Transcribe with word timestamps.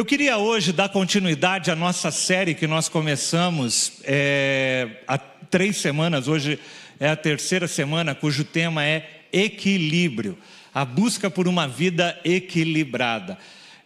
Eu 0.00 0.04
queria 0.06 0.38
hoje 0.38 0.72
dar 0.72 0.88
continuidade 0.88 1.70
à 1.70 1.76
nossa 1.76 2.10
série 2.10 2.54
que 2.54 2.66
nós 2.66 2.88
começamos 2.88 4.00
é, 4.04 4.88
há 5.06 5.18
três 5.18 5.76
semanas, 5.76 6.26
hoje 6.26 6.58
é 6.98 7.10
a 7.10 7.14
terceira 7.14 7.68
semana, 7.68 8.14
cujo 8.14 8.42
tema 8.42 8.82
é 8.82 9.06
equilíbrio 9.30 10.38
a 10.72 10.86
busca 10.86 11.28
por 11.28 11.46
uma 11.46 11.68
vida 11.68 12.18
equilibrada. 12.24 13.36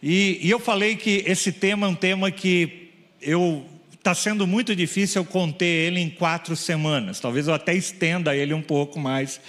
E, 0.01 0.39
e 0.41 0.49
eu 0.49 0.57
falei 0.57 0.95
que 0.95 1.21
esse 1.27 1.51
tema 1.51 1.85
é 1.85 1.89
um 1.89 1.95
tema 1.95 2.31
que 2.31 2.93
eu 3.21 3.65
está 3.93 4.15
sendo 4.15 4.47
muito 4.47 4.73
difícil 4.73 5.21
eu 5.21 5.25
conter 5.25 5.65
ele 5.65 5.99
em 5.99 6.09
quatro 6.09 6.55
semanas. 6.55 7.19
Talvez 7.19 7.49
eu 7.49 7.53
até 7.53 7.75
estenda 7.75 8.33
ele 8.33 8.53
um 8.53 8.61
pouco 8.61 9.01
mais, 9.01 9.41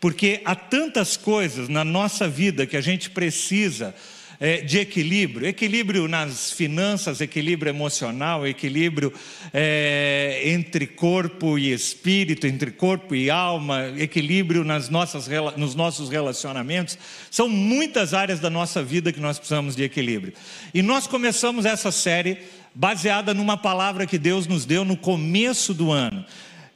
porque 0.00 0.40
há 0.44 0.54
tantas 0.54 1.16
coisas 1.16 1.68
na 1.68 1.84
nossa 1.84 2.28
vida 2.28 2.64
que 2.64 2.76
a 2.76 2.80
gente 2.80 3.10
precisa 3.10 3.92
é, 4.42 4.60
de 4.60 4.80
equilíbrio, 4.80 5.46
equilíbrio 5.46 6.08
nas 6.08 6.50
finanças, 6.50 7.20
equilíbrio 7.20 7.70
emocional, 7.70 8.44
equilíbrio 8.44 9.12
é, 9.54 10.42
entre 10.46 10.84
corpo 10.84 11.56
e 11.56 11.72
espírito, 11.72 12.44
entre 12.44 12.72
corpo 12.72 13.14
e 13.14 13.30
alma, 13.30 13.92
equilíbrio 13.96 14.64
nas 14.64 14.88
nossas, 14.88 15.28
nos 15.56 15.76
nossos 15.76 16.10
relacionamentos. 16.10 16.98
São 17.30 17.48
muitas 17.48 18.12
áreas 18.12 18.40
da 18.40 18.50
nossa 18.50 18.82
vida 18.82 19.12
que 19.12 19.20
nós 19.20 19.38
precisamos 19.38 19.76
de 19.76 19.84
equilíbrio. 19.84 20.32
E 20.74 20.82
nós 20.82 21.06
começamos 21.06 21.64
essa 21.64 21.92
série 21.92 22.38
baseada 22.74 23.32
numa 23.32 23.56
palavra 23.56 24.08
que 24.08 24.18
Deus 24.18 24.48
nos 24.48 24.64
deu 24.64 24.84
no 24.84 24.96
começo 24.96 25.72
do 25.72 25.92
ano 25.92 26.24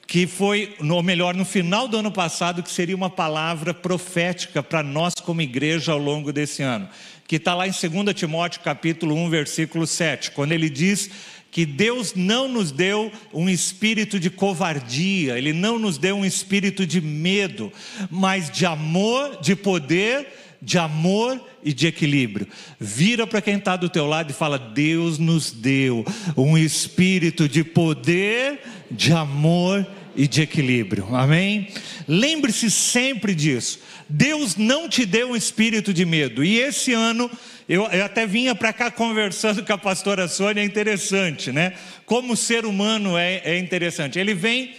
que 0.06 0.25
foi, 0.25 0.77
ou 0.89 1.03
melhor, 1.03 1.34
no 1.34 1.44
final 1.44 1.89
do 1.89 1.97
ano 1.97 2.12
passado, 2.12 2.62
que 2.62 2.70
seria 2.70 2.94
uma 2.94 3.11
palavra 3.11 3.75
profética 3.75 4.62
para 4.62 4.81
nós 4.81 5.14
como 5.14 5.42
igreja 5.42 5.91
ao 5.91 5.98
longo 5.98 6.33
desse 6.33 6.62
ano 6.62 6.89
que 7.27 7.36
está 7.36 7.55
lá 7.55 7.66
em 7.66 7.70
2 7.70 8.14
Timóteo 8.14 8.60
capítulo 8.60 9.14
1, 9.14 9.30
versículo 9.30 9.86
7, 9.86 10.30
quando 10.30 10.52
ele 10.52 10.70
diz 10.70 11.10
que 11.50 11.64
Deus 11.64 12.14
não 12.14 12.48
nos 12.48 12.70
deu 12.70 13.10
um 13.32 13.48
espírito 13.48 14.20
de 14.20 14.28
covardia, 14.28 15.38
Ele 15.38 15.54
não 15.54 15.78
nos 15.78 15.97
deu 15.97 16.14
um 16.16 16.25
espírito 16.25 16.87
de 16.87 17.00
medo, 17.00 17.72
mas 18.10 18.50
de 18.50 18.66
amor, 18.66 19.41
de 19.41 19.56
poder, 19.56 20.26
de 20.60 20.76
amor 20.76 21.41
e 21.64 21.72
de 21.72 21.87
equilíbrio. 21.87 22.47
Vira 22.78 23.26
para 23.26 23.41
quem 23.41 23.56
está 23.56 23.75
do 23.75 23.88
teu 23.88 24.06
lado 24.06 24.32
e 24.32 24.34
fala: 24.34 24.58
Deus 24.58 25.19
nos 25.19 25.50
deu 25.50 26.04
um 26.37 26.58
espírito 26.58 27.48
de 27.48 27.64
poder, 27.64 28.60
de 28.91 29.12
amor 29.12 29.87
e 30.16 30.27
de 30.27 30.43
equilíbrio. 30.43 31.15
Amém? 31.15 31.69
Lembre-se 32.09 32.71
sempre 32.71 33.34
disso. 33.34 33.81
Deus 34.09 34.56
não 34.56 34.88
te 34.88 35.04
deu 35.04 35.31
um 35.31 35.37
espírito 35.37 35.93
de 35.93 36.04
medo. 36.04 36.43
E 36.43 36.59
esse 36.59 36.93
ano, 36.93 37.31
eu, 37.69 37.84
eu 37.84 38.04
até 38.04 38.26
vinha 38.26 38.55
para 38.55 38.72
cá 38.72 38.91
conversando 38.91 39.65
com 39.65 39.72
a 39.72 39.78
pastora 39.78 40.28
Sônia, 40.28 40.62
é 40.62 40.65
interessante, 40.65 41.53
né? 41.53 41.75
Como 42.05 42.32
o 42.32 42.37
ser 42.37 42.65
humano 42.65 43.16
é, 43.19 43.43
é 43.44 43.59
interessante. 43.59 44.19
Ele 44.19 44.34
vem. 44.34 44.75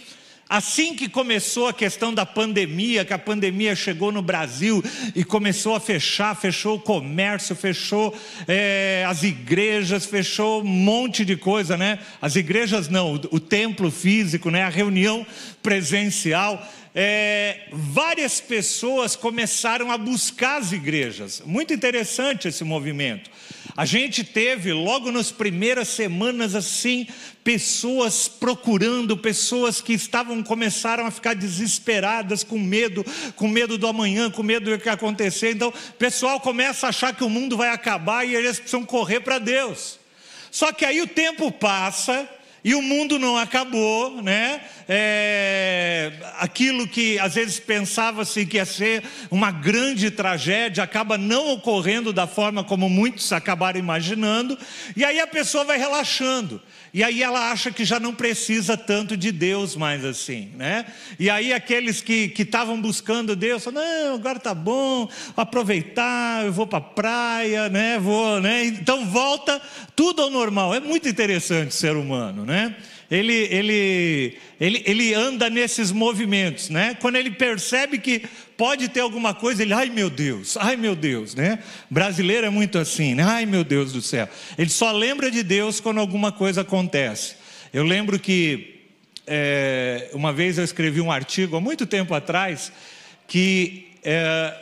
Assim 0.48 0.94
que 0.94 1.10
começou 1.10 1.68
a 1.68 1.74
questão 1.74 2.14
da 2.14 2.24
pandemia, 2.24 3.04
que 3.04 3.12
a 3.12 3.18
pandemia 3.18 3.76
chegou 3.76 4.10
no 4.10 4.22
Brasil 4.22 4.82
e 5.14 5.22
começou 5.22 5.74
a 5.74 5.80
fechar, 5.80 6.34
fechou 6.34 6.76
o 6.76 6.80
comércio, 6.80 7.54
fechou 7.54 8.16
é, 8.46 9.04
as 9.06 9.22
igrejas, 9.22 10.06
fechou 10.06 10.62
um 10.62 10.64
monte 10.64 11.22
de 11.22 11.36
coisa, 11.36 11.76
né? 11.76 11.98
As 12.22 12.34
igrejas 12.34 12.88
não, 12.88 13.12
o, 13.30 13.38
templo 13.38 13.90
físico, 13.90 14.50
né? 14.50 14.62
A 14.62 14.70
reunião 14.70 15.26
presencial 15.62 16.66
é, 16.94 17.68
várias 17.70 18.40
pessoas 18.40 19.14
começaram 19.14 19.92
a 19.92 19.98
buscar 19.98 20.56
as 20.60 20.72
igrejas. 20.72 21.42
Muito 21.44 21.74
interessante 21.74 22.48
esse 22.48 22.64
movimento. 22.64 23.30
A 23.78 23.84
gente 23.84 24.24
teve, 24.24 24.72
logo 24.72 25.12
nas 25.12 25.30
primeiras 25.30 25.86
semanas, 25.86 26.56
assim, 26.56 27.06
pessoas 27.44 28.26
procurando, 28.26 29.16
pessoas 29.16 29.80
que 29.80 29.92
estavam, 29.92 30.42
começaram 30.42 31.06
a 31.06 31.12
ficar 31.12 31.36
desesperadas, 31.36 32.42
com 32.42 32.58
medo, 32.58 33.06
com 33.36 33.46
medo 33.46 33.78
do 33.78 33.86
amanhã, 33.86 34.32
com 34.32 34.42
medo 34.42 34.68
do 34.68 34.82
que 34.82 34.88
acontecer. 34.88 35.52
Então, 35.52 35.68
o 35.68 35.92
pessoal 35.92 36.40
começa 36.40 36.86
a 36.86 36.88
achar 36.88 37.14
que 37.14 37.22
o 37.22 37.30
mundo 37.30 37.56
vai 37.56 37.68
acabar 37.68 38.26
e 38.26 38.34
eles 38.34 38.58
precisam 38.58 38.84
correr 38.84 39.20
para 39.20 39.38
Deus. 39.38 40.00
Só 40.50 40.72
que 40.72 40.84
aí 40.84 41.00
o 41.00 41.06
tempo 41.06 41.52
passa, 41.52 42.28
e 42.68 42.74
o 42.74 42.82
mundo 42.82 43.18
não 43.18 43.38
acabou, 43.38 44.20
né? 44.20 44.60
É, 44.86 46.12
aquilo 46.38 46.86
que 46.86 47.18
às 47.18 47.34
vezes 47.34 47.58
pensava-se 47.58 48.44
que 48.44 48.58
ia 48.58 48.66
ser 48.66 49.02
uma 49.30 49.50
grande 49.50 50.10
tragédia 50.10 50.84
acaba 50.84 51.16
não 51.16 51.50
ocorrendo 51.54 52.12
da 52.12 52.26
forma 52.26 52.62
como 52.62 52.90
muitos 52.90 53.32
acabaram 53.32 53.78
imaginando, 53.78 54.58
e 54.94 55.02
aí 55.02 55.18
a 55.18 55.26
pessoa 55.26 55.64
vai 55.64 55.78
relaxando. 55.78 56.60
E 56.92 57.04
aí 57.04 57.22
ela 57.22 57.50
acha 57.50 57.70
que 57.70 57.84
já 57.84 58.00
não 58.00 58.14
precisa 58.14 58.76
tanto 58.76 59.16
de 59.16 59.30
Deus 59.30 59.76
mais 59.76 60.04
assim, 60.04 60.50
né? 60.56 60.86
E 61.18 61.28
aí 61.28 61.52
aqueles 61.52 62.00
que 62.00 62.32
estavam 62.38 62.80
buscando 62.80 63.36
Deus, 63.36 63.64
falam, 63.64 63.82
não, 63.82 64.14
agora 64.14 64.38
tá 64.38 64.54
bom, 64.54 65.08
aproveitar, 65.36 66.44
eu 66.44 66.52
vou 66.52 66.66
para 66.66 66.78
a 66.78 66.82
praia, 66.82 67.68
né? 67.68 67.98
Vou, 67.98 68.40
né? 68.40 68.64
Então 68.64 69.06
volta 69.06 69.60
tudo 69.94 70.22
ao 70.22 70.30
normal. 70.30 70.74
É 70.74 70.80
muito 70.80 71.08
interessante 71.08 71.70
o 71.70 71.74
ser 71.74 71.96
humano, 71.96 72.44
né? 72.44 72.74
Ele, 73.10 73.34
ele, 73.50 74.38
ele, 74.60 74.82
ele 74.86 75.14
anda 75.14 75.48
nesses 75.48 75.90
movimentos, 75.90 76.68
né? 76.68 76.94
Quando 77.00 77.16
ele 77.16 77.30
percebe 77.30 77.98
que 77.98 78.22
pode 78.58 78.88
ter 78.88 78.98
alguma 78.98 79.32
coisa, 79.32 79.62
ele, 79.62 79.72
ai 79.72 79.88
meu 79.88 80.10
Deus, 80.10 80.56
ai 80.56 80.76
meu 80.76 80.96
Deus, 80.96 81.32
né? 81.32 81.60
Brasileiro 81.88 82.44
é 82.44 82.50
muito 82.50 82.76
assim, 82.76 83.14
né? 83.14 83.22
Ai 83.22 83.46
meu 83.46 83.62
Deus 83.62 83.92
do 83.92 84.02
céu. 84.02 84.28
Ele 84.58 84.68
só 84.68 84.90
lembra 84.90 85.30
de 85.30 85.44
Deus 85.44 85.78
quando 85.78 86.00
alguma 86.00 86.32
coisa 86.32 86.62
acontece. 86.62 87.36
Eu 87.72 87.84
lembro 87.84 88.18
que 88.18 88.80
é, 89.28 90.10
uma 90.12 90.32
vez 90.32 90.58
eu 90.58 90.64
escrevi 90.64 91.00
um 91.00 91.12
artigo 91.12 91.54
há 91.54 91.60
muito 91.60 91.86
tempo 91.86 92.12
atrás 92.12 92.72
que 93.28 93.92
é, 94.02 94.52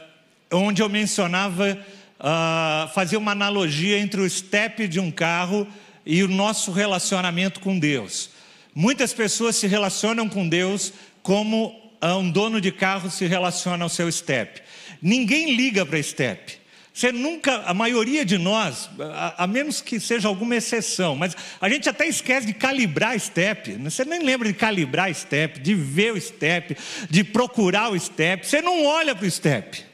onde 0.53 0.83
eu 0.83 0.91
mencionava 0.91 1.79
uh, 2.21 2.93
fazia 2.93 3.19
uma 3.19 3.33
analogia 3.33 3.99
entre 3.99 4.21
o 4.21 4.29
step 4.29 4.87
de 4.89 5.01
um 5.01 5.11
carro 5.11 5.67
e 6.05 6.23
o 6.23 6.29
nosso 6.29 6.71
relacionamento 6.71 7.61
com 7.61 7.79
Deus. 7.79 8.29
Muitas 8.75 9.15
pessoas 9.15 9.57
se 9.57 9.67
relacionam 9.67 10.29
com 10.29 10.47
Deus 10.47 10.93
como 11.23 11.86
um 12.15 12.31
dono 12.31 12.61
de 12.61 12.71
carro 12.71 13.11
se 13.11 13.27
relaciona 13.27 13.85
ao 13.85 13.89
seu 13.89 14.11
step. 14.13 14.63
Ninguém 15.01 15.57
liga 15.57 15.85
para 15.85 16.03
step. 16.03 16.59
Você 16.97 17.13
nunca, 17.13 17.63
a 17.67 17.75
maioria 17.75 18.25
de 18.25 18.39
nós, 18.39 18.89
a, 18.99 19.45
a, 19.45 19.47
menos 19.47 19.83
que 19.83 20.01
seja 20.01 20.29
alguma 20.29 20.57
exceção, 20.57 21.15
mas 21.15 21.37
a 21.61 21.69
gente 21.69 21.89
até 21.91 22.07
esquece 22.07 22.47
de 22.47 22.55
calibrar 22.55 23.21
step. 23.21 23.73
Você 23.73 24.03
nem 24.05 24.23
lembra 24.23 24.49
de 24.49 24.55
calibrar 24.55 25.15
step, 25.15 25.61
de 25.61 25.75
ver 25.75 26.15
o 26.15 26.21
step, 26.21 26.75
de 27.11 27.23
procurar 27.23 27.91
o 27.93 28.01
step. 28.01 28.47
Você 28.47 28.63
não 28.63 28.87
olha 28.87 29.15
para 29.15 29.27
o 29.27 29.31
step. 29.31 29.85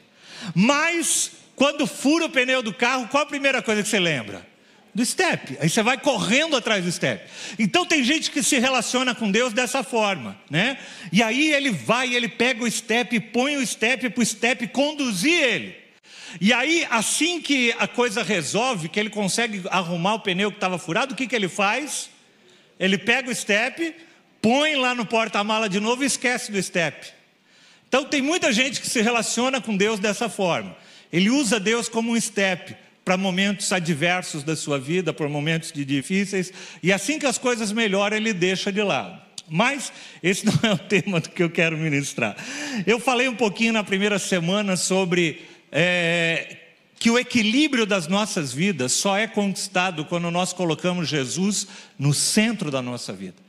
Mas 0.55 1.31
quando 1.57 1.85
fura 1.85 2.25
o 2.25 2.29
pneu 2.29 2.63
do 2.63 2.73
carro, 2.73 3.09
qual 3.09 3.23
a 3.23 3.27
primeira 3.27 3.61
coisa 3.61 3.83
que 3.83 3.89
você 3.89 3.99
lembra? 3.99 4.52
Do 4.93 5.03
step. 5.05 5.57
Aí 5.59 5.69
você 5.69 5.81
vai 5.81 5.97
correndo 5.97 6.55
atrás 6.55 6.83
do 6.83 6.91
step. 6.91 7.23
Então 7.57 7.85
tem 7.85 8.03
gente 8.03 8.29
que 8.29 8.43
se 8.43 8.59
relaciona 8.59 9.15
com 9.15 9.31
Deus 9.31 9.51
dessa 9.51 9.83
forma, 9.83 10.37
né? 10.49 10.77
E 11.11 11.23
aí 11.23 11.51
ele 11.51 11.71
vai, 11.71 12.13
ele 12.13 12.27
pega 12.27 12.63
o 12.63 12.69
step, 12.69 13.19
põe 13.19 13.57
o 13.57 13.65
step 13.65 14.09
para 14.09 14.21
o 14.21 14.25
step 14.25 14.67
conduzir 14.67 15.33
ele. 15.33 15.83
E 16.41 16.51
aí, 16.51 16.85
assim 16.89 17.39
que 17.39 17.75
a 17.77 17.87
coisa 17.87 18.23
resolve, 18.23 18.89
que 18.89 18.99
ele 18.99 19.09
consegue 19.09 19.63
arrumar 19.69 20.15
o 20.15 20.19
pneu 20.19 20.51
que 20.51 20.57
estava 20.57 20.77
furado, 20.79 21.13
o 21.13 21.17
que, 21.17 21.27
que 21.27 21.35
ele 21.35 21.47
faz? 21.47 22.09
Ele 22.79 22.97
pega 22.97 23.29
o 23.29 23.35
step, 23.35 23.95
põe 24.41 24.75
lá 24.75 24.95
no 24.95 25.05
porta-mala 25.05 25.69
de 25.69 25.79
novo 25.79 26.03
e 26.03 26.07
esquece 26.07 26.51
do 26.51 26.61
step. 26.61 27.07
Então 27.87 28.05
tem 28.05 28.21
muita 28.21 28.51
gente 28.51 28.81
que 28.81 28.89
se 28.89 29.01
relaciona 29.01 29.61
com 29.61 29.77
Deus 29.77 29.99
dessa 29.99 30.27
forma. 30.27 30.75
Ele 31.11 31.29
usa 31.29 31.59
Deus 31.59 31.87
como 31.87 32.11
um 32.11 32.19
step 32.19 32.75
para 33.03 33.17
momentos 33.17 33.71
adversos 33.71 34.43
da 34.43 34.55
sua 34.55 34.79
vida, 34.79 35.13
para 35.13 35.27
momentos 35.27 35.71
difíceis, 35.71 36.53
e 36.81 36.91
assim 36.91 37.19
que 37.19 37.25
as 37.25 37.37
coisas 37.37 37.71
melhoram, 37.71 38.15
ele 38.15 38.33
deixa 38.33 38.71
de 38.71 38.81
lado. 38.81 39.21
Mas 39.49 39.91
esse 40.21 40.45
não 40.47 40.57
é 40.63 40.73
o 40.73 40.77
tema 40.77 41.19
do 41.19 41.29
que 41.29 41.43
eu 41.43 41.49
quero 41.49 41.77
ministrar. 41.77 42.35
Eu 42.87 42.99
falei 42.99 43.27
um 43.27 43.35
pouquinho 43.35 43.73
na 43.73 43.83
primeira 43.83 44.17
semana 44.17 44.77
sobre 44.77 45.41
é, 45.71 46.57
que 46.97 47.09
o 47.09 47.19
equilíbrio 47.19 47.85
das 47.85 48.07
nossas 48.07 48.53
vidas 48.53 48.93
só 48.93 49.17
é 49.17 49.27
conquistado 49.27 50.05
quando 50.05 50.31
nós 50.31 50.53
colocamos 50.53 51.09
Jesus 51.09 51.67
no 51.99 52.13
centro 52.13 52.71
da 52.71 52.81
nossa 52.81 53.11
vida. 53.11 53.42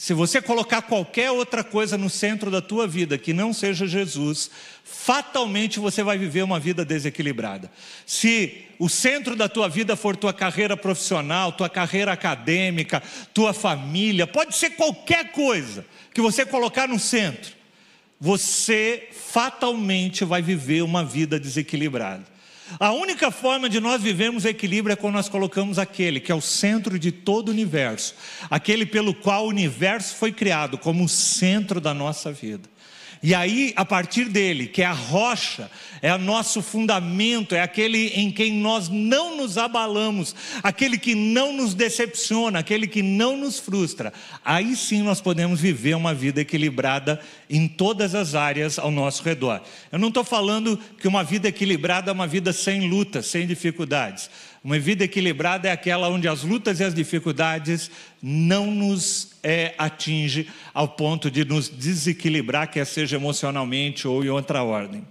Se 0.00 0.14
você 0.14 0.40
colocar 0.40 0.80
qualquer 0.80 1.30
outra 1.30 1.62
coisa 1.62 1.98
no 1.98 2.08
centro 2.08 2.50
da 2.50 2.62
tua 2.62 2.88
vida 2.88 3.18
que 3.18 3.34
não 3.34 3.52
seja 3.52 3.86
Jesus, 3.86 4.50
fatalmente 4.82 5.78
você 5.78 6.02
vai 6.02 6.16
viver 6.16 6.42
uma 6.42 6.58
vida 6.58 6.86
desequilibrada. 6.86 7.70
Se 8.06 8.64
o 8.78 8.88
centro 8.88 9.36
da 9.36 9.46
tua 9.46 9.68
vida 9.68 9.94
for 9.96 10.16
tua 10.16 10.32
carreira 10.32 10.74
profissional, 10.74 11.52
tua 11.52 11.68
carreira 11.68 12.12
acadêmica, 12.12 13.02
tua 13.34 13.52
família, 13.52 14.26
pode 14.26 14.56
ser 14.56 14.70
qualquer 14.70 15.32
coisa 15.32 15.84
que 16.14 16.22
você 16.22 16.46
colocar 16.46 16.88
no 16.88 16.98
centro, 16.98 17.52
você 18.18 19.06
fatalmente 19.12 20.24
vai 20.24 20.40
viver 20.40 20.80
uma 20.80 21.04
vida 21.04 21.38
desequilibrada. 21.38 22.24
A 22.78 22.92
única 22.92 23.30
forma 23.30 23.68
de 23.68 23.80
nós 23.80 24.02
vivermos 24.02 24.44
equilíbrio 24.44 24.92
é 24.92 24.96
quando 24.96 25.14
nós 25.14 25.28
colocamos 25.28 25.78
aquele 25.78 26.20
que 26.20 26.30
é 26.30 26.34
o 26.34 26.40
centro 26.40 26.98
de 26.98 27.10
todo 27.10 27.48
o 27.48 27.52
universo, 27.52 28.14
aquele 28.48 28.86
pelo 28.86 29.14
qual 29.14 29.46
o 29.46 29.48
universo 29.48 30.16
foi 30.16 30.32
criado 30.32 30.78
como 30.78 31.04
o 31.04 31.08
centro 31.08 31.80
da 31.80 31.92
nossa 31.92 32.32
vida. 32.32 32.68
E 33.22 33.34
aí, 33.34 33.74
a 33.76 33.84
partir 33.84 34.24
dele, 34.24 34.66
que 34.66 34.80
é 34.80 34.86
a 34.86 34.92
rocha, 34.92 35.70
é 36.00 36.14
o 36.14 36.18
nosso 36.18 36.62
fundamento, 36.62 37.54
é 37.54 37.60
aquele 37.60 38.08
em 38.08 38.30
quem 38.30 38.54
nós 38.54 38.88
não 38.88 39.36
nos 39.36 39.58
abalamos, 39.58 40.34
aquele 40.62 40.96
que 40.96 41.14
não 41.14 41.52
nos 41.52 41.74
decepciona, 41.74 42.60
aquele 42.60 42.86
que 42.86 43.02
não 43.02 43.36
nos 43.36 43.58
frustra, 43.58 44.10
aí 44.42 44.74
sim 44.74 45.02
nós 45.02 45.20
podemos 45.20 45.60
viver 45.60 45.94
uma 45.94 46.14
vida 46.14 46.40
equilibrada 46.40 47.20
em 47.50 47.68
todas 47.68 48.14
as 48.14 48.34
áreas 48.34 48.78
ao 48.78 48.90
nosso 48.90 49.22
redor. 49.22 49.60
Eu 49.92 49.98
não 49.98 50.08
estou 50.08 50.24
falando 50.24 50.78
que 50.98 51.06
uma 51.06 51.22
vida 51.22 51.48
equilibrada 51.48 52.10
é 52.10 52.14
uma 52.14 52.26
vida 52.26 52.54
sem 52.54 52.88
lutas, 52.88 53.26
sem 53.26 53.46
dificuldades. 53.46 54.30
Uma 54.62 54.78
vida 54.78 55.04
equilibrada 55.04 55.68
é 55.68 55.72
aquela 55.72 56.10
onde 56.10 56.28
as 56.28 56.42
lutas 56.42 56.80
e 56.80 56.84
as 56.84 56.94
dificuldades 56.94 57.90
não 58.22 58.70
nos 58.70 59.30
é, 59.42 59.74
atinge 59.78 60.48
ao 60.74 60.86
ponto 60.86 61.30
de 61.30 61.46
nos 61.46 61.70
desequilibrar, 61.70 62.70
quer 62.70 62.84
seja 62.84 63.16
emocionalmente 63.16 64.06
ou 64.06 64.22
em 64.22 64.28
outra 64.28 64.62
ordem. 64.62 65.02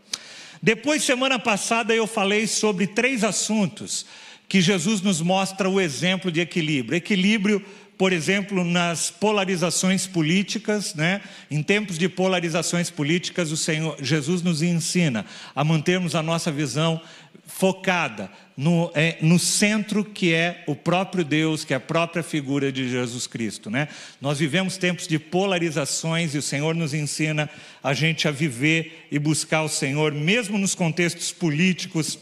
Depois, 0.62 1.04
semana 1.04 1.40
passada, 1.40 1.96
eu 1.96 2.06
falei 2.06 2.46
sobre 2.46 2.86
três 2.86 3.24
assuntos 3.24 4.06
que 4.48 4.62
Jesus 4.62 5.02
nos 5.02 5.20
mostra 5.20 5.68
o 5.68 5.82
exemplo 5.82 6.32
de 6.32 6.42
equilíbrio. 6.42 6.98
Equilíbrio, 6.98 7.66
por 7.98 8.14
exemplo, 8.14 8.64
nas 8.64 9.10
polarizações 9.10 10.06
políticas, 10.06 10.94
né? 10.94 11.22
Em 11.50 11.64
tempos 11.64 11.98
de 11.98 12.08
polarizações 12.08 12.92
políticas, 12.92 13.52
o 13.52 13.58
Senhor 13.58 13.98
Jesus 14.00 14.44
nos 14.44 14.62
ensina 14.62 15.26
a 15.56 15.64
mantermos 15.64 16.14
a 16.14 16.22
nossa 16.22 16.52
visão 16.52 17.02
focada 17.46 18.30
no, 18.60 18.92
é, 18.94 19.16
no 19.22 19.40
centro 19.40 20.04
que 20.04 20.34
é 20.34 20.66
o 20.68 20.76
próprio 20.76 21.24
Deus, 21.24 21.64
que 21.64 21.74
é 21.74 21.78
a 21.78 21.80
própria 21.80 22.22
figura 22.22 22.74
de 22.74 22.90
Jesus 22.90 23.26
Cristo. 23.26 23.70
Né? 23.70 23.88
Nós 24.20 24.38
vivemos 24.38 24.76
tempos 24.76 25.08
de 25.08 25.18
polarizações 25.18 26.36
e 26.36 26.40
o 26.40 26.42
Senhor 26.42 26.76
nos 26.76 26.94
ensina 26.94 27.50
a 27.82 27.94
gente 27.94 28.28
a 28.28 28.32
viver 28.32 29.08
e 29.10 29.18
buscar 29.18 29.62
o 29.62 29.70
Senhor, 29.70 30.12
mesmo 30.12 30.58
nos 30.58 30.76
contextos 30.76 31.32
políticos, 31.32 32.20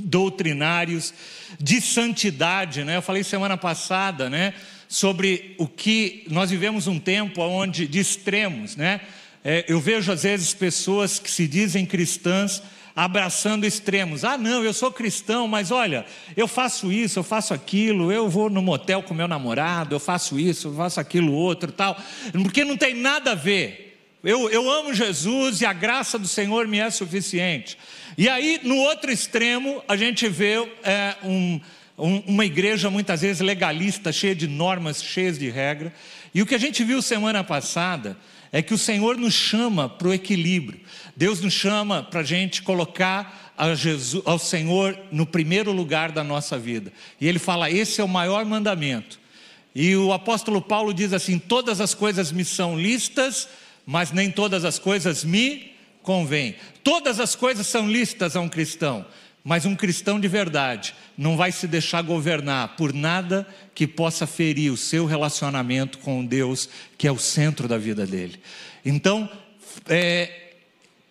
doutrinários, 0.00 1.14
de 1.60 1.80
santidade. 1.80 2.82
Né? 2.82 2.96
Eu 2.96 3.02
falei 3.02 3.22
semana 3.22 3.56
passada 3.56 4.28
né, 4.28 4.52
sobre 4.88 5.54
o 5.58 5.68
que 5.68 6.24
nós 6.28 6.50
vivemos 6.50 6.88
um 6.88 6.98
tempo 6.98 7.40
onde, 7.40 7.86
de 7.86 8.00
extremos. 8.00 8.74
Né? 8.74 9.00
É, 9.44 9.64
eu 9.68 9.78
vejo 9.78 10.10
às 10.10 10.24
vezes 10.24 10.52
pessoas 10.52 11.20
que 11.20 11.30
se 11.30 11.46
dizem 11.46 11.86
cristãs 11.86 12.60
abraçando 12.96 13.66
extremos. 13.66 14.24
Ah, 14.24 14.38
não, 14.38 14.64
eu 14.64 14.72
sou 14.72 14.90
cristão, 14.90 15.46
mas 15.46 15.70
olha, 15.70 16.06
eu 16.34 16.48
faço 16.48 16.90
isso, 16.90 17.18
eu 17.18 17.22
faço 17.22 17.52
aquilo, 17.52 18.10
eu 18.10 18.26
vou 18.26 18.48
no 18.48 18.62
motel 18.62 19.02
com 19.02 19.12
meu 19.12 19.28
namorado, 19.28 19.94
eu 19.94 20.00
faço 20.00 20.38
isso, 20.38 20.68
eu 20.68 20.74
faço 20.74 20.98
aquilo 20.98 21.30
outro, 21.34 21.70
tal, 21.70 21.94
porque 22.42 22.64
não 22.64 22.74
tem 22.74 22.94
nada 22.94 23.32
a 23.32 23.34
ver. 23.34 23.82
Eu, 24.24 24.48
eu 24.48 24.68
amo 24.68 24.94
Jesus 24.94 25.60
e 25.60 25.66
a 25.66 25.74
graça 25.74 26.18
do 26.18 26.26
Senhor 26.26 26.66
me 26.66 26.78
é 26.78 26.88
suficiente. 26.88 27.76
E 28.16 28.30
aí, 28.30 28.58
no 28.64 28.76
outro 28.76 29.12
extremo, 29.12 29.84
a 29.86 29.94
gente 29.94 30.26
vê 30.26 30.66
é, 30.82 31.14
um, 31.22 31.60
um, 31.98 32.18
uma 32.26 32.46
igreja 32.46 32.90
muitas 32.90 33.20
vezes 33.20 33.40
legalista, 33.40 34.10
cheia 34.10 34.34
de 34.34 34.48
normas, 34.48 35.02
cheia 35.02 35.30
de 35.30 35.50
regras. 35.50 35.92
E 36.34 36.40
o 36.40 36.46
que 36.46 36.54
a 36.54 36.58
gente 36.58 36.82
viu 36.82 37.02
semana 37.02 37.44
passada 37.44 38.16
é 38.52 38.62
que 38.62 38.74
o 38.74 38.78
Senhor 38.78 39.16
nos 39.16 39.34
chama 39.34 39.88
para 39.88 40.08
o 40.08 40.14
equilíbrio. 40.14 40.80
Deus 41.16 41.40
nos 41.40 41.52
chama 41.52 42.02
para 42.02 42.20
a 42.20 42.24
gente 42.24 42.62
colocar 42.62 43.54
Jesus, 43.74 44.22
ao 44.26 44.38
Senhor 44.38 44.98
no 45.10 45.26
primeiro 45.26 45.72
lugar 45.72 46.12
da 46.12 46.22
nossa 46.22 46.58
vida. 46.58 46.92
E 47.20 47.26
Ele 47.26 47.38
fala: 47.38 47.70
esse 47.70 48.00
é 48.00 48.04
o 48.04 48.08
maior 48.08 48.44
mandamento. 48.44 49.18
E 49.74 49.94
o 49.96 50.12
apóstolo 50.12 50.60
Paulo 50.60 50.92
diz 50.92 51.12
assim: 51.12 51.38
todas 51.38 51.80
as 51.80 51.94
coisas 51.94 52.32
me 52.32 52.44
são 52.44 52.78
listas, 52.78 53.48
mas 53.84 54.12
nem 54.12 54.30
todas 54.30 54.64
as 54.64 54.78
coisas 54.78 55.24
me 55.24 55.72
convêm. 56.02 56.56
Todas 56.84 57.18
as 57.18 57.34
coisas 57.34 57.66
são 57.66 57.90
listas 57.90 58.36
a 58.36 58.40
um 58.40 58.48
cristão, 58.48 59.04
mas 59.46 59.64
um 59.64 59.76
cristão 59.76 60.18
de 60.18 60.26
verdade 60.26 60.92
não 61.16 61.36
vai 61.36 61.52
se 61.52 61.68
deixar 61.68 62.02
governar 62.02 62.74
por 62.76 62.92
nada 62.92 63.46
que 63.76 63.86
possa 63.86 64.26
ferir 64.26 64.72
o 64.72 64.76
seu 64.76 65.06
relacionamento 65.06 65.98
com 65.98 66.26
Deus, 66.26 66.68
que 66.98 67.06
é 67.06 67.12
o 67.12 67.18
centro 67.18 67.68
da 67.68 67.78
vida 67.78 68.04
dele. 68.04 68.40
Então, 68.84 69.30
é, 69.88 70.48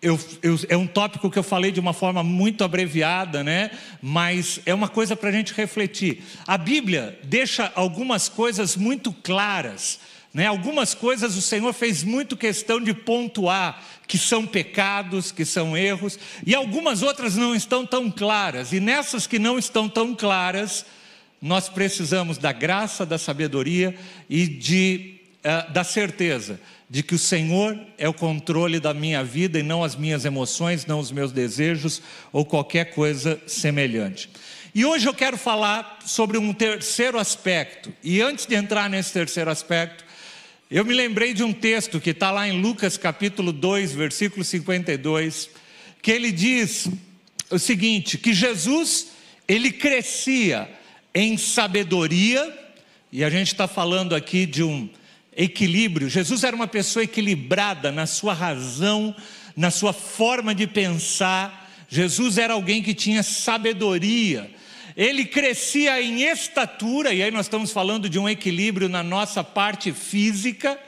eu, 0.02 0.20
eu, 0.42 0.60
é 0.68 0.76
um 0.76 0.86
tópico 0.86 1.30
que 1.30 1.38
eu 1.38 1.42
falei 1.42 1.72
de 1.72 1.80
uma 1.80 1.94
forma 1.94 2.22
muito 2.22 2.62
abreviada, 2.62 3.42
né? 3.42 3.70
mas 4.02 4.60
é 4.66 4.74
uma 4.74 4.88
coisa 4.88 5.16
para 5.16 5.30
a 5.30 5.32
gente 5.32 5.54
refletir. 5.54 6.22
A 6.46 6.58
Bíblia 6.58 7.18
deixa 7.24 7.72
algumas 7.74 8.28
coisas 8.28 8.76
muito 8.76 9.14
claras. 9.14 9.98
Né? 10.34 10.44
Algumas 10.44 10.92
coisas 10.92 11.34
o 11.38 11.40
Senhor 11.40 11.72
fez 11.72 12.04
muito 12.04 12.36
questão 12.36 12.78
de 12.78 12.92
pontuar 12.92 13.82
que 14.06 14.18
são 14.18 14.46
pecados, 14.46 15.32
que 15.32 15.44
são 15.44 15.76
erros, 15.76 16.18
e 16.44 16.54
algumas 16.54 17.02
outras 17.02 17.36
não 17.36 17.54
estão 17.54 17.84
tão 17.84 18.10
claras. 18.10 18.72
E 18.72 18.80
nessas 18.80 19.26
que 19.26 19.38
não 19.38 19.58
estão 19.58 19.88
tão 19.88 20.14
claras, 20.14 20.86
nós 21.40 21.68
precisamos 21.68 22.38
da 22.38 22.52
graça, 22.52 23.04
da 23.04 23.18
sabedoria 23.18 23.94
e 24.28 24.46
de, 24.46 25.20
uh, 25.44 25.72
da 25.72 25.84
certeza 25.84 26.60
de 26.88 27.02
que 27.02 27.14
o 27.14 27.18
Senhor 27.18 27.78
é 27.98 28.08
o 28.08 28.14
controle 28.14 28.78
da 28.78 28.94
minha 28.94 29.22
vida 29.24 29.58
e 29.58 29.62
não 29.62 29.82
as 29.82 29.96
minhas 29.96 30.24
emoções, 30.24 30.86
não 30.86 31.00
os 31.00 31.10
meus 31.10 31.32
desejos 31.32 32.00
ou 32.32 32.44
qualquer 32.44 32.94
coisa 32.94 33.40
semelhante. 33.46 34.30
E 34.72 34.84
hoje 34.84 35.08
eu 35.08 35.14
quero 35.14 35.36
falar 35.36 35.98
sobre 36.04 36.38
um 36.38 36.52
terceiro 36.52 37.18
aspecto. 37.18 37.92
E 38.04 38.20
antes 38.20 38.46
de 38.46 38.54
entrar 38.54 38.88
nesse 38.88 39.12
terceiro 39.12 39.50
aspecto, 39.50 40.04
eu 40.68 40.84
me 40.84 40.92
lembrei 40.92 41.32
de 41.32 41.44
um 41.44 41.52
texto 41.52 42.00
que 42.00 42.10
está 42.10 42.32
lá 42.32 42.48
em 42.48 42.60
Lucas 42.60 42.96
capítulo 42.96 43.52
2, 43.52 43.92
versículo 43.92 44.42
52, 44.42 45.48
que 46.02 46.10
ele 46.10 46.32
diz 46.32 46.88
o 47.48 47.58
seguinte: 47.58 48.18
que 48.18 48.34
Jesus 48.34 49.12
ele 49.46 49.70
crescia 49.70 50.68
em 51.14 51.36
sabedoria, 51.36 52.52
e 53.12 53.22
a 53.22 53.30
gente 53.30 53.52
está 53.52 53.68
falando 53.68 54.12
aqui 54.12 54.44
de 54.44 54.64
um 54.64 54.90
equilíbrio. 55.36 56.08
Jesus 56.08 56.42
era 56.42 56.56
uma 56.56 56.66
pessoa 56.66 57.04
equilibrada 57.04 57.92
na 57.92 58.04
sua 58.04 58.34
razão, 58.34 59.14
na 59.56 59.70
sua 59.70 59.92
forma 59.92 60.52
de 60.52 60.66
pensar. 60.66 61.70
Jesus 61.88 62.38
era 62.38 62.54
alguém 62.54 62.82
que 62.82 62.92
tinha 62.92 63.22
sabedoria. 63.22 64.50
Ele 64.96 65.26
crescia 65.26 66.00
em 66.00 66.22
estatura, 66.22 67.12
e 67.12 67.22
aí 67.22 67.30
nós 67.30 67.46
estamos 67.46 67.70
falando 67.70 68.08
de 68.08 68.18
um 68.18 68.28
equilíbrio 68.28 68.88
na 68.88 69.02
nossa 69.02 69.44
parte 69.44 69.92
física, 69.92 70.78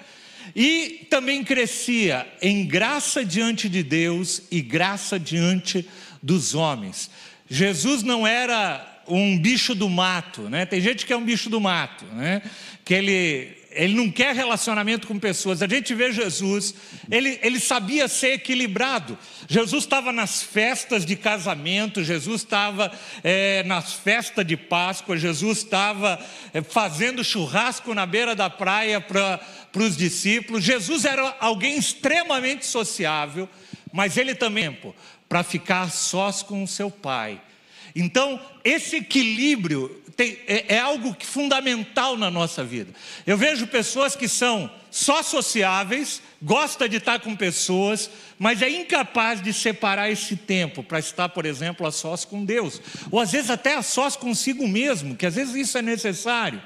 e 0.56 1.06
também 1.10 1.44
crescia 1.44 2.26
em 2.40 2.66
graça 2.66 3.22
diante 3.24 3.68
de 3.68 3.82
Deus 3.82 4.42
e 4.50 4.62
graça 4.62 5.18
diante 5.18 5.86
dos 6.22 6.54
homens. 6.54 7.10
Jesus 7.48 8.02
não 8.02 8.26
era 8.26 9.02
um 9.06 9.38
bicho 9.38 9.74
do 9.74 9.88
mato, 9.88 10.42
né? 10.48 10.64
Tem 10.64 10.80
gente 10.80 11.04
que 11.04 11.12
é 11.12 11.16
um 11.16 11.24
bicho 11.24 11.50
do 11.50 11.60
mato, 11.60 12.04
né? 12.06 12.42
Que 12.84 12.94
ele 12.94 13.57
ele 13.78 13.94
não 13.94 14.11
quer 14.11 14.35
relacionamento 14.35 15.06
com 15.06 15.16
pessoas. 15.20 15.62
A 15.62 15.68
gente 15.68 15.94
vê 15.94 16.12
Jesus, 16.12 16.75
ele, 17.08 17.38
ele 17.40 17.61
sabia 17.61 18.08
ser 18.08 18.32
equilibrado. 18.32 19.16
Jesus 19.49 19.85
estava 19.85 20.12
nas 20.12 20.42
festas 20.42 21.06
de 21.06 21.14
casamento, 21.14 22.02
Jesus 22.02 22.42
estava 22.42 22.92
é, 23.23 23.62
nas 23.62 23.92
festas 23.92 24.44
de 24.44 24.56
Páscoa, 24.56 25.16
Jesus 25.16 25.58
estava 25.58 26.20
é, 26.52 26.61
fazendo 26.61 27.23
churrasco 27.23 27.94
na 27.94 28.04
beira 28.04 28.35
da 28.35 28.50
praia 28.50 29.00
para 29.00 29.40
os 29.76 29.97
discípulos. 29.97 30.64
Jesus 30.64 31.04
era 31.04 31.37
alguém 31.38 31.78
extremamente 31.78 32.66
sociável, 32.66 33.49
mas 33.92 34.16
ele 34.16 34.35
também 34.35 34.76
para 35.28 35.44
ficar 35.44 35.88
sós 35.92 36.42
com 36.42 36.64
o 36.64 36.68
seu 36.68 36.90
pai. 36.90 37.40
Então, 37.95 38.40
esse 38.64 38.97
equilíbrio 38.97 40.02
tem, 40.18 40.37
é, 40.49 40.75
é 40.75 40.78
algo 40.80 41.16
fundamental 41.21 42.16
na 42.16 42.28
nossa 42.28 42.64
vida. 42.64 42.92
Eu 43.25 43.37
vejo 43.37 43.68
pessoas 43.68 44.16
que 44.16 44.26
são 44.26 44.68
só 44.90 45.23
sociáveis, 45.23 46.21
gosta 46.42 46.88
de 46.88 46.97
estar 46.97 47.21
com 47.21 47.37
pessoas, 47.37 48.11
mas 48.37 48.61
é 48.61 48.68
incapaz 48.68 49.40
de 49.40 49.52
separar 49.52 50.11
esse 50.11 50.35
tempo 50.35 50.83
para 50.83 50.99
estar, 50.99 51.28
por 51.28 51.47
exemplo, 51.47 51.87
a 51.87 51.92
sós 51.92 52.25
com 52.25 52.45
Deus, 52.45 52.83
ou 53.12 53.21
às 53.21 53.30
vezes 53.30 53.49
até 53.49 53.75
a 53.75 53.83
sós 53.83 54.16
consigo 54.16 54.66
mesmo, 54.66 55.14
que 55.14 55.25
às 55.25 55.37
vezes 55.37 55.54
isso 55.54 55.78
é 55.78 55.83
necessário. 55.83 56.61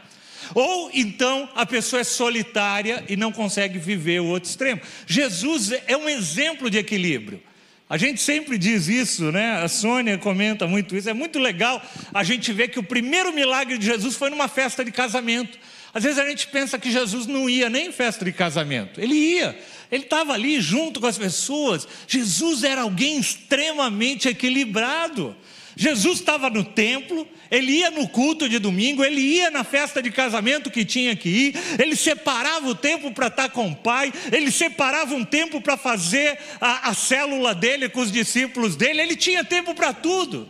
Ou 0.54 0.90
então 0.92 1.48
a 1.54 1.66
pessoa 1.66 2.00
é 2.00 2.04
solitária 2.04 3.04
e 3.08 3.16
não 3.16 3.30
consegue 3.30 3.78
viver 3.78 4.20
o 4.20 4.26
outro 4.26 4.48
extremo. 4.48 4.80
Jesus 5.06 5.72
é 5.86 5.96
um 5.96 6.08
exemplo 6.08 6.70
de 6.70 6.78
equilíbrio. 6.78 7.42
A 7.92 7.98
gente 7.98 8.22
sempre 8.22 8.56
diz 8.56 8.88
isso, 8.88 9.30
né? 9.30 9.62
A 9.62 9.68
Sônia 9.68 10.16
comenta 10.16 10.66
muito 10.66 10.96
isso. 10.96 11.10
É 11.10 11.12
muito 11.12 11.38
legal 11.38 11.86
a 12.14 12.24
gente 12.24 12.50
ver 12.50 12.68
que 12.68 12.78
o 12.78 12.82
primeiro 12.82 13.34
milagre 13.34 13.76
de 13.76 13.84
Jesus 13.84 14.16
foi 14.16 14.30
numa 14.30 14.48
festa 14.48 14.82
de 14.82 14.90
casamento. 14.90 15.58
Às 15.92 16.02
vezes 16.02 16.18
a 16.18 16.26
gente 16.26 16.46
pensa 16.46 16.78
que 16.78 16.90
Jesus 16.90 17.26
não 17.26 17.50
ia 17.50 17.68
nem 17.68 17.88
em 17.88 17.92
festa 17.92 18.24
de 18.24 18.32
casamento. 18.32 18.98
Ele 18.98 19.14
ia. 19.14 19.54
Ele 19.90 20.04
estava 20.04 20.32
ali 20.32 20.58
junto 20.58 21.02
com 21.02 21.06
as 21.06 21.18
pessoas. 21.18 21.86
Jesus 22.08 22.64
era 22.64 22.80
alguém 22.80 23.18
extremamente 23.18 24.26
equilibrado. 24.26 25.36
Jesus 25.76 26.20
estava 26.20 26.50
no 26.50 26.64
templo, 26.64 27.26
ele 27.50 27.72
ia 27.72 27.90
no 27.90 28.08
culto 28.08 28.48
de 28.48 28.58
domingo, 28.58 29.04
ele 29.04 29.20
ia 29.20 29.50
na 29.50 29.64
festa 29.64 30.02
de 30.02 30.10
casamento 30.10 30.70
que 30.70 30.84
tinha 30.84 31.16
que 31.16 31.28
ir, 31.28 31.54
ele 31.78 31.96
separava 31.96 32.68
o 32.68 32.74
tempo 32.74 33.10
para 33.10 33.28
estar 33.28 33.48
com 33.48 33.68
o 33.68 33.76
pai, 33.76 34.12
ele 34.30 34.50
separava 34.50 35.14
um 35.14 35.24
tempo 35.24 35.60
para 35.60 35.76
fazer 35.76 36.38
a, 36.60 36.90
a 36.90 36.94
célula 36.94 37.54
dele 37.54 37.88
com 37.88 38.00
os 38.00 38.12
discípulos 38.12 38.76
dele, 38.76 39.00
ele 39.00 39.16
tinha 39.16 39.44
tempo 39.44 39.74
para 39.74 39.92
tudo. 39.92 40.48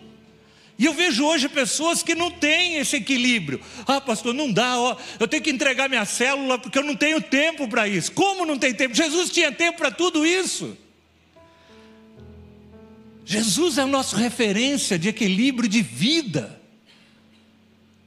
E 0.78 0.86
eu 0.86 0.94
vejo 0.94 1.24
hoje 1.24 1.48
pessoas 1.48 2.02
que 2.02 2.14
não 2.14 2.30
têm 2.30 2.78
esse 2.78 2.96
equilíbrio. 2.96 3.60
Ah, 3.86 4.00
pastor, 4.00 4.34
não 4.34 4.50
dá, 4.50 4.78
ó, 4.78 4.96
eu 5.20 5.28
tenho 5.28 5.42
que 5.42 5.50
entregar 5.50 5.88
minha 5.88 6.04
célula 6.04 6.58
porque 6.58 6.78
eu 6.78 6.82
não 6.82 6.96
tenho 6.96 7.20
tempo 7.20 7.68
para 7.68 7.86
isso. 7.86 8.10
Como 8.10 8.44
não 8.44 8.58
tem 8.58 8.74
tempo? 8.74 8.94
Jesus 8.94 9.30
tinha 9.30 9.52
tempo 9.52 9.78
para 9.78 9.90
tudo 9.90 10.26
isso. 10.26 10.76
Jesus 13.32 13.78
é 13.78 13.82
a 13.82 13.86
nossa 13.86 14.14
referência 14.14 14.98
de 14.98 15.08
equilíbrio 15.08 15.66
de 15.66 15.80
vida. 15.80 16.60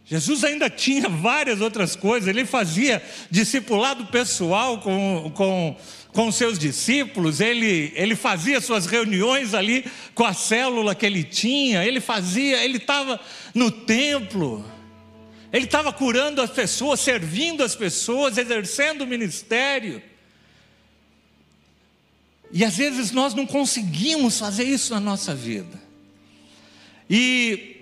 Jesus 0.05 0.43
ainda 0.43 0.69
tinha 0.69 1.09
várias 1.09 1.61
outras 1.61 1.95
coisas, 1.95 2.29
ele 2.29 2.45
fazia 2.45 3.01
discipulado 3.31 4.05
pessoal 4.05 4.77
com, 4.77 5.31
com, 5.33 5.75
com 6.09 6.31
seus 6.31 6.59
discípulos, 6.59 7.41
ele, 7.41 7.91
ele 7.95 8.15
fazia 8.15 8.61
suas 8.61 8.85
reuniões 8.85 9.55
ali 9.55 9.83
com 10.13 10.23
a 10.23 10.31
célula 10.31 10.93
que 10.93 11.07
ele 11.07 11.23
tinha, 11.23 11.83
ele 11.83 11.99
fazia, 11.99 12.63
ele 12.63 12.77
estava 12.77 13.19
no 13.51 13.71
templo, 13.71 14.63
ele 15.51 15.65
estava 15.65 15.91
curando 15.91 16.39
as 16.39 16.51
pessoas, 16.51 16.99
servindo 16.99 17.63
as 17.63 17.75
pessoas, 17.75 18.37
exercendo 18.37 19.01
o 19.01 19.07
ministério. 19.07 20.03
E 22.55 22.63
às 22.63 22.77
vezes 22.77 23.11
nós 23.11 23.33
não 23.33 23.45
conseguimos 23.45 24.39
fazer 24.39 24.63
isso 24.63 24.93
na 24.93 24.99
nossa 25.01 25.35
vida. 25.35 25.77
E 27.09 27.81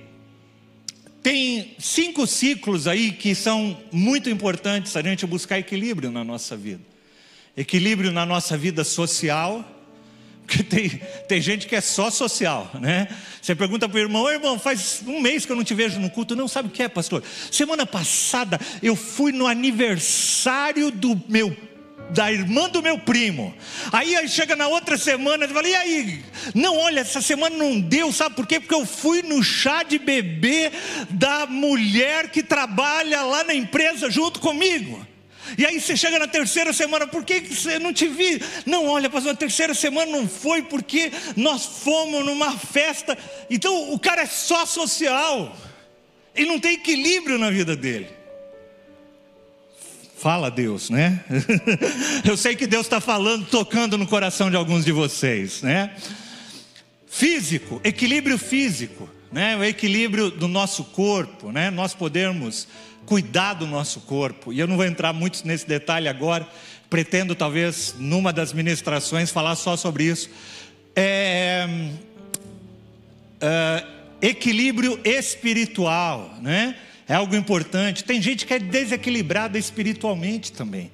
tem 1.22 1.75
cinco 1.77 2.25
ciclos 2.25 2.88
aí 2.88 3.12
que 3.12 3.36
são 3.36 3.80
muito 3.92 4.32
importantes 4.32 4.98
a 4.98 5.03
gente 5.03 5.27
buscar 5.27 5.60
equilíbrio 5.60 6.10
na 6.10 6.24
nossa 6.24 6.58
vida. 6.58 6.82
Equilíbrio 7.56 8.12
na 8.12 8.25
nossa 8.25 8.58
vida 8.58 8.84
social, 8.84 9.63
porque 10.44 10.63
tem, 10.63 10.89
tem 11.30 11.39
gente 11.39 11.68
que 11.68 11.75
é 11.75 11.82
só 11.82 12.10
social, 12.10 12.72
né? 12.82 13.08
Você 13.39 13.53
pergunta 13.53 13.88
para 13.88 13.98
o 13.98 14.01
irmão, 14.01 14.27
irmão, 14.27 14.58
faz 14.58 15.03
um 15.06 15.22
mês 15.22 15.46
que 15.46 15.51
eu 15.51 15.56
não 15.56 15.63
te 15.63 15.75
vejo 15.75 16.00
no 16.00 16.10
culto, 16.10 16.36
não 16.36 16.48
sabe 16.48 16.70
o 16.70 16.72
que 16.72 16.82
é, 16.82 16.89
pastor? 16.89 17.24
Semana 17.51 17.86
passada 17.86 18.60
eu 18.82 18.96
fui 18.96 19.32
no 19.32 19.46
aniversário 19.46 20.89
do 20.89 21.22
meu 21.30 21.56
da 22.10 22.31
irmã 22.31 22.69
do 22.69 22.81
meu 22.81 23.00
primo. 23.00 23.53
Aí, 23.91 24.15
aí 24.15 24.27
chega 24.27 24.55
na 24.55 24.67
outra 24.67 24.98
semana, 24.98 25.43
ele 25.43 25.53
fala: 25.53 25.67
e 25.67 25.75
aí? 25.75 26.24
Não, 26.53 26.77
olha, 26.77 27.00
essa 27.00 27.22
semana 27.22 27.55
não 27.55 27.79
deu, 27.79 28.12
sabe 28.12 28.36
por 28.36 28.48
quê? 28.48 28.60
Porque 28.60 28.75
eu 28.75 28.86
fui 28.86 29.22
no 29.22 29.43
chá 29.43 29.83
de 29.83 29.98
bebê 29.98 30.72
da 31.10 31.45
mulher 31.45 32.29
que 32.29 32.43
trabalha 32.43 33.22
lá 33.24 33.43
na 33.43 33.53
empresa 33.53 34.10
junto 34.10 34.39
comigo. 34.39 35.05
E 35.57 35.65
aí 35.65 35.79
você 35.79 35.95
chega 35.95 36.17
na 36.17 36.27
terceira 36.27 36.72
semana, 36.72 37.05
por 37.05 37.24
que, 37.24 37.41
você 37.41 37.77
não 37.77 37.93
te 37.93 38.07
vi? 38.07 38.41
Não, 38.65 38.88
olha, 38.88 39.10
pastor, 39.10 39.33
na 39.33 39.38
terceira 39.38 39.74
semana 39.74 40.12
não 40.12 40.27
foi 40.27 40.63
porque 40.63 41.12
nós 41.36 41.65
fomos 41.65 42.25
numa 42.25 42.57
festa. 42.57 43.17
Então 43.50 43.93
o 43.93 44.00
cara 44.00 44.22
é 44.22 44.25
só 44.25 44.65
social, 44.65 45.55
ele 46.36 46.48
não 46.48 46.60
tem 46.60 46.74
equilíbrio 46.74 47.38
na 47.38 47.50
vida 47.50 47.75
dele. 47.75 48.23
Fala 50.24 50.50
Deus, 50.50 50.89
né? 50.89 51.20
Eu 52.24 52.38
sei 52.38 52.56
que 52.56 52.65
Deus 52.65 52.86
está 52.86 53.01
falando, 53.01 53.46
tocando 53.46 53.98
no 53.98 54.08
coração 54.08 54.50
de 54.50 54.56
alguns 54.56 54.86
de 54.86 54.92
vocês, 54.94 55.62
né? 55.62 55.94
Físico, 57.06 57.82
equilíbrio 57.84 58.38
físico, 58.38 59.10
né? 59.34 59.58
O 59.58 59.65
equilíbrio 59.65 60.32
do 60.32 60.48
nosso 60.48 60.86
corpo, 60.86 61.51
né? 61.51 61.70
Nós 61.70 61.94
podemos 61.94 62.70
cuidar 63.06 63.56
do 63.56 63.68
nosso 63.68 64.00
corpo. 64.00 64.53
E 64.53 64.60
eu 64.62 64.65
não 64.65 64.77
vou 64.77 64.86
entrar 64.86 65.12
muito 65.12 65.46
nesse 65.46 65.68
detalhe 65.68 66.08
agora. 66.08 66.48
Pretendo 66.89 67.36
talvez 67.36 67.94
numa 68.00 68.32
das 68.32 68.53
ministrações 68.53 69.30
falar 69.30 69.58
só 69.58 69.75
sobre 69.75 70.06
isso. 70.06 70.30
É, 70.96 71.68
é, 73.42 73.84
equilíbrio 74.22 74.98
espiritual, 75.03 76.34
né? 76.42 76.77
É 77.13 77.15
algo 77.15 77.36
importante. 77.36 78.03
Tem 78.03 78.20
gente 78.20 78.43
que 78.43 78.55
é 78.55 78.60
desequilibrada 78.60 79.60
espiritualmente 79.60 80.51
também. 80.51 80.91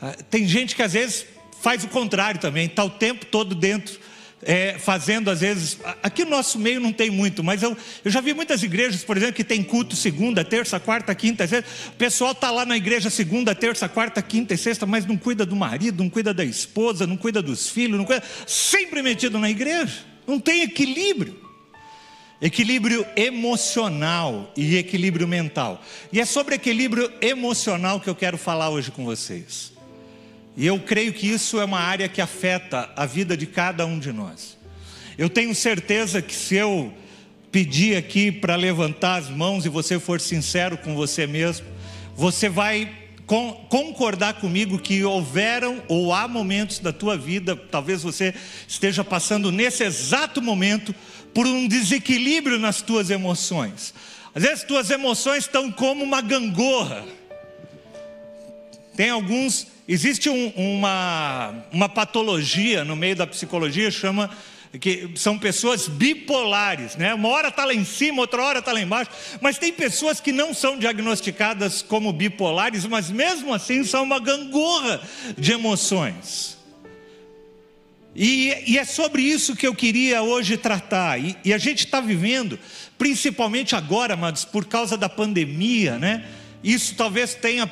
Ah, 0.00 0.16
tem 0.30 0.46
gente 0.46 0.76
que 0.76 0.82
às 0.82 0.92
vezes 0.92 1.26
faz 1.60 1.82
o 1.82 1.88
contrário 1.88 2.40
também, 2.40 2.66
está 2.66 2.84
o 2.84 2.90
tempo 2.90 3.26
todo 3.26 3.52
dentro, 3.52 3.98
é, 4.44 4.78
fazendo 4.78 5.28
às 5.28 5.40
vezes. 5.40 5.78
Aqui 6.00 6.24
no 6.24 6.30
nosso 6.30 6.60
meio 6.60 6.78
não 6.78 6.92
tem 6.92 7.10
muito, 7.10 7.42
mas 7.42 7.60
eu, 7.60 7.76
eu 8.04 8.10
já 8.10 8.20
vi 8.20 8.32
muitas 8.32 8.62
igrejas, 8.62 9.02
por 9.02 9.16
exemplo, 9.16 9.34
que 9.34 9.42
tem 9.42 9.64
culto 9.64 9.96
segunda, 9.96 10.44
terça, 10.44 10.78
quarta, 10.78 11.12
quinta, 11.12 11.44
sexta. 11.44 11.68
O 11.88 11.96
pessoal 11.96 12.30
está 12.30 12.52
lá 12.52 12.64
na 12.64 12.76
igreja 12.76 13.10
segunda, 13.10 13.52
terça, 13.52 13.88
quarta, 13.88 14.22
quinta 14.22 14.54
e 14.54 14.56
sexta, 14.56 14.86
mas 14.86 15.04
não 15.06 15.16
cuida 15.16 15.44
do 15.44 15.56
marido, 15.56 16.04
não 16.04 16.10
cuida 16.10 16.32
da 16.32 16.44
esposa, 16.44 17.04
não 17.04 17.16
cuida 17.16 17.42
dos 17.42 17.68
filhos, 17.68 17.98
não 17.98 18.04
cuida. 18.04 18.22
Sempre 18.46 19.02
metido 19.02 19.40
na 19.40 19.50
igreja. 19.50 20.04
Não 20.24 20.38
tem 20.38 20.62
equilíbrio. 20.62 21.51
Equilíbrio 22.42 23.06
emocional 23.14 24.52
e 24.56 24.76
equilíbrio 24.76 25.28
mental. 25.28 25.80
E 26.12 26.20
é 26.20 26.24
sobre 26.24 26.56
equilíbrio 26.56 27.08
emocional 27.20 28.00
que 28.00 28.10
eu 28.10 28.16
quero 28.16 28.36
falar 28.36 28.68
hoje 28.68 28.90
com 28.90 29.04
vocês. 29.04 29.72
E 30.56 30.66
eu 30.66 30.80
creio 30.80 31.12
que 31.12 31.28
isso 31.28 31.60
é 31.60 31.64
uma 31.64 31.78
área 31.78 32.08
que 32.08 32.20
afeta 32.20 32.90
a 32.96 33.06
vida 33.06 33.36
de 33.36 33.46
cada 33.46 33.86
um 33.86 33.96
de 33.96 34.12
nós. 34.12 34.58
Eu 35.16 35.30
tenho 35.30 35.54
certeza 35.54 36.20
que 36.20 36.34
se 36.34 36.56
eu 36.56 36.92
pedir 37.52 37.96
aqui 37.96 38.32
para 38.32 38.56
levantar 38.56 39.20
as 39.20 39.28
mãos 39.28 39.64
e 39.64 39.68
você 39.68 40.00
for 40.00 40.20
sincero 40.20 40.76
com 40.76 40.96
você 40.96 41.28
mesmo, 41.28 41.66
você 42.16 42.48
vai 42.48 42.90
concordar 43.68 44.34
comigo 44.34 44.78
que 44.78 45.02
houveram 45.04 45.82
ou 45.88 46.12
há 46.12 46.26
momentos 46.28 46.80
da 46.80 46.92
tua 46.92 47.16
vida, 47.16 47.56
talvez 47.56 48.02
você 48.02 48.34
esteja 48.66 49.02
passando 49.04 49.50
nesse 49.50 49.84
exato 49.84 50.42
momento 50.42 50.94
por 51.34 51.46
um 51.46 51.66
desequilíbrio 51.66 52.58
nas 52.58 52.82
tuas 52.82 53.10
emoções. 53.10 53.94
Às 54.34 54.42
vezes 54.42 54.64
tuas 54.64 54.90
emoções 54.90 55.44
estão 55.44 55.70
como 55.70 56.02
uma 56.02 56.20
gangorra. 56.20 57.04
Tem 58.96 59.10
alguns, 59.10 59.66
existe 59.88 60.28
um, 60.28 60.48
uma, 60.56 61.54
uma 61.72 61.88
patologia 61.88 62.84
no 62.84 62.96
meio 62.96 63.16
da 63.16 63.26
psicologia, 63.26 63.90
chama 63.90 64.30
que 64.80 65.10
são 65.16 65.38
pessoas 65.38 65.86
bipolares, 65.86 66.96
né? 66.96 67.12
Uma 67.12 67.28
hora 67.28 67.48
está 67.48 67.64
lá 67.64 67.74
em 67.74 67.84
cima, 67.84 68.22
outra 68.22 68.42
hora 68.42 68.58
está 68.60 68.72
lá 68.72 68.80
embaixo. 68.80 69.10
Mas 69.40 69.58
tem 69.58 69.70
pessoas 69.72 70.18
que 70.18 70.32
não 70.32 70.54
são 70.54 70.78
diagnosticadas 70.78 71.82
como 71.82 72.12
bipolares, 72.12 72.86
mas 72.86 73.10
mesmo 73.10 73.52
assim 73.52 73.84
são 73.84 74.02
uma 74.02 74.18
gangorra 74.18 75.00
de 75.36 75.52
emoções. 75.52 76.56
E, 78.14 78.54
e, 78.66 78.78
é 78.78 78.84
sobre 78.84 79.22
isso 79.22 79.56
que 79.56 79.66
eu 79.66 79.74
queria 79.74 80.22
hoje 80.22 80.56
tratar. 80.56 81.18
E, 81.18 81.36
e 81.44 81.52
a 81.52 81.58
gente 81.58 81.86
está 81.86 82.00
vivendo, 82.00 82.58
principalmente 82.98 83.74
agora, 83.74 84.14
amados, 84.14 84.44
por 84.44 84.66
causa 84.66 84.96
da 84.96 85.08
pandemia, 85.08 85.98
né? 85.98 86.24
Isso 86.62 86.94
talvez 86.94 87.34
tenha 87.34 87.70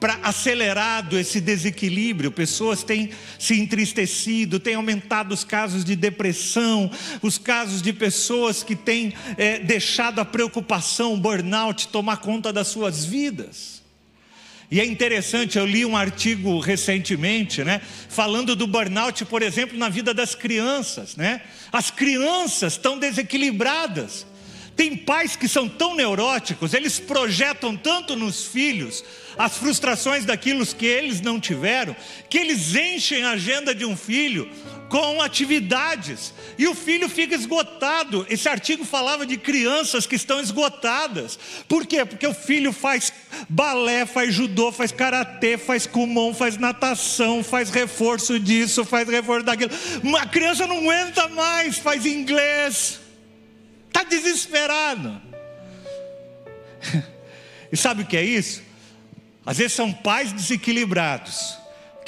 para 0.00 0.18
acelerado 0.22 1.18
esse 1.18 1.40
desequilíbrio, 1.40 2.30
pessoas 2.30 2.84
têm 2.84 3.10
se 3.38 3.58
entristecido, 3.58 4.60
têm 4.60 4.74
aumentado 4.74 5.32
os 5.32 5.42
casos 5.42 5.84
de 5.84 5.96
depressão, 5.96 6.90
os 7.20 7.36
casos 7.36 7.82
de 7.82 7.92
pessoas 7.92 8.62
que 8.62 8.76
têm 8.76 9.12
é, 9.36 9.58
deixado 9.58 10.20
a 10.20 10.24
preocupação, 10.24 11.14
o 11.14 11.16
burnout 11.16 11.88
tomar 11.88 12.18
conta 12.18 12.52
das 12.52 12.68
suas 12.68 13.04
vidas. 13.04 13.77
E 14.70 14.80
é 14.80 14.84
interessante, 14.84 15.56
eu 15.56 15.64
li 15.64 15.84
um 15.86 15.96
artigo 15.96 16.60
recentemente, 16.60 17.64
né, 17.64 17.80
falando 18.08 18.54
do 18.54 18.66
burnout, 18.66 19.24
por 19.24 19.40
exemplo, 19.40 19.78
na 19.78 19.88
vida 19.88 20.12
das 20.12 20.34
crianças, 20.34 21.16
né? 21.16 21.40
As 21.72 21.90
crianças 21.90 22.74
estão 22.74 22.98
desequilibradas. 22.98 24.26
Tem 24.76 24.94
pais 24.94 25.34
que 25.34 25.48
são 25.48 25.68
tão 25.68 25.96
neuróticos, 25.96 26.74
eles 26.74 27.00
projetam 27.00 27.76
tanto 27.76 28.14
nos 28.14 28.44
filhos 28.44 29.02
as 29.36 29.56
frustrações 29.56 30.24
daquilo 30.24 30.64
que 30.66 30.86
eles 30.86 31.20
não 31.20 31.40
tiveram, 31.40 31.96
que 32.28 32.38
eles 32.38 32.74
enchem 32.74 33.24
a 33.24 33.30
agenda 33.30 33.74
de 33.74 33.84
um 33.84 33.96
filho 33.96 34.48
com 34.88 35.20
atividades, 35.20 36.32
e 36.56 36.66
o 36.66 36.74
filho 36.74 37.08
fica 37.08 37.34
esgotado. 37.34 38.26
Esse 38.28 38.48
artigo 38.48 38.84
falava 38.84 39.26
de 39.26 39.36
crianças 39.36 40.06
que 40.06 40.16
estão 40.16 40.40
esgotadas. 40.40 41.38
Por 41.68 41.86
quê? 41.86 42.04
Porque 42.04 42.26
o 42.26 42.34
filho 42.34 42.72
faz 42.72 43.12
balé, 43.48 44.06
faz 44.06 44.34
judô, 44.34 44.72
faz 44.72 44.90
karatê, 44.90 45.58
faz 45.58 45.86
kumon, 45.86 46.32
faz 46.32 46.56
natação, 46.56 47.44
faz 47.44 47.70
reforço 47.70 48.40
disso, 48.40 48.84
faz 48.84 49.08
reforço 49.08 49.44
daquilo. 49.44 49.70
Uma 50.02 50.26
criança 50.26 50.66
não 50.66 50.78
aguenta 50.78 51.28
mais, 51.28 51.78
faz 51.78 52.06
inglês. 52.06 53.00
Está 53.88 54.02
desesperado. 54.04 55.20
E 57.70 57.76
sabe 57.76 58.02
o 58.02 58.06
que 58.06 58.16
é 58.16 58.24
isso? 58.24 58.62
Às 59.44 59.58
vezes 59.58 59.74
são 59.74 59.92
pais 59.92 60.32
desequilibrados 60.32 61.57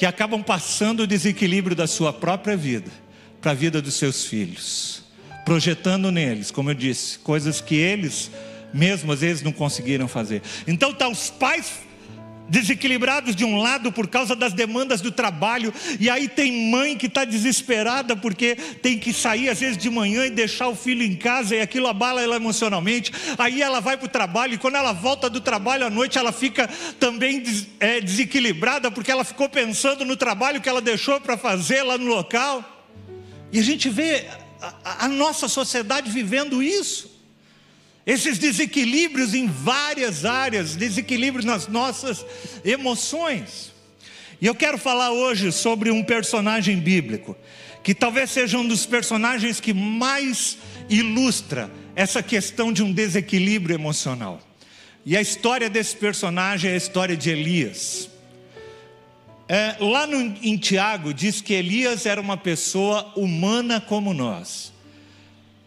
que 0.01 0.07
acabam 0.07 0.43
passando 0.43 1.01
o 1.01 1.07
desequilíbrio 1.07 1.77
da 1.77 1.87
sua 1.87 2.11
própria 2.11 2.57
vida 2.57 2.91
para 3.39 3.51
a 3.51 3.55
vida 3.55 3.83
dos 3.83 3.97
seus 3.97 4.25
filhos, 4.25 5.03
projetando 5.45 6.11
neles, 6.11 6.51
como 6.51 6.71
eu 6.71 6.75
disse, 6.75 7.19
coisas 7.19 7.61
que 7.61 7.75
eles 7.75 8.31
mesmo 8.73 9.13
às 9.13 9.21
vezes 9.21 9.43
não 9.43 9.53
conseguiram 9.53 10.09
fazer. 10.09 10.41
Então 10.67 10.95
tá 10.95 11.07
os 11.07 11.29
pais 11.29 11.81
desequilibrados 12.51 13.35
de 13.37 13.45
um 13.45 13.57
lado 13.57 13.93
por 13.93 14.09
causa 14.09 14.35
das 14.35 14.53
demandas 14.53 15.01
do 15.01 15.13
trabalho, 15.13 15.73
e 15.99 16.11
aí 16.11 16.29
tem 16.29 16.71
mãe 16.71 16.97
que 16.97 17.07
está 17.07 17.25
desesperada 17.25 18.17
porque 18.17 18.57
tem 18.83 18.99
que 18.99 19.13
sair 19.13 19.49
às 19.49 19.61
vezes 19.61 19.79
de 19.79 19.89
manhã 19.89 20.27
e 20.27 20.31
deixar 20.31 20.69
o 20.69 20.75
filho 20.75 21.03
em 21.03 21.15
casa, 21.15 21.55
e 21.55 21.61
aquilo 21.61 21.87
abala 21.87 22.21
ela 22.21 22.37
emocionalmente. 22.37 23.13
Aí 23.39 23.63
ela 23.63 23.81
vai 23.81 23.97
para 23.97 24.07
o 24.07 24.11
trabalho, 24.11 24.55
e 24.55 24.59
quando 24.59 24.75
ela 24.75 24.93
volta 24.93 25.31
do 25.31 25.41
trabalho 25.41 25.87
à 25.87 25.91
noite, 25.91 26.19
ela 26.19 26.33
fica 26.33 26.69
também 26.99 27.43
é, 27.79 28.01
desequilibrada 28.01 28.91
porque 28.91 29.13
ela 29.13 29.25
ficou 29.25 29.49
pensando 29.49 30.05
no 30.05 30.17
trabalho 30.17 30.61
que 30.61 30.69
ela 30.69 30.81
deixou 30.81 31.21
para 31.21 31.37
fazer 31.37 31.83
lá 31.85 31.97
no 31.97 32.07
local. 32.07 32.65
E 33.53 33.59
a 33.59 33.63
gente 33.63 33.89
vê 33.89 34.27
a, 34.85 35.05
a 35.05 35.09
nossa 35.09 35.49
sociedade 35.49 36.11
vivendo 36.11 36.63
isso. 36.63 37.10
Esses 38.07 38.39
desequilíbrios 38.39 39.35
em 39.35 39.47
várias 39.47 40.25
áreas, 40.25 40.75
desequilíbrios 40.75 41.45
nas 41.45 41.69
nossas 41.69 42.25
emoções. 42.65 43.73
E 44.41 44.47
eu 44.47 44.55
quero 44.55 44.79
falar 44.79 45.13
hoje 45.13 45.53
sobre 45.53 45.91
um 45.91 46.03
personagem 46.03 46.79
bíblico, 46.79 47.37
que 47.83 47.95
talvez 47.95 48.31
seja 48.31 48.59
um 48.59 48.67
dos 48.67 48.87
personagens 48.87 49.61
que 49.61 49.75
mais 49.75 50.57
ilustra 50.89 51.71
essa 51.95 52.23
questão 52.23 52.73
de 52.73 52.83
um 52.83 52.93
desequilíbrio 52.93 53.75
emocional. 53.75 54.41
E 55.05 55.17
a 55.17 55.21
história 55.21 55.69
desse 55.69 55.97
personagem 55.97 56.71
é 56.71 56.75
a 56.75 56.77
história 56.77 57.17
de 57.17 57.31
Elias. 57.31 58.09
É, 59.49 59.77
lá 59.81 60.07
no, 60.07 60.17
em 60.43 60.57
Tiago 60.57 61.13
diz 61.13 61.41
que 61.41 61.53
Elias 61.53 62.07
era 62.07 62.21
uma 62.21 62.37
pessoa 62.37 63.13
humana 63.17 63.81
como 63.81 64.15
nós. 64.15 64.73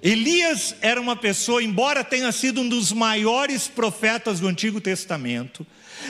Elias 0.03 0.75
era 0.81 0.99
uma 0.99 1.15
pessoa, 1.15 1.63
embora 1.63 2.03
tenha 2.03 2.29
sido 2.33 2.59
um 2.59 2.67
dos 2.67 2.91
maiores 2.91 3.69
profetas 3.69 4.41
do 4.41 4.49
Antigo 4.49 4.81
Testamento, 4.81 5.65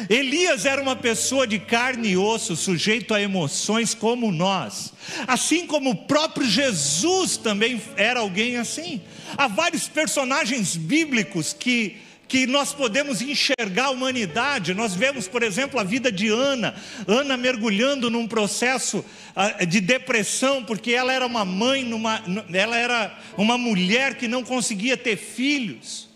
Elias 0.09 0.65
era 0.65 0.81
uma 0.81 0.95
pessoa 0.95 1.45
de 1.45 1.59
carne 1.59 2.09
e 2.09 2.17
osso, 2.17 2.55
sujeito 2.55 3.13
a 3.13 3.21
emoções 3.21 3.93
como 3.93 4.31
nós, 4.31 4.91
assim 5.27 5.67
como 5.67 5.91
o 5.91 5.95
próprio 5.95 6.47
Jesus 6.47 7.37
também 7.37 7.79
era 7.95 8.21
alguém 8.21 8.57
assim. 8.57 8.99
Há 9.37 9.47
vários 9.47 9.87
personagens 9.87 10.75
bíblicos 10.75 11.53
que 11.53 11.97
que 12.33 12.47
nós 12.47 12.73
podemos 12.73 13.21
enxergar 13.21 13.85
a 13.85 13.89
humanidade. 13.91 14.73
Nós 14.73 14.95
vemos, 14.95 15.27
por 15.27 15.43
exemplo, 15.43 15.79
a 15.79 15.83
vida 15.83 16.11
de 16.11 16.29
Ana, 16.29 16.73
Ana 17.07 17.37
mergulhando 17.37 18.09
num 18.09 18.27
processo 18.27 19.05
ah, 19.35 19.63
de 19.63 19.79
depressão, 19.79 20.63
porque 20.63 20.93
ela 20.93 21.13
era 21.13 21.27
uma 21.27 21.45
mãe, 21.45 21.83
numa, 21.83 22.23
ela 22.51 22.75
era 22.75 23.15
uma 23.37 23.55
mulher 23.55 24.15
que 24.15 24.27
não 24.27 24.43
conseguia 24.43 24.97
ter 24.97 25.15
filhos. 25.15 26.09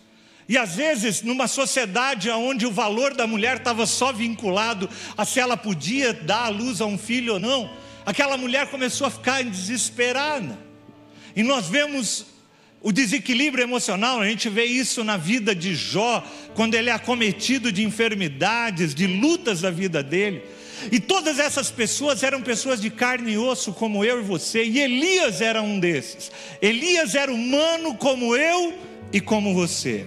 E 0.49 0.58
às 0.58 0.73
vezes, 0.73 1.21
numa 1.21 1.47
sociedade 1.47 2.32
onde 2.32 2.65
o 2.65 2.71
valor 2.71 3.13
da 3.13 3.27
mulher 3.27 3.58
estava 3.58 3.86
só 3.86 4.12
vinculado 4.12 4.89
a 5.15 5.23
se 5.23 5.39
ela 5.39 5.56
podia 5.56 6.13
dar 6.13 6.45
à 6.45 6.49
luz 6.49 6.82
a 6.82 6.88
um 6.88 6.97
filho 6.97 7.34
ou 7.34 7.39
não, 7.39 7.69
aquela 8.08 8.38
mulher 8.38 8.71
começou 8.71 9.06
a 9.06 9.12
ficar 9.12 9.43
desesperada. 9.43 10.58
E 11.36 11.43
nós 11.43 11.67
vemos 11.67 12.25
o 12.81 12.91
desequilíbrio 12.91 13.63
emocional, 13.63 14.21
a 14.21 14.27
gente 14.27 14.49
vê 14.49 14.65
isso 14.65 15.03
na 15.03 15.17
vida 15.17 15.55
de 15.55 15.75
Jó, 15.75 16.23
quando 16.53 16.75
ele 16.75 16.89
é 16.89 16.93
acometido 16.93 17.71
de 17.71 17.83
enfermidades, 17.83 18.93
de 18.93 19.07
lutas 19.07 19.61
da 19.61 19.71
vida 19.71 20.03
dele. 20.03 20.43
E 20.91 20.99
todas 20.99 21.39
essas 21.39 21.71
pessoas 21.71 22.21
eram 22.21 22.41
pessoas 22.41 22.79
de 22.79 22.91
carne 22.91 23.33
e 23.33 23.37
osso, 23.37 23.73
como 23.73 24.05
eu 24.05 24.19
e 24.19 24.23
você, 24.23 24.63
e 24.63 24.79
Elias 24.79 25.41
era 25.41 25.61
um 25.61 25.79
desses. 25.79 26.31
Elias 26.61 27.15
era 27.15 27.33
humano 27.33 27.95
como 27.95 28.35
eu 28.35 28.75
e 29.11 29.19
como 29.19 29.55
você. 29.55 30.05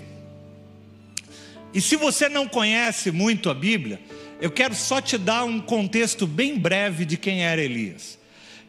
E 1.74 1.80
se 1.80 1.96
você 1.96 2.28
não 2.28 2.46
conhece 2.46 3.10
muito 3.10 3.50
a 3.50 3.54
Bíblia, 3.54 4.00
eu 4.40 4.50
quero 4.50 4.74
só 4.74 5.00
te 5.00 5.18
dar 5.18 5.44
um 5.44 5.60
contexto 5.60 6.26
bem 6.26 6.56
breve 6.56 7.04
de 7.04 7.16
quem 7.16 7.44
era 7.44 7.60
Elias. 7.60 8.19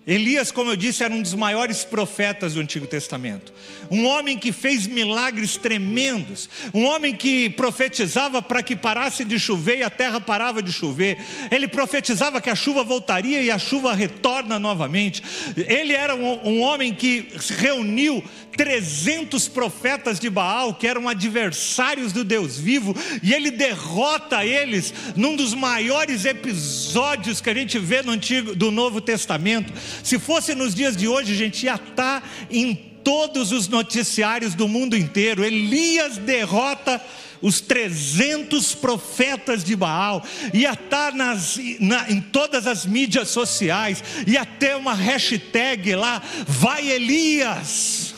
Elias, 0.06 0.52
como 0.52 0.72
eu 0.72 0.76
disse, 0.76 1.04
era 1.04 1.14
um 1.14 1.22
dos 1.22 1.36
maiores 1.36 1.84
profetas 1.84 2.56
do 2.56 2.60
Antigo 2.60 2.88
Testamento. 2.88 3.54
Um 3.90 4.06
homem 4.08 4.36
que 4.36 4.52
fez 4.52 4.88
milagres 4.88 5.58
tremendos. 5.58 6.50
Um 6.74 6.86
homem 6.86 7.16
que 7.16 7.52
profetizava 7.52 8.42
para 8.42 8.64
que 8.64 8.76
parasse 8.76 9.24
de 9.24 9.40
chover 9.40 9.78
e 9.78 9.84
a 9.84 9.92
terra 9.92 10.20
parava 10.20 10.62
de 10.62 10.72
chover. 10.74 11.20
Ele 11.52 11.68
profetizava 11.68 12.42
que 12.42 12.50
a 12.50 12.56
chuva 12.56 12.84
voltaria 12.84 13.44
e 13.44 13.52
a 13.52 13.60
chuva 13.60 13.94
retorna 13.94 14.58
novamente. 14.58 15.22
Ele 15.56 15.94
era 15.94 16.16
um, 16.16 16.50
um 16.50 16.62
homem 16.62 16.96
que 16.96 17.28
reuniu 17.60 18.24
300 18.56 19.48
profetas 19.48 20.20
de 20.20 20.30
Baal, 20.30 20.74
que 20.74 20.88
eram 20.88 21.08
adversários 21.08 22.12
do 22.12 22.24
Deus 22.24 22.58
vivo, 22.58 22.96
e 23.24 23.34
ele 23.34 23.52
derrota 23.52 24.46
eles 24.46 24.94
num 25.16 25.36
dos 25.36 25.54
maiores 25.54 26.26
episódios 26.26 27.42
que 27.42 27.50
a 27.50 27.54
gente 27.54 27.80
vê 27.80 28.02
no 28.02 28.12
Antigo, 28.12 28.56
do 28.56 28.72
Novo 28.72 29.02
Testamento. 29.02 29.74
Se 30.04 30.20
fosse 30.20 30.54
nos 30.54 30.76
dias 30.76 30.96
de 30.96 31.08
hoje, 31.08 31.34
a 31.34 31.38
gente 31.38 31.66
ia 31.66 31.76
estar 31.76 32.22
tá 32.22 32.24
em 32.50 32.76
todos 33.04 33.52
os 33.52 33.68
noticiários 33.68 34.54
do 34.54 34.68
mundo 34.68 34.96
inteiro. 34.96 35.44
Elias 35.44 36.18
derrota 36.18 37.02
os 37.42 37.60
300 37.60 38.76
profetas 38.76 39.64
de 39.64 39.76
Baal, 39.76 40.24
ia 40.54 40.74
estar 40.74 41.12
tá 41.12 41.12
nas, 41.12 41.60
na, 41.80 42.10
em 42.10 42.22
todas 42.22 42.68
as 42.68 42.86
mídias 42.86 43.30
sociais, 43.30 44.04
ia 44.28 44.46
ter 44.46 44.76
uma 44.76 44.94
hashtag 44.94 45.96
lá, 45.96 46.22
vai 46.48 46.88
Elias. 46.88 48.11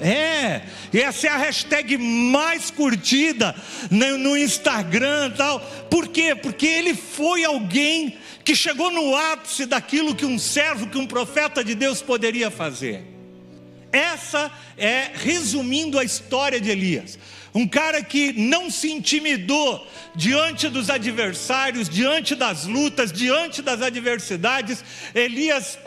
É, 0.00 0.62
essa 0.92 1.26
é 1.26 1.30
a 1.30 1.36
hashtag 1.36 1.98
mais 1.98 2.70
curtida 2.70 3.54
no 3.90 4.36
Instagram 4.36 5.30
tal. 5.30 5.60
Por 5.90 6.08
quê? 6.08 6.34
Porque 6.34 6.66
ele 6.66 6.94
foi 6.94 7.44
alguém 7.44 8.16
que 8.44 8.54
chegou 8.54 8.90
no 8.90 9.14
ápice 9.16 9.66
daquilo 9.66 10.14
que 10.14 10.24
um 10.24 10.38
servo, 10.38 10.86
que 10.86 10.98
um 10.98 11.06
profeta 11.06 11.64
de 11.64 11.74
Deus 11.74 12.00
poderia 12.00 12.50
fazer. 12.50 13.04
Essa 13.92 14.50
é, 14.76 15.10
resumindo 15.14 15.98
a 15.98 16.04
história 16.04 16.60
de 16.60 16.70
Elias, 16.70 17.18
um 17.54 17.66
cara 17.66 18.02
que 18.02 18.32
não 18.32 18.70
se 18.70 18.90
intimidou 18.90 19.86
diante 20.14 20.68
dos 20.68 20.90
adversários, 20.90 21.88
diante 21.88 22.34
das 22.34 22.66
lutas, 22.66 23.10
diante 23.10 23.62
das 23.62 23.82
adversidades. 23.82 24.84
Elias 25.14 25.78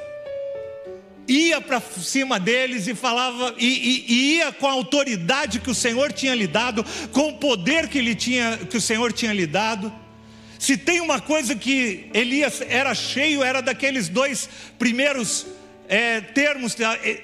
ia 1.34 1.62
para 1.62 1.80
cima 1.80 2.39
deles 2.39 2.88
e 2.88 2.96
falava, 2.96 3.56
e, 3.58 3.65
e, 3.65 4.06
e, 4.08 4.36
ia 4.38 4.52
com 4.52 4.67
a 4.67 4.72
autoridade 4.72 5.60
que 5.60 5.70
o 5.70 5.76
Senhor 5.76 6.12
tinha 6.12 6.36
lhe 6.36 6.48
dado, 6.48 6.86
com 7.12 7.30
o 7.30 7.38
poder 7.38 7.88
que, 7.88 7.98
ele 7.98 8.15
tinha, 8.15 8.58
que 8.58 8.78
o 8.78 8.82
Senhor 8.82 9.13
tinha 9.13 9.34
lhe 9.34 9.48
dado. 9.48 9.94
Se 10.60 10.78
tem 10.78 11.00
uma 11.00 11.20
coisa 11.20 11.56
que 11.56 12.10
Elias 12.13 12.62
era 12.62 12.94
cheio, 12.94 13.41
era 13.41 13.62
daqueles 13.62 14.10
dois 14.10 14.48
primeiros 14.78 15.48
é, 15.88 16.22
termos. 16.22 16.76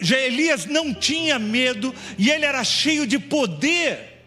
Já 0.02 0.18
Elias 0.20 0.66
não 0.66 0.94
tinha 0.94 1.38
medo 1.38 1.94
e 2.18 2.32
ele 2.32 2.46
era 2.46 2.64
cheio 2.64 3.06
de 3.06 3.20
poder, 3.20 4.24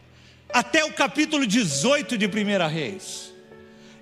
até 0.53 0.85
o 0.85 0.93
capítulo 0.93 1.47
18 1.47 2.17
de 2.19 2.27
1 2.27 2.69
Reis. 2.69 3.33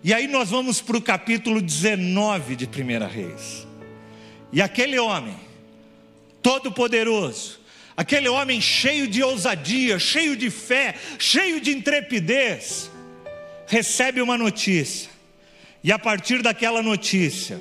E 0.02 0.14
aí 0.14 0.28
nós 0.28 0.50
vamos 0.50 0.80
para 0.80 0.96
o 0.96 1.02
capítulo 1.02 1.60
19 1.60 2.56
de 2.56 2.66
1 2.66 3.06
Reis. 3.06 3.66
E 4.52 4.62
aquele 4.62 4.98
homem, 4.98 5.36
todo-poderoso, 6.42 7.60
aquele 7.96 8.28
homem 8.28 8.60
cheio 8.60 9.08
de 9.08 9.22
ousadia, 9.22 9.98
cheio 9.98 10.36
de 10.36 10.50
fé, 10.50 10.94
cheio 11.18 11.60
de 11.60 11.70
intrepidez, 11.70 12.90
recebe 13.66 14.20
uma 14.20 14.38
notícia, 14.38 15.10
e 15.82 15.92
a 15.92 15.98
partir 15.98 16.42
daquela 16.42 16.82
notícia, 16.82 17.60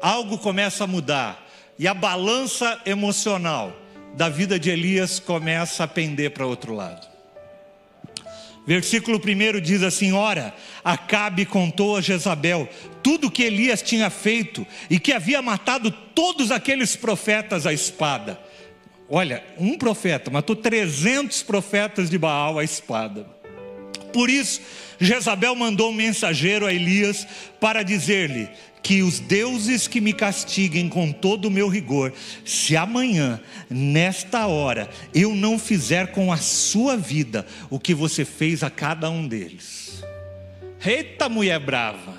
algo 0.00 0.38
começa 0.38 0.84
a 0.84 0.86
mudar, 0.86 1.46
e 1.78 1.86
a 1.86 1.94
balança 1.94 2.80
emocional 2.84 3.76
da 4.14 4.28
vida 4.28 4.58
de 4.58 4.70
Elias 4.70 5.18
começa 5.18 5.84
a 5.84 5.88
pender 5.88 6.32
para 6.32 6.46
outro 6.46 6.74
lado. 6.74 7.17
Versículo 8.68 9.18
1 9.18 9.62
diz 9.62 9.82
assim: 9.82 10.12
Ora, 10.12 10.54
Acabe 10.84 11.46
contou 11.46 11.96
a 11.96 12.02
Jezabel 12.02 12.68
tudo 13.02 13.30
que 13.30 13.42
Elias 13.42 13.80
tinha 13.80 14.10
feito 14.10 14.66
e 14.90 15.00
que 15.00 15.14
havia 15.14 15.40
matado 15.40 15.90
todos 15.90 16.50
aqueles 16.50 16.94
profetas 16.94 17.66
à 17.66 17.72
espada. 17.72 18.38
Olha, 19.08 19.42
um 19.56 19.78
profeta 19.78 20.30
matou 20.30 20.54
300 20.54 21.42
profetas 21.44 22.10
de 22.10 22.18
Baal 22.18 22.58
à 22.58 22.64
espada. 22.64 23.26
Por 24.12 24.28
isso, 24.28 24.60
Jezabel 25.00 25.54
mandou 25.54 25.88
um 25.88 25.94
mensageiro 25.94 26.66
a 26.66 26.74
Elias 26.74 27.26
para 27.58 27.82
dizer-lhe: 27.82 28.50
que 28.82 29.02
os 29.02 29.18
deuses 29.20 29.86
que 29.86 30.00
me 30.00 30.12
castiguem 30.12 30.88
com 30.88 31.12
todo 31.12 31.46
o 31.46 31.50
meu 31.50 31.68
rigor, 31.68 32.12
se 32.44 32.76
amanhã, 32.76 33.40
nesta 33.68 34.46
hora, 34.46 34.88
eu 35.14 35.34
não 35.34 35.58
fizer 35.58 36.12
com 36.12 36.32
a 36.32 36.36
sua 36.36 36.96
vida 36.96 37.46
o 37.68 37.78
que 37.78 37.94
você 37.94 38.24
fez 38.24 38.62
a 38.62 38.70
cada 38.70 39.10
um 39.10 39.26
deles. 39.26 40.02
Eita 40.84 41.28
mulher 41.28 41.58
brava. 41.60 42.16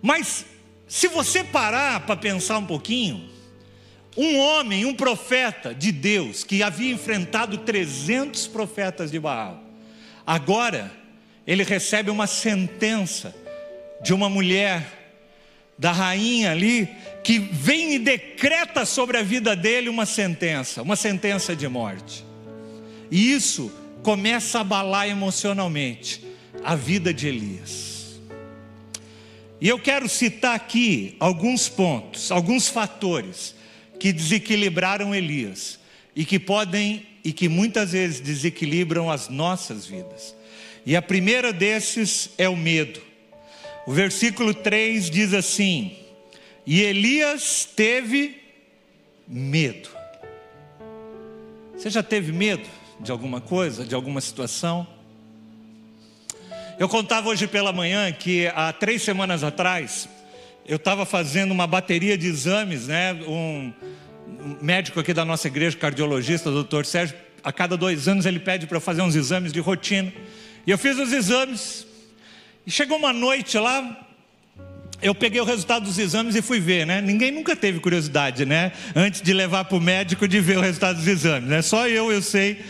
Mas 0.00 0.46
se 0.86 1.08
você 1.08 1.42
parar 1.42 2.00
para 2.06 2.16
pensar 2.16 2.58
um 2.58 2.66
pouquinho, 2.66 3.30
Um 4.14 4.38
homem, 4.38 4.84
um 4.84 4.94
profeta 4.94 5.74
de 5.74 5.90
Deus, 5.90 6.44
que 6.44 6.62
havia 6.62 6.92
enfrentado 6.92 7.56
300 7.56 8.46
profetas 8.46 9.10
de 9.10 9.18
Baal, 9.18 9.64
agora 10.26 10.92
ele 11.46 11.64
recebe 11.64 12.10
uma 12.10 12.26
sentença 12.26 13.34
de 14.02 14.12
uma 14.12 14.28
mulher, 14.28 15.00
da 15.78 15.92
rainha 15.92 16.50
ali, 16.50 16.88
que 17.24 17.38
vem 17.38 17.94
e 17.94 17.98
decreta 17.98 18.84
sobre 18.84 19.18
a 19.18 19.22
vida 19.22 19.56
dele 19.56 19.88
uma 19.88 20.06
sentença, 20.06 20.82
uma 20.82 20.96
sentença 20.96 21.56
de 21.56 21.66
morte. 21.68 22.24
E 23.10 23.32
isso 23.32 23.72
começa 24.02 24.58
a 24.58 24.60
abalar 24.60 25.08
emocionalmente 25.08 26.24
a 26.64 26.74
vida 26.74 27.12
de 27.12 27.28
Elias. 27.28 28.20
E 29.60 29.68
eu 29.68 29.78
quero 29.78 30.08
citar 30.08 30.56
aqui 30.56 31.16
alguns 31.20 31.68
pontos, 31.68 32.32
alguns 32.32 32.68
fatores 32.68 33.54
que 34.00 34.12
desequilibraram 34.12 35.14
Elias 35.14 35.78
e 36.16 36.24
que 36.24 36.38
podem 36.38 37.06
e 37.24 37.32
que 37.32 37.48
muitas 37.48 37.92
vezes 37.92 38.18
desequilibram 38.18 39.08
as 39.08 39.28
nossas 39.28 39.86
vidas. 39.86 40.34
E 40.84 40.96
a 40.96 41.02
primeira 41.02 41.52
desses 41.52 42.30
é 42.36 42.48
o 42.48 42.56
medo. 42.56 43.00
O 43.86 43.92
versículo 43.92 44.54
3 44.54 45.10
diz 45.10 45.34
assim: 45.34 45.96
E 46.66 46.82
Elias 46.82 47.64
teve 47.64 48.40
medo. 49.26 49.88
Você 51.76 51.90
já 51.90 52.02
teve 52.02 52.30
medo 52.30 52.68
de 53.00 53.10
alguma 53.10 53.40
coisa, 53.40 53.84
de 53.84 53.94
alguma 53.94 54.20
situação? 54.20 54.86
Eu 56.78 56.88
contava 56.88 57.28
hoje 57.28 57.46
pela 57.46 57.72
manhã 57.72 58.10
que 58.12 58.46
há 58.54 58.72
três 58.72 59.02
semanas 59.02 59.42
atrás 59.42 60.08
eu 60.66 60.76
estava 60.76 61.04
fazendo 61.04 61.50
uma 61.50 61.66
bateria 61.66 62.16
de 62.16 62.28
exames, 62.28 62.86
né? 62.86 63.12
Um, 63.26 63.72
médico 64.60 65.00
aqui 65.00 65.12
da 65.12 65.24
nossa 65.24 65.48
igreja, 65.48 65.76
cardiologista, 65.76 66.50
doutor 66.50 66.86
Sérgio, 66.86 67.16
a 67.42 67.52
cada 67.52 67.76
dois 67.76 68.06
anos 68.06 68.26
ele 68.26 68.38
pede 68.38 68.66
para 68.66 68.76
eu 68.76 68.80
fazer 68.80 69.02
uns 69.02 69.16
exames 69.16 69.52
de 69.52 69.60
rotina. 69.60 70.12
E 70.66 70.70
eu 70.70 70.78
fiz 70.78 70.96
os 70.98 71.12
exames. 71.12 71.86
E 72.66 72.70
chegou 72.70 72.96
uma 72.96 73.12
noite 73.12 73.58
lá, 73.58 74.06
eu 75.02 75.14
peguei 75.14 75.40
o 75.40 75.44
resultado 75.44 75.84
dos 75.84 75.98
exames 75.98 76.36
e 76.36 76.42
fui 76.42 76.60
ver, 76.60 76.86
né? 76.86 77.00
Ninguém 77.00 77.32
nunca 77.32 77.56
teve 77.56 77.80
curiosidade, 77.80 78.46
né? 78.46 78.70
Antes 78.94 79.20
de 79.20 79.32
levar 79.32 79.64
para 79.64 79.76
o 79.76 79.80
médico 79.80 80.28
de 80.28 80.38
ver 80.40 80.58
o 80.58 80.60
resultado 80.60 80.96
dos 80.96 81.08
exames, 81.08 81.48
né? 81.48 81.60
Só 81.60 81.88
eu, 81.88 82.12
eu 82.12 82.22
sei 82.22 82.64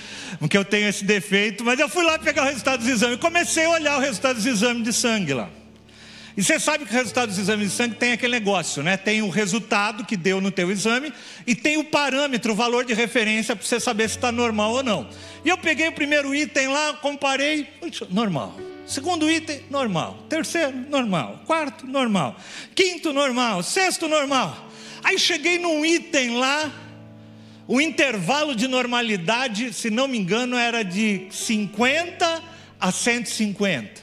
que 0.48 0.56
eu 0.56 0.64
tenho 0.64 0.88
esse 0.88 1.04
defeito, 1.04 1.62
mas 1.62 1.78
eu 1.78 1.90
fui 1.90 2.02
lá 2.04 2.18
pegar 2.18 2.44
o 2.44 2.46
resultado 2.46 2.80
dos 2.80 2.88
exames 2.88 3.16
e 3.16 3.20
comecei 3.20 3.66
a 3.66 3.70
olhar 3.70 3.98
o 3.98 4.00
resultado 4.00 4.36
dos 4.36 4.46
exames 4.46 4.82
de 4.82 4.94
sangue 4.94 5.34
lá. 5.34 5.50
E 6.34 6.42
você 6.42 6.58
sabe 6.58 6.86
que 6.86 6.90
o 6.90 6.96
resultado 6.96 7.28
dos 7.28 7.38
exames 7.38 7.70
de 7.70 7.76
sangue 7.76 7.96
tem 7.96 8.12
aquele 8.12 8.32
negócio, 8.32 8.82
né? 8.82 8.96
Tem 8.96 9.20
o 9.20 9.28
resultado 9.28 10.06
que 10.06 10.16
deu 10.16 10.40
no 10.40 10.50
teu 10.50 10.70
exame 10.70 11.12
e 11.46 11.54
tem 11.54 11.76
o 11.76 11.84
parâmetro, 11.84 12.52
o 12.52 12.56
valor 12.56 12.86
de 12.86 12.94
referência 12.94 13.54
para 13.54 13.66
você 13.66 13.78
saber 13.78 14.08
se 14.08 14.16
está 14.16 14.32
normal 14.32 14.72
ou 14.72 14.82
não. 14.82 15.06
E 15.44 15.50
eu 15.50 15.58
peguei 15.58 15.88
o 15.88 15.92
primeiro 15.92 16.34
item 16.34 16.68
lá, 16.68 16.94
comparei, 16.94 17.68
normal. 18.08 18.71
Segundo 18.86 19.30
item, 19.30 19.62
normal. 19.70 20.26
Terceiro, 20.28 20.76
normal. 20.88 21.42
Quarto, 21.46 21.86
normal. 21.86 22.36
Quinto, 22.74 23.12
normal. 23.12 23.62
Sexto, 23.62 24.08
normal. 24.08 24.70
Aí 25.02 25.18
cheguei 25.18 25.58
num 25.58 25.84
item 25.84 26.38
lá, 26.38 26.70
o 27.66 27.80
intervalo 27.80 28.54
de 28.54 28.68
normalidade, 28.68 29.72
se 29.72 29.90
não 29.90 30.06
me 30.06 30.18
engano, 30.18 30.56
era 30.56 30.82
de 30.82 31.26
50 31.30 32.42
a 32.80 32.92
150. 32.92 34.02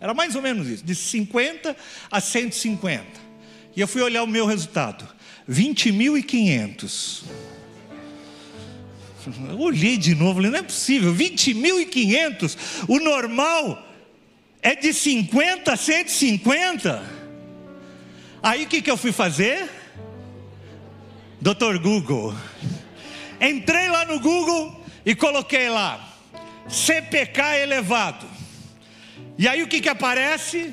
Era 0.00 0.12
mais 0.14 0.34
ou 0.34 0.42
menos 0.42 0.68
isso, 0.68 0.84
de 0.84 0.94
50 0.94 1.76
a 2.10 2.20
150. 2.20 3.04
E 3.76 3.80
eu 3.80 3.88
fui 3.88 4.02
olhar 4.02 4.22
o 4.22 4.26
meu 4.26 4.46
resultado: 4.46 5.06
20.500. 5.48 7.22
Eu 9.48 9.58
olhei 9.58 9.96
de 9.96 10.14
novo, 10.14 10.34
falei, 10.34 10.50
não 10.50 10.58
é 10.58 10.62
possível, 10.62 11.14
20.500, 11.14 12.84
o 12.86 12.98
normal 12.98 13.93
é 14.64 14.74
de 14.74 14.94
50 14.94 15.74
a 15.74 15.76
150. 15.76 17.04
Aí 18.42 18.64
o 18.64 18.66
que, 18.66 18.80
que 18.80 18.90
eu 18.90 18.96
fui 18.96 19.12
fazer? 19.12 19.68
Doutor 21.38 21.78
Google. 21.78 22.34
Entrei 23.38 23.90
lá 23.90 24.06
no 24.06 24.18
Google 24.18 24.82
e 25.04 25.14
coloquei 25.14 25.68
lá, 25.68 26.16
CPK 26.66 27.58
elevado. 27.62 28.26
E 29.36 29.46
aí 29.46 29.62
o 29.62 29.68
que, 29.68 29.82
que 29.82 29.88
aparece? 29.88 30.72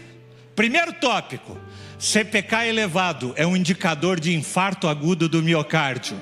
Primeiro 0.56 0.94
tópico: 0.94 1.58
CPK 2.00 2.68
elevado 2.68 3.34
é 3.36 3.46
um 3.46 3.58
indicador 3.58 4.22
de 4.22 4.34
infarto 4.34 4.88
agudo 4.88 5.28
do 5.28 5.44
miocárdio. 5.44 6.18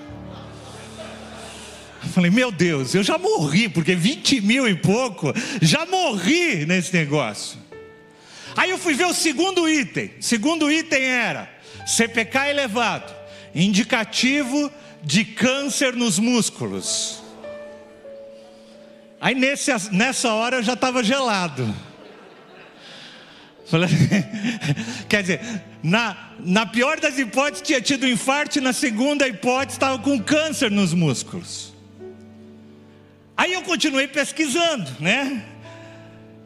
Falei, 2.13 2.31
meu 2.31 2.51
Deus, 2.51 2.95
eu 2.95 3.03
já 3.03 3.19
morri, 3.19 3.69
porque 3.69 3.93
20 3.93 4.41
mil 4.41 4.67
e 4.67 4.73
pouco, 4.73 5.31
já 5.61 5.85
morri 5.85 6.65
nesse 6.65 6.91
negócio. 6.93 7.58
Aí 8.59 8.71
eu 8.71 8.77
fui 8.77 8.93
ver 8.93 9.05
o 9.05 9.13
segundo 9.13 9.69
item. 9.69 10.11
O 10.19 10.21
segundo 10.21 10.69
item 10.69 11.01
era 11.01 11.49
CPK 11.87 12.49
elevado, 12.49 13.15
indicativo 13.55 14.69
de 15.01 15.23
câncer 15.23 15.95
nos 15.95 16.19
músculos. 16.19 17.23
Aí 19.21 19.33
nesse, 19.33 19.71
nessa 19.93 20.33
hora 20.33 20.57
eu 20.57 20.63
já 20.63 20.73
estava 20.73 21.01
gelado. 21.01 21.73
Quer 25.07 25.21
dizer, 25.21 25.39
na, 25.81 26.33
na 26.39 26.65
pior 26.65 26.99
das 26.99 27.17
hipóteses 27.17 27.65
tinha 27.65 27.79
tido 27.79 28.05
infarto, 28.05 28.57
e 28.57 28.61
na 28.61 28.73
segunda 28.73 29.25
hipótese 29.25 29.77
estava 29.77 29.97
com 29.99 30.21
câncer 30.21 30.69
nos 30.69 30.93
músculos. 30.93 31.73
Aí 33.37 33.53
eu 33.53 33.61
continuei 33.61 34.09
pesquisando, 34.09 34.91
né? 34.99 35.45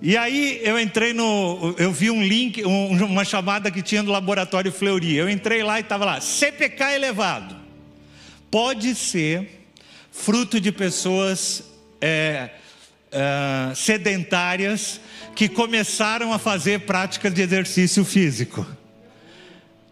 E 0.06 0.18
aí 0.18 0.60
eu 0.62 0.78
entrei 0.78 1.14
no, 1.14 1.74
eu 1.78 1.90
vi 1.90 2.12
um 2.12 2.22
link, 2.22 2.62
um, 2.66 3.06
uma 3.06 3.24
chamada 3.24 3.72
que 3.72 3.82
tinha 3.82 4.04
no 4.04 4.12
laboratório 4.12 4.70
Fleury. 4.70 5.16
Eu 5.16 5.30
entrei 5.30 5.64
lá 5.64 5.80
e 5.80 5.82
estava 5.82 6.04
lá, 6.04 6.20
CPK 6.20 6.96
elevado. 6.96 7.56
Pode 8.52 8.96
ser 8.96 9.66
fruto 10.12 10.60
de 10.60 10.74
pessoas 10.74 11.64
é, 12.02 12.50
é, 13.14 13.74
sedentárias 13.74 15.00
que 15.34 15.48
começaram 15.48 16.34
a 16.34 16.38
fazer 16.38 16.82
práticas 16.82 17.34
de 17.34 17.42
exercício 17.42 18.04
físico. 18.04 18.68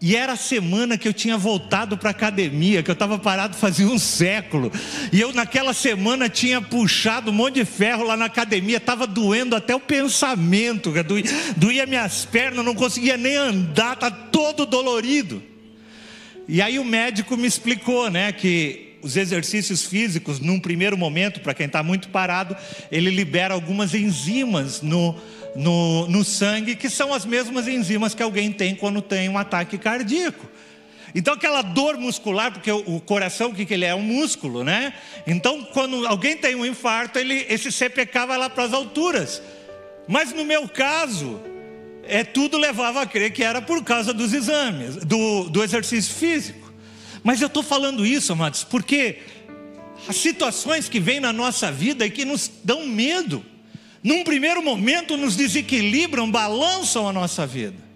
E 0.02 0.16
era 0.16 0.32
a 0.32 0.36
semana 0.36 0.98
que 0.98 1.06
eu 1.06 1.12
tinha 1.12 1.38
voltado 1.38 1.96
para 1.96 2.10
a 2.10 2.10
academia, 2.10 2.82
que 2.82 2.90
eu 2.90 2.92
estava 2.92 3.20
parado 3.20 3.56
fazia 3.56 3.86
um 3.86 4.00
século. 4.00 4.72
E 5.12 5.20
eu, 5.20 5.32
naquela 5.32 5.72
semana, 5.72 6.28
tinha 6.28 6.60
puxado 6.60 7.30
um 7.30 7.34
monte 7.34 7.54
de 7.54 7.64
ferro 7.64 8.02
lá 8.02 8.16
na 8.16 8.24
academia, 8.24 8.78
estava 8.78 9.06
doendo 9.06 9.54
até 9.54 9.76
o 9.76 9.78
pensamento, 9.78 10.90
doía, 11.04 11.24
doía 11.56 11.86
minhas 11.86 12.24
pernas, 12.24 12.64
não 12.64 12.74
conseguia 12.74 13.16
nem 13.16 13.36
andar, 13.36 13.92
está 13.92 14.10
todo 14.10 14.66
dolorido. 14.66 15.40
E 16.48 16.60
aí 16.60 16.80
o 16.80 16.84
médico 16.84 17.36
me 17.36 17.46
explicou, 17.46 18.10
né, 18.10 18.32
que 18.32 18.96
os 19.02 19.16
exercícios 19.16 19.84
físicos, 19.84 20.40
num 20.40 20.58
primeiro 20.58 20.98
momento, 20.98 21.38
para 21.38 21.54
quem 21.54 21.66
está 21.66 21.80
muito 21.80 22.08
parado, 22.08 22.56
ele 22.90 23.10
libera 23.10 23.54
algumas 23.54 23.94
enzimas 23.94 24.82
no, 24.82 25.16
no, 25.54 26.08
no 26.08 26.24
sangue, 26.24 26.76
que 26.76 26.88
são 26.88 27.12
as 27.12 27.24
mesmas 27.24 27.68
enzimas 27.68 28.14
que 28.14 28.22
alguém 28.22 28.52
tem 28.52 28.74
quando 28.74 29.02
tem 29.02 29.28
um 29.28 29.38
ataque 29.38 29.78
cardíaco. 29.78 30.48
Então, 31.14 31.34
aquela 31.34 31.60
dor 31.60 31.98
muscular, 31.98 32.52
porque 32.52 32.70
o, 32.70 32.98
coração, 33.00 33.50
o 33.50 33.54
que, 33.54 33.66
que 33.66 33.74
ele 33.74 33.84
é? 33.84 33.88
É 33.88 33.94
um 33.94 34.02
músculo, 34.02 34.64
né? 34.64 34.94
Então, 35.26 35.62
quando 35.64 36.06
alguém 36.06 36.36
tem 36.36 36.54
um 36.54 36.64
infarto, 36.64 37.18
ele, 37.18 37.46
esse 37.50 37.70
CPK 37.70 38.26
vai 38.26 38.38
lá 38.38 38.48
para 38.48 38.64
as 38.64 38.72
alturas. 38.72 39.42
Mas 40.08 40.32
no 40.32 40.44
meu 40.44 40.66
caso, 40.66 41.38
é, 42.04 42.24
tudo 42.24 42.56
levava 42.56 43.02
a 43.02 43.06
crer 43.06 43.30
que 43.32 43.44
era 43.44 43.60
por 43.60 43.84
causa 43.84 44.14
dos 44.14 44.32
exames, 44.32 44.96
do, 44.96 45.50
do 45.50 45.62
exercício 45.62 46.14
físico. 46.14 46.72
Mas 47.22 47.40
eu 47.42 47.46
estou 47.46 47.62
falando 47.62 48.06
isso, 48.06 48.32
amados, 48.32 48.64
porque 48.64 49.18
as 50.08 50.16
situações 50.16 50.88
que 50.88 50.98
vêm 50.98 51.20
na 51.20 51.32
nossa 51.32 51.70
vida 51.70 52.06
e 52.06 52.10
que 52.10 52.24
nos 52.24 52.50
dão 52.64 52.86
medo 52.86 53.44
num 54.02 54.24
primeiro 54.24 54.62
momento 54.62 55.16
nos 55.16 55.36
desequilibram, 55.36 56.30
balançam 56.30 57.08
a 57.08 57.12
nossa 57.12 57.46
vida. 57.46 57.92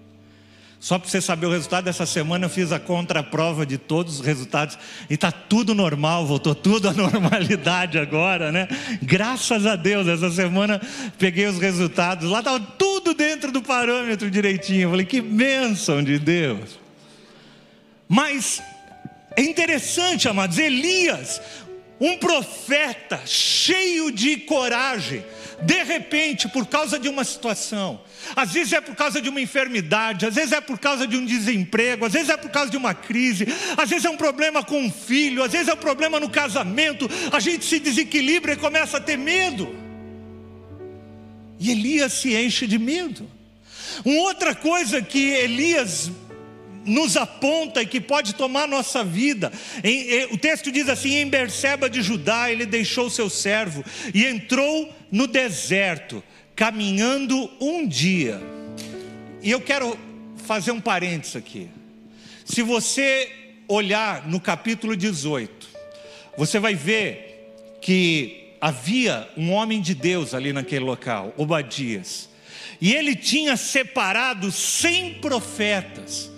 Só 0.79 0.99
para 0.99 1.09
você 1.09 1.21
saber 1.21 1.47
o 1.47 1.51
resultado 1.51 1.87
dessa 1.87 2.07
semana, 2.07 2.45
eu 2.45 2.51
fiz 2.51 2.71
a 2.71 2.79
contraprova 2.79 3.67
de 3.67 3.77
todos 3.77 4.21
os 4.21 4.25
resultados 4.25 4.79
e 5.11 5.15
está 5.15 5.33
tudo 5.33 5.75
normal, 5.75 6.27
voltou 6.27 6.55
tudo 6.55 6.89
à 6.89 6.93
normalidade 6.95 7.99
agora, 7.99 8.53
né? 8.53 8.69
Graças 9.03 9.67
a 9.67 9.75
Deus, 9.75 10.07
essa 10.07 10.31
semana 10.31 10.81
peguei 11.19 11.47
os 11.47 11.59
resultados, 11.59 12.31
lá 12.31 12.39
estava 12.39 12.61
tudo 12.61 13.15
dentro 13.15 13.51
do 13.51 13.63
parâmetro 13.63 14.31
direitinho. 14.31 14.83
Eu 14.83 14.91
falei, 14.91 15.07
que 15.07 15.21
bênção 15.21 16.05
de 16.05 16.19
Deus. 16.19 16.79
Mas 18.09 18.63
é 19.35 19.43
interessante, 19.43 20.29
amados, 20.29 20.57
Elias, 20.57 21.41
um 22.01 22.17
profeta 22.19 23.23
cheio 23.25 24.11
de 24.11 24.37
coragem, 24.39 25.25
de 25.63 25.83
repente, 25.83 26.49
por 26.49 26.67
causa 26.67 26.99
de 26.99 27.09
uma 27.09 27.25
situação, 27.25 28.01
às 28.35 28.53
vezes 28.53 28.75
é 28.75 28.81
por 28.81 28.95
causa 28.95 29.21
de 29.21 29.29
uma 29.29 29.41
enfermidade, 29.41 30.27
às 30.27 30.35
vezes 30.35 30.53
é 30.53 30.61
por 30.61 30.79
causa 30.79 31.07
de 31.07 31.17
um 31.17 31.25
desemprego, 31.25 32.05
às 32.05 32.13
vezes 32.13 32.29
é 32.29 32.37
por 32.37 32.51
causa 32.51 32.71
de 32.71 32.77
uma 32.77 32.93
crise, 32.93 33.47
às 33.77 33.89
vezes 33.89 34.05
é 34.05 34.11
um 34.11 34.17
problema 34.17 34.63
com 34.63 34.79
um 34.79 34.91
filho, 34.91 35.43
às 35.43 35.53
vezes 35.53 35.69
é 35.69 35.75
um 35.75 35.79
problema 35.79 36.21
no 36.21 36.29
casamento, 36.29 37.09
a 37.33 37.41
gente 37.41 37.65
se 37.65 37.79
desequilibra 37.79 38.53
e 38.53 38.57
começa 38.57 38.99
a 38.99 39.01
ter 39.01 39.17
medo. 39.17 39.75
E 41.59 41.71
Elias 41.71 42.13
se 42.13 42.37
enche 42.37 42.67
de 42.67 42.79
medo. 42.79 43.27
Uma 44.05 44.23
outra 44.23 44.55
coisa 44.55 45.01
que 45.01 45.19
Elias 45.19 46.11
nos 46.87 47.17
aponta 47.17 47.83
e 47.83 47.87
que 47.87 48.01
pode 48.01 48.35
tomar 48.35 48.67
nossa 48.69 49.05
vida. 49.05 49.53
o 50.31 50.39
texto 50.39 50.71
diz 50.71 50.89
assim: 50.89 51.17
em 51.17 51.29
Berseba 51.29 51.91
de 51.91 52.01
Judá, 52.01 52.51
ele 52.51 52.65
deixou 52.65 53.11
seu 53.11 53.29
servo 53.29 53.85
e 54.15 54.25
entrou 54.25 54.93
no 55.11 55.27
deserto, 55.27 56.23
caminhando 56.55 57.51
um 57.61 57.87
dia. 57.87 58.41
E 59.43 59.51
eu 59.51 59.61
quero 59.61 59.99
fazer 60.47 60.71
um 60.71 60.81
parênteses 60.81 61.37
aqui. 61.37 61.69
Se 62.45 62.63
você 62.63 63.31
olhar 63.69 64.29
no 64.29 64.41
capítulo 64.41 64.97
18, 64.97 65.69
você 66.39 66.59
vai 66.59 66.75
ver 66.75 67.79
que 67.81 68.55
havia 68.61 69.29
um 69.37 69.53
homem 69.53 69.81
de 69.81 69.95
Deus 69.95 70.35
ali 70.35 70.53
naquele 70.53 70.85
local, 70.85 71.35
Obadias, 71.37 72.29
e 72.81 72.95
ele 72.95 73.17
tinha 73.17 73.57
separado 73.57 74.53
cem 74.53 75.15
profetas 75.15 76.31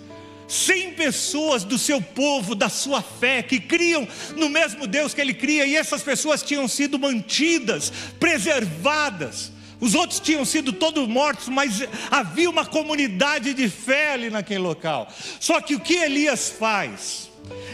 cem 0.49 0.91
pessoas 0.91 1.63
do 1.63 1.77
seu 1.77 2.01
povo, 2.01 2.55
da 2.55 2.67
sua 2.67 3.01
fé, 3.01 3.43
que 3.43 3.59
criam 3.59 4.07
no 4.35 4.49
mesmo 4.49 4.87
Deus 4.87 5.13
que 5.13 5.21
ele 5.21 5.33
cria, 5.33 5.65
e 5.65 5.75
essas 5.75 6.01
pessoas 6.01 6.41
tinham 6.41 6.67
sido 6.67 6.97
mantidas, 6.97 7.93
preservadas. 8.19 9.51
Os 9.79 9.95
outros 9.95 10.19
tinham 10.19 10.43
sido 10.43 10.73
todos 10.73 11.07
mortos, 11.07 11.47
mas 11.47 11.87
havia 12.11 12.49
uma 12.49 12.65
comunidade 12.65 13.53
de 13.53 13.69
fé 13.69 14.13
ali 14.13 14.29
naquele 14.29 14.59
local. 14.59 15.07
Só 15.39 15.61
que 15.61 15.75
o 15.75 15.79
que 15.79 15.93
Elias 15.93 16.49
faz? 16.49 17.29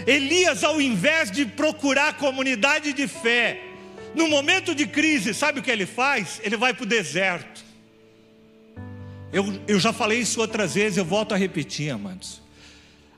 Elias, 0.06 0.64
ao 0.64 0.80
invés 0.80 1.32
de 1.32 1.46
procurar 1.46 2.18
comunidade 2.18 2.94
de 2.94 3.08
fé, 3.08 3.60
no 4.14 4.28
momento 4.28 4.76
de 4.76 4.86
crise, 4.86 5.34
sabe 5.34 5.60
o 5.60 5.64
que 5.64 5.72
ele 5.72 5.86
faz? 5.86 6.40
Ele 6.44 6.58
vai 6.58 6.74
para 6.74 6.84
o 6.84 6.86
deserto. 6.88 7.66
Eu, 9.34 9.60
eu 9.68 9.80
já 9.80 9.92
falei 9.92 10.20
isso 10.20 10.40
outras 10.40 10.76
vezes, 10.76 10.98
eu 10.98 11.06
volto 11.06 11.34
a 11.34 11.38
repetir, 11.38 11.90
amados. 11.90 12.45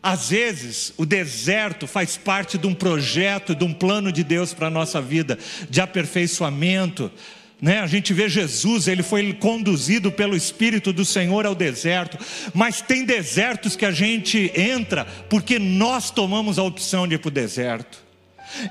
Às 0.02 0.30
vezes, 0.30 0.94
o 0.98 1.06
deserto 1.06 1.88
faz 1.88 2.16
parte 2.18 2.58
de 2.58 2.68
um 2.68 2.74
projeto, 2.74 3.56
de 3.56 3.64
um 3.64 3.74
plano 3.74 4.12
de 4.12 4.24
Deus 4.24 4.54
para 4.54 4.68
a 4.68 4.72
nossa 4.72 5.02
vida, 5.02 5.38
de 5.70 5.82
aperfeiçoamento. 5.82 7.12
Né? 7.60 7.80
A 7.80 7.88
gente 7.88 8.14
vê 8.14 8.30
Jesus, 8.30 8.88
ele 8.88 9.02
foi 9.02 9.34
conduzido 9.34 10.12
pelo 10.12 10.36
Espírito 10.36 10.94
do 10.94 11.04
Senhor 11.04 11.46
ao 11.46 11.56
deserto, 11.56 12.18
mas 12.54 12.82
tem 12.82 13.04
desertos 13.04 13.76
que 13.76 13.86
a 13.86 13.92
gente 13.92 14.52
entra 14.56 15.06
porque 15.30 15.58
nós 15.58 16.12
tomamos 16.12 16.60
a 16.60 16.64
opção 16.64 17.08
de 17.08 17.16
ir 17.16 17.18
para 17.18 17.30
o 17.30 17.32
deserto. 17.32 18.06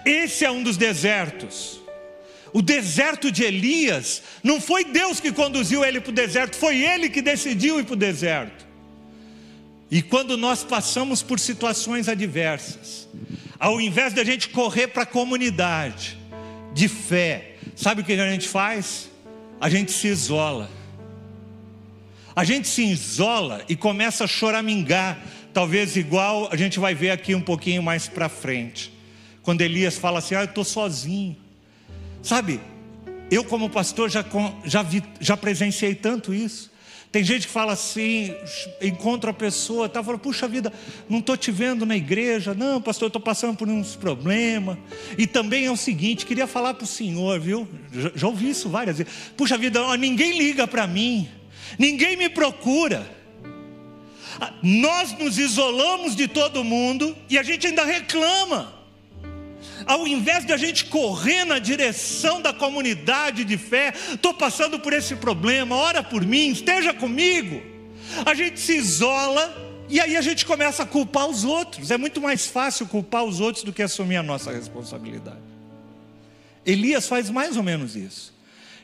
Esse 0.05 0.45
é 0.45 0.51
um 0.51 0.63
dos 0.63 0.77
desertos. 0.77 1.81
O 2.53 2.63
deserto 2.63 3.31
de 3.31 3.43
Elias, 3.43 4.23
não 4.43 4.61
foi 4.61 4.85
Deus 4.85 5.21
que 5.21 5.33
conduziu 5.33 5.85
ele 5.85 6.01
para 6.01 6.11
o 6.11 6.15
deserto, 6.15 6.57
foi 6.57 6.83
ele 6.83 7.11
que 7.11 7.21
decidiu 7.21 7.79
ir 7.81 7.85
para 7.85 7.95
o 7.95 7.97
deserto. 7.97 8.66
E 9.91 10.03
quando 10.03 10.37
nós 10.37 10.65
passamos 10.65 11.23
por 11.23 11.39
situações 11.39 12.09
adversas, 12.09 13.09
ao 13.59 13.81
invés 13.81 14.13
de 14.13 14.21
a 14.21 14.25
gente 14.25 14.49
correr 14.49 14.89
para 14.89 15.05
a 15.05 15.07
comunidade 15.07 16.19
de 16.75 16.89
fé, 16.89 17.57
sabe 17.75 18.01
o 18.01 18.05
que 18.05 18.13
a 18.13 18.31
gente 18.31 18.49
faz? 18.49 19.09
A 19.61 19.69
gente 19.69 19.93
se 19.93 20.09
isola. 20.09 20.71
A 22.35 22.45
gente 22.45 22.69
se 22.69 22.85
isola 22.85 23.65
e 23.69 23.75
começa 23.75 24.25
a 24.25 24.27
choramingar, 24.27 25.19
talvez 25.55 25.97
igual 25.97 26.49
a 26.53 26.57
gente 26.57 26.79
vai 26.79 26.95
ver 26.95 27.11
aqui 27.11 27.35
um 27.35 27.41
pouquinho 27.41 27.83
mais 27.83 28.09
para 28.09 28.29
frente. 28.29 28.93
Quando 29.43 29.63
Elias 29.63 29.97
fala 29.97 30.19
assim: 30.19 30.35
Ah, 30.35 30.41
eu 30.41 30.45
estou 30.45 30.65
sozinho. 30.65 31.37
Sabe, 32.23 32.61
eu 33.31 33.45
como 33.45 33.71
pastor 33.71 34.11
já, 34.11 34.25
já, 34.65 34.83
vi, 34.83 35.03
já 35.21 35.37
presenciei 35.37 35.95
tanto 35.95 36.35
isso. 36.35 36.71
Tem 37.11 37.25
gente 37.25 37.47
que 37.47 37.53
fala 37.53 37.73
assim, 37.73 38.35
encontra 38.81 39.31
a 39.31 39.35
pessoa, 39.35 39.89
tá 39.89 40.03
falando, 40.03 40.21
puxa 40.21 40.47
vida, 40.47 40.73
não 41.09 41.21
estou 41.21 41.37
te 41.37 41.51
vendo 41.51 41.87
na 41.87 41.97
igreja, 41.97 42.53
não, 42.53 42.81
pastor, 42.81 43.07
estou 43.07 43.23
passando 43.23 43.57
por 43.57 43.69
uns 43.69 43.97
problemas. 43.97 44.77
E 45.17 45.27
também 45.27 45.67
é 45.67 45.71
o 45.71 45.77
seguinte, 45.77 46.27
queria 46.27 46.47
falar 46.47 46.75
para 46.75 46.85
o 46.85 46.87
senhor, 46.87 47.41
viu? 47.41 47.67
Já, 47.93 48.13
já, 48.15 48.27
ouvi 48.27 48.51
isso 48.51 48.69
várias 48.69 48.99
vezes. 48.99 49.13
Puxa 49.37 49.57
vida, 49.57 49.83
ó, 49.83 49.95
ninguém 49.95 50.37
liga 50.37 50.67
para 50.67 50.87
mim, 50.87 51.29
ninguém 51.79 52.17
me 52.17 52.29
procura. 52.29 53.11
Ah, 54.39 54.53
nós 54.63 55.17
nos 55.19 55.39
isolamos 55.39 56.15
de 56.15 56.29
todo 56.29 56.63
mundo 56.63 57.17
e 57.31 57.39
a 57.39 57.43
gente 57.43 57.67
ainda 57.67 57.85
reclama 57.85 58.76
ao 59.87 60.07
invés 60.07 60.45
de 60.45 60.53
a 60.53 60.57
gente 60.57 60.87
correr 60.87 61.45
na 61.45 61.61
direção 61.61 62.43
da 62.43 62.53
comunidade 62.53 63.45
de 63.45 63.57
fé, 63.57 63.93
estou 64.13 64.35
passando 64.35 64.81
por 64.81 64.93
esse 64.93 65.15
problema, 65.15 65.77
ora 65.77 66.03
por 66.03 66.27
mim, 66.27 66.51
esteja 66.51 66.93
comigo. 66.93 67.63
A 68.25 68.35
gente 68.35 68.59
se 68.59 68.77
isola 68.77 69.65
e 69.89 70.01
aí 70.01 70.17
a 70.17 70.21
gente 70.21 70.45
começa 70.45 70.83
a 70.83 70.87
culpar 70.87 71.29
os 71.29 71.45
outros. 71.45 71.91
É 71.93 71.97
muito 71.97 72.21
mais 72.21 72.47
fácil 72.47 72.87
culpar 72.87 73.25
os 73.25 73.41
outros 73.41 73.65
do 73.65 73.73
que 73.73 73.83
assumir 73.83 74.17
a 74.17 74.23
nossa 74.23 74.51
responsabilidade. 74.51 75.39
Elias 76.65 77.07
faz 77.07 77.31
mais 77.31 77.57
ou 77.57 77.63
menos 77.63 77.95
isso. 77.95 78.35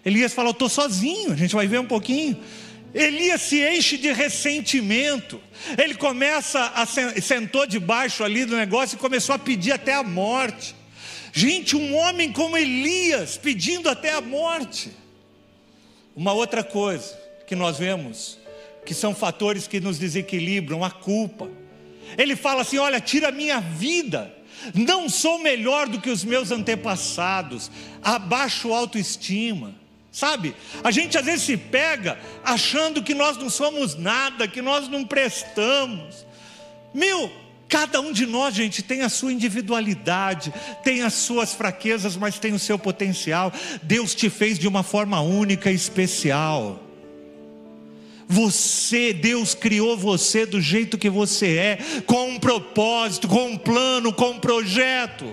Elias 0.04 0.32
fala: 0.32 0.50
Eu 0.50 0.52
estou 0.52 0.68
sozinho, 0.68 1.32
a 1.32 1.36
gente 1.36 1.54
vai 1.54 1.66
ver 1.66 1.80
um 1.80 1.86
pouquinho. 1.86 2.38
Elias 2.94 3.40
se 3.40 3.60
enche 3.60 3.96
de 3.96 4.12
ressentimento. 4.12 5.40
Ele 5.76 5.94
começa 5.94 6.72
a 6.74 6.86
sentou 6.86 7.66
debaixo 7.66 8.22
ali 8.22 8.44
do 8.44 8.54
negócio 8.54 8.96
e 8.96 8.98
começou 8.98 9.34
a 9.34 9.38
pedir 9.38 9.72
até 9.72 9.94
a 9.94 10.02
morte. 10.02 10.76
Gente, 11.32 11.74
um 11.74 11.96
homem 11.96 12.30
como 12.30 12.58
Elias 12.58 13.38
pedindo 13.38 13.88
até 13.88 14.12
a 14.12 14.20
morte. 14.20 14.92
Uma 16.14 16.34
outra 16.34 16.62
coisa 16.62 17.18
que 17.46 17.56
nós 17.56 17.78
vemos, 17.78 18.38
que 18.84 18.92
são 18.92 19.14
fatores 19.14 19.66
que 19.66 19.80
nos 19.80 19.98
desequilibram, 19.98 20.84
a 20.84 20.90
culpa. 20.90 21.48
Ele 22.18 22.36
fala 22.36 22.60
assim: 22.60 22.76
Olha, 22.76 23.00
tira 23.00 23.28
a 23.28 23.32
minha 23.32 23.60
vida, 23.60 24.30
não 24.74 25.08
sou 25.08 25.38
melhor 25.38 25.88
do 25.88 25.98
que 25.98 26.10
os 26.10 26.22
meus 26.22 26.50
antepassados, 26.50 27.70
abaixo 28.02 28.72
autoestima. 28.72 29.74
Sabe, 30.12 30.54
a 30.84 30.90
gente 30.90 31.16
às 31.16 31.24
vezes 31.24 31.46
se 31.46 31.56
pega 31.56 32.20
achando 32.44 33.02
que 33.02 33.14
nós 33.14 33.38
não 33.38 33.48
somos 33.48 33.94
nada, 33.94 34.46
que 34.46 34.60
nós 34.60 34.86
não 34.86 35.06
prestamos. 35.06 36.26
Meu, 36.92 37.32
Cada 37.72 38.02
um 38.02 38.12
de 38.12 38.26
nós, 38.26 38.54
gente, 38.54 38.82
tem 38.82 39.00
a 39.00 39.08
sua 39.08 39.32
individualidade, 39.32 40.52
tem 40.84 41.00
as 41.00 41.14
suas 41.14 41.54
fraquezas, 41.54 42.18
mas 42.18 42.38
tem 42.38 42.52
o 42.52 42.58
seu 42.58 42.78
potencial. 42.78 43.50
Deus 43.82 44.14
te 44.14 44.28
fez 44.28 44.58
de 44.58 44.68
uma 44.68 44.82
forma 44.82 45.22
única 45.22 45.72
e 45.72 45.74
especial. 45.74 46.78
Você, 48.28 49.14
Deus 49.14 49.54
criou 49.54 49.96
você 49.96 50.44
do 50.44 50.60
jeito 50.60 50.98
que 50.98 51.08
você 51.08 51.56
é, 51.56 51.78
com 52.04 52.32
um 52.32 52.38
propósito, 52.38 53.26
com 53.26 53.46
um 53.46 53.56
plano, 53.56 54.12
com 54.12 54.32
um 54.32 54.38
projeto. 54.38 55.24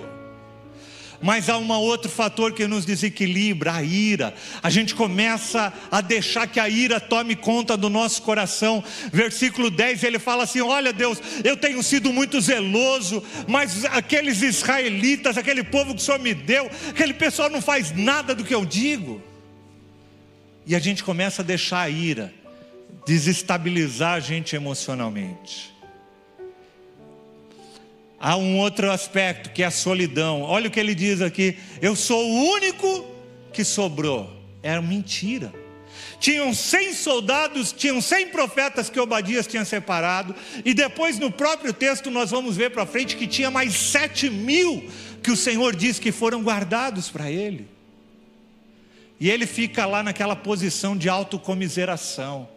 Mas 1.22 1.50
há 1.50 1.58
um 1.58 1.70
outro 1.72 2.10
fator 2.10 2.54
que 2.54 2.66
nos 2.66 2.86
desequilibra, 2.86 3.74
a 3.74 3.84
ira. 3.84 4.34
A 4.64 4.70
gente 4.70 4.96
começa 4.96 5.74
a 5.92 6.00
deixar 6.02 6.48
que 6.48 6.60
a 6.60 6.70
ira 6.70 7.00
tome 7.00 7.36
conta 7.36 7.76
do 7.76 7.90
nosso 7.90 8.22
coração. 8.22 8.84
Versículo 9.12 9.70
10, 9.70 10.04
ele 10.04 10.20
fala 10.20 10.44
assim: 10.44 10.62
Olha, 10.62 10.94
Deus, 10.94 11.22
eu 11.44 11.58
tenho 11.58 11.84
sido 11.84 12.14
muito 12.14 12.40
zeloso, 12.40 13.22
mas 13.48 13.84
aqueles 13.86 14.42
israelitas, 14.42 15.38
aquele 15.38 15.64
povo 15.64 15.94
que 15.94 16.02
o 16.02 16.04
Senhor 16.04 16.20
me 16.20 16.34
deu, 16.34 16.70
aquele 16.90 17.14
pessoal 17.14 17.50
não 17.50 17.62
faz 17.62 17.92
nada 17.92 18.34
do 18.34 18.44
que 18.44 18.56
eu 18.56 18.66
digo. 18.66 19.22
E 20.66 20.76
a 20.76 20.80
gente 20.80 21.04
começa 21.04 21.42
a 21.42 21.46
deixar 21.46 21.82
a 21.82 21.90
ira 21.90 22.34
desestabilizar 23.06 24.14
a 24.14 24.20
gente 24.20 24.56
emocionalmente. 24.56 25.74
Há 28.20 28.36
um 28.36 28.58
outro 28.58 28.92
aspecto 28.92 29.52
que 29.52 29.64
é 29.64 29.66
a 29.66 29.72
solidão. 29.72 30.42
Olha 30.42 30.68
o 30.68 30.72
que 30.72 30.80
ele 30.80 30.94
diz 30.94 31.22
aqui: 31.22 31.58
eu 31.82 31.96
sou 31.96 32.22
o 32.22 32.52
único 32.52 33.06
que 33.54 33.64
sobrou. 33.64 34.30
Era 34.62 34.82
mentira. 34.82 35.54
Tinham 36.20 36.54
100 36.54 36.94
soldados, 36.96 37.72
tinham 37.72 38.02
100 38.02 38.28
profetas 38.28 38.90
que 38.90 39.00
Obadias 39.00 39.48
tinha 39.48 39.64
separado, 39.64 40.36
e 40.66 40.74
depois 40.74 41.18
no 41.18 41.32
próprio 41.32 41.72
texto 41.72 42.12
nós 42.12 42.30
vamos 42.32 42.58
ver 42.58 42.72
para 42.72 42.86
frente 42.86 43.16
que 43.16 43.26
tinha 43.26 43.50
mais 43.50 43.74
7 43.74 44.30
mil 44.30 44.84
que 45.24 45.32
o 45.32 45.38
Senhor 45.38 45.74
diz 45.74 45.98
que 45.98 46.12
foram 46.12 46.44
guardados 46.44 47.10
para 47.10 47.32
ele. 47.32 47.68
E 49.18 49.30
ele 49.30 49.46
fica 49.46 49.86
lá 49.86 50.04
naquela 50.04 50.36
posição 50.36 50.96
de 50.96 51.08
autocomiseração. 51.08 52.48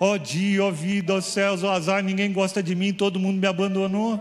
Ó 0.00 0.12
oh 0.12 0.18
dia, 0.18 0.62
ó 0.62 0.68
oh 0.68 0.72
vida, 0.72 1.14
ó 1.14 1.16
oh 1.16 1.22
céus, 1.22 1.62
ó 1.62 1.72
azar, 1.72 2.02
ninguém 2.02 2.32
gosta 2.32 2.62
de 2.62 2.74
mim, 2.74 2.92
todo 2.92 3.18
mundo 3.18 3.38
me 3.40 3.46
abandonou. 3.46 4.20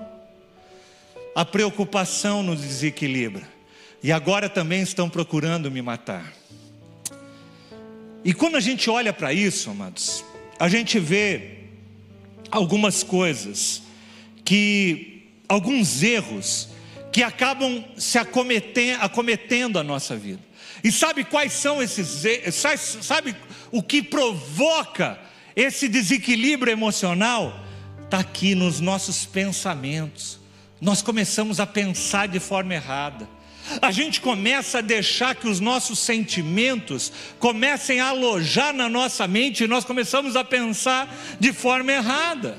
A 1.38 1.46
preocupação 1.46 2.42
nos 2.42 2.62
desequilibra. 2.62 3.48
e 4.02 4.12
agora 4.12 4.50
também 4.50 4.82
estão 4.82 5.08
procurando 5.08 5.70
me 5.70 5.84
matar. 5.84 6.34
E 8.26 8.34
quando 8.34 8.56
a 8.56 8.60
gente 8.60 8.90
olha 8.90 9.14
para 9.14 9.32
isso, 9.32 9.70
amados, 9.70 10.26
a 10.58 10.68
gente 10.68 11.00
vê 11.00 11.60
algumas 12.50 13.04
coisas 13.04 13.84
que 14.44 15.30
alguns 15.48 16.02
erros 16.02 16.70
que 17.14 17.22
acabam 17.22 17.86
se 17.98 18.18
acometendo, 18.18 19.00
acometendo 19.02 19.78
a 19.78 19.84
nossa 19.84 20.18
vida. 20.18 20.42
E 20.84 20.92
sabe 20.92 21.24
quais 21.24 21.54
são 21.54 21.84
esses 21.84 22.26
erros? 22.26 22.56
Sabe 22.56 23.36
o 23.72 23.84
que 23.84 24.02
provoca 24.02 25.20
esse 25.56 25.88
desequilíbrio 25.88 26.74
emocional? 26.74 27.64
Está 28.06 28.22
aqui 28.22 28.56
nos 28.56 28.80
nossos 28.80 29.24
pensamentos. 29.24 30.37
Nós 30.80 31.02
começamos 31.02 31.60
a 31.60 31.66
pensar 31.66 32.28
de 32.28 32.40
forma 32.40 32.74
errada. 32.74 33.28
A 33.82 33.92
gente 33.92 34.22
começa 34.22 34.78
a 34.78 34.82
deixar 34.82 35.36
que 35.36 35.48
os 35.48 35.60
nossos 35.60 36.00
sentimentos 36.00 37.12
comecem 37.40 38.00
a 38.00 38.10
alojar 38.10 38.74
na 38.74 38.88
nossa 38.88 39.28
mente 39.28 39.64
e 39.64 39.68
nós 39.68 39.84
começamos 39.84 40.36
a 40.36 40.44
pensar 40.44 41.14
de 41.40 41.52
forma 41.52 41.92
errada. 41.92 42.58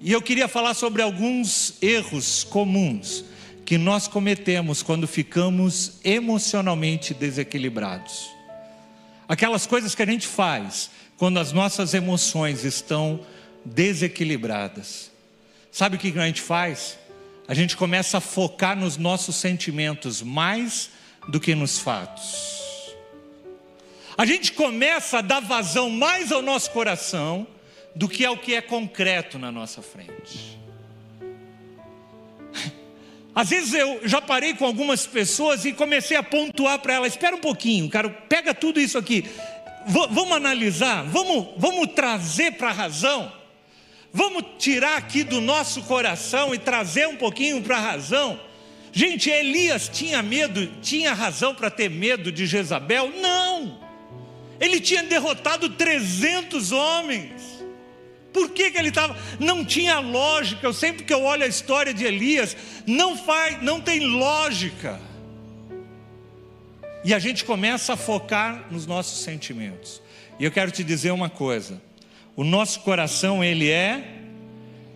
E 0.00 0.12
eu 0.12 0.22
queria 0.22 0.48
falar 0.48 0.74
sobre 0.74 1.02
alguns 1.02 1.74
erros 1.80 2.44
comuns 2.44 3.24
que 3.64 3.78
nós 3.78 4.06
cometemos 4.06 4.82
quando 4.82 5.06
ficamos 5.06 6.00
emocionalmente 6.04 7.14
desequilibrados. 7.14 8.28
Aquelas 9.28 9.66
coisas 9.66 9.94
que 9.94 10.02
a 10.02 10.06
gente 10.06 10.26
faz 10.26 10.90
quando 11.16 11.38
as 11.38 11.52
nossas 11.52 11.94
emoções 11.94 12.64
estão 12.64 13.20
desequilibradas. 13.64 15.11
Sabe 15.72 15.96
o 15.96 15.98
que 15.98 16.12
a 16.18 16.26
gente 16.26 16.42
faz? 16.42 16.98
A 17.48 17.54
gente 17.54 17.78
começa 17.78 18.18
a 18.18 18.20
focar 18.20 18.76
nos 18.76 18.98
nossos 18.98 19.36
sentimentos 19.36 20.20
mais 20.20 20.90
do 21.26 21.40
que 21.40 21.54
nos 21.54 21.78
fatos. 21.78 22.94
A 24.18 24.26
gente 24.26 24.52
começa 24.52 25.18
a 25.18 25.22
dar 25.22 25.40
vazão 25.40 25.88
mais 25.88 26.30
ao 26.30 26.42
nosso 26.42 26.70
coração 26.72 27.46
do 27.96 28.06
que 28.06 28.22
ao 28.22 28.36
que 28.36 28.54
é 28.54 28.60
concreto 28.60 29.38
na 29.38 29.50
nossa 29.50 29.80
frente. 29.80 30.58
Às 33.34 33.48
vezes 33.48 33.72
eu 33.72 34.06
já 34.06 34.20
parei 34.20 34.52
com 34.52 34.66
algumas 34.66 35.06
pessoas 35.06 35.64
e 35.64 35.72
comecei 35.72 36.18
a 36.18 36.22
pontuar 36.22 36.80
para 36.80 36.92
elas: 36.92 37.14
espera 37.14 37.34
um 37.34 37.40
pouquinho, 37.40 37.88
cara, 37.88 38.10
pega 38.10 38.52
tudo 38.52 38.78
isso 38.78 38.98
aqui, 38.98 39.24
vamos 39.86 40.32
analisar, 40.32 41.02
vamos, 41.04 41.54
vamos 41.56 41.94
trazer 41.94 42.52
para 42.52 42.68
a 42.68 42.72
razão, 42.72 43.32
vamos 44.12 44.44
tirar 44.58 44.96
aqui 44.96 45.24
do 45.24 45.40
nosso 45.40 45.82
coração 45.82 46.54
e 46.54 46.58
trazer 46.58 47.08
um 47.08 47.16
pouquinho 47.16 47.62
para 47.62 47.76
a 47.76 47.80
razão. 47.80 48.38
Gente, 48.92 49.30
Elias 49.30 49.88
tinha 49.88 50.22
medo, 50.22 50.66
tinha 50.82 51.14
razão 51.14 51.54
para 51.54 51.70
ter 51.70 51.88
medo 51.88 52.30
de 52.30 52.46
Jezabel? 52.46 53.10
Não, 53.10 53.80
ele 54.60 54.80
tinha 54.80 55.02
derrotado 55.02 55.70
300 55.70 56.70
homens. 56.72 57.62
Por 58.32 58.50
que, 58.50 58.70
que 58.70 58.78
ele 58.78 58.88
estava? 58.88 59.16
Não 59.38 59.64
tinha 59.64 59.98
lógica. 59.98 60.66
Eu 60.66 60.72
sempre 60.72 61.04
que 61.04 61.12
eu 61.12 61.22
olho 61.22 61.44
a 61.44 61.46
história 61.46 61.92
de 61.92 62.04
Elias, 62.04 62.56
não 62.86 63.16
faz, 63.16 63.62
não 63.62 63.80
tem 63.80 64.00
lógica. 64.00 65.00
E 67.04 67.12
a 67.12 67.18
gente 67.18 67.44
começa 67.44 67.94
a 67.94 67.96
focar 67.96 68.66
nos 68.70 68.86
nossos 68.86 69.22
sentimentos. 69.22 70.00
E 70.38 70.44
eu 70.44 70.50
quero 70.50 70.70
te 70.70 70.84
dizer 70.84 71.10
uma 71.10 71.28
coisa: 71.28 71.82
o 72.34 72.44
nosso 72.44 72.80
coração 72.80 73.42
ele 73.42 73.70
é 73.70 74.20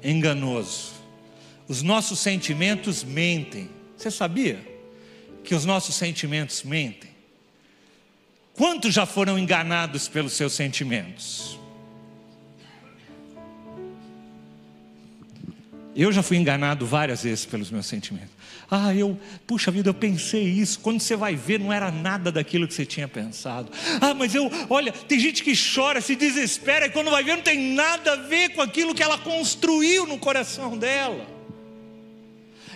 enganoso. 0.02 0.92
Os 1.68 1.82
nossos 1.82 2.18
sentimentos 2.20 3.02
mentem. 3.02 3.68
Você 3.96 4.10
sabia 4.10 4.58
que 5.42 5.54
os 5.54 5.64
nossos 5.64 5.94
sentimentos 5.94 6.62
mentem? 6.62 7.10
Quantos 8.54 8.94
já 8.94 9.04
foram 9.04 9.38
enganados 9.38 10.08
pelos 10.08 10.32
seus 10.32 10.54
sentimentos? 10.54 11.55
Eu 15.96 16.12
já 16.12 16.22
fui 16.22 16.36
enganado 16.36 16.84
várias 16.84 17.22
vezes 17.22 17.46
pelos 17.46 17.70
meus 17.70 17.86
sentimentos. 17.86 18.28
Ah, 18.70 18.94
eu, 18.94 19.18
puxa 19.46 19.70
vida, 19.70 19.88
eu 19.88 19.94
pensei 19.94 20.42
isso. 20.42 20.78
Quando 20.80 21.00
você 21.00 21.16
vai 21.16 21.34
ver, 21.34 21.58
não 21.58 21.72
era 21.72 21.90
nada 21.90 22.30
daquilo 22.30 22.68
que 22.68 22.74
você 22.74 22.84
tinha 22.84 23.08
pensado. 23.08 23.72
Ah, 23.98 24.12
mas 24.12 24.34
eu, 24.34 24.50
olha, 24.68 24.92
tem 24.92 25.18
gente 25.18 25.42
que 25.42 25.54
chora, 25.56 26.02
se 26.02 26.14
desespera, 26.14 26.86
e 26.86 26.90
quando 26.90 27.10
vai 27.10 27.24
ver, 27.24 27.36
não 27.36 27.42
tem 27.42 27.58
nada 27.72 28.12
a 28.12 28.16
ver 28.16 28.50
com 28.50 28.60
aquilo 28.60 28.94
que 28.94 29.02
ela 29.02 29.16
construiu 29.16 30.06
no 30.06 30.18
coração 30.18 30.76
dela. 30.76 31.26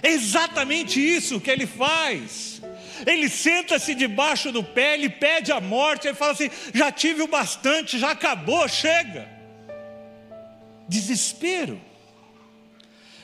É 0.03 0.09
exatamente 0.09 0.99
isso 0.99 1.41
que 1.41 1.51
ele 1.51 1.67
faz. 1.67 2.63
Ele 3.07 3.29
senta-se 3.29 3.95
debaixo 3.95 4.51
do 4.51 4.65
pé, 4.65 4.95
ele 4.95 5.11
pede 5.11 5.53
a 5.53 5.61
morte, 5.61 6.09
ele 6.09 6.17
fala 6.17 6.33
assim: 6.33 6.51
já 6.73 6.91
tive 6.91 7.21
o 7.21 7.29
bastante, 7.29 7.99
já 7.99 8.13
acabou, 8.13 8.67
chega. 8.67 9.29
Desespero. 10.89 11.90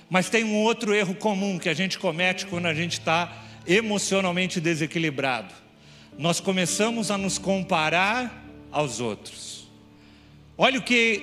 Mas 0.08 0.30
tem 0.30 0.44
um 0.44 0.62
outro 0.62 0.94
erro 0.94 1.14
comum 1.14 1.58
que 1.58 1.68
a 1.68 1.74
gente 1.74 1.98
comete 1.98 2.46
quando 2.46 2.66
a 2.66 2.74
gente 2.74 2.92
está 2.92 3.44
emocionalmente 3.66 4.60
desequilibrado. 4.60 5.52
Nós 6.18 6.40
começamos 6.40 7.10
a 7.10 7.18
nos 7.18 7.38
comparar 7.38 8.44
aos 8.70 9.00
outros. 9.00 9.68
Olha 10.56 10.78
o 10.78 10.82
que 10.82 11.22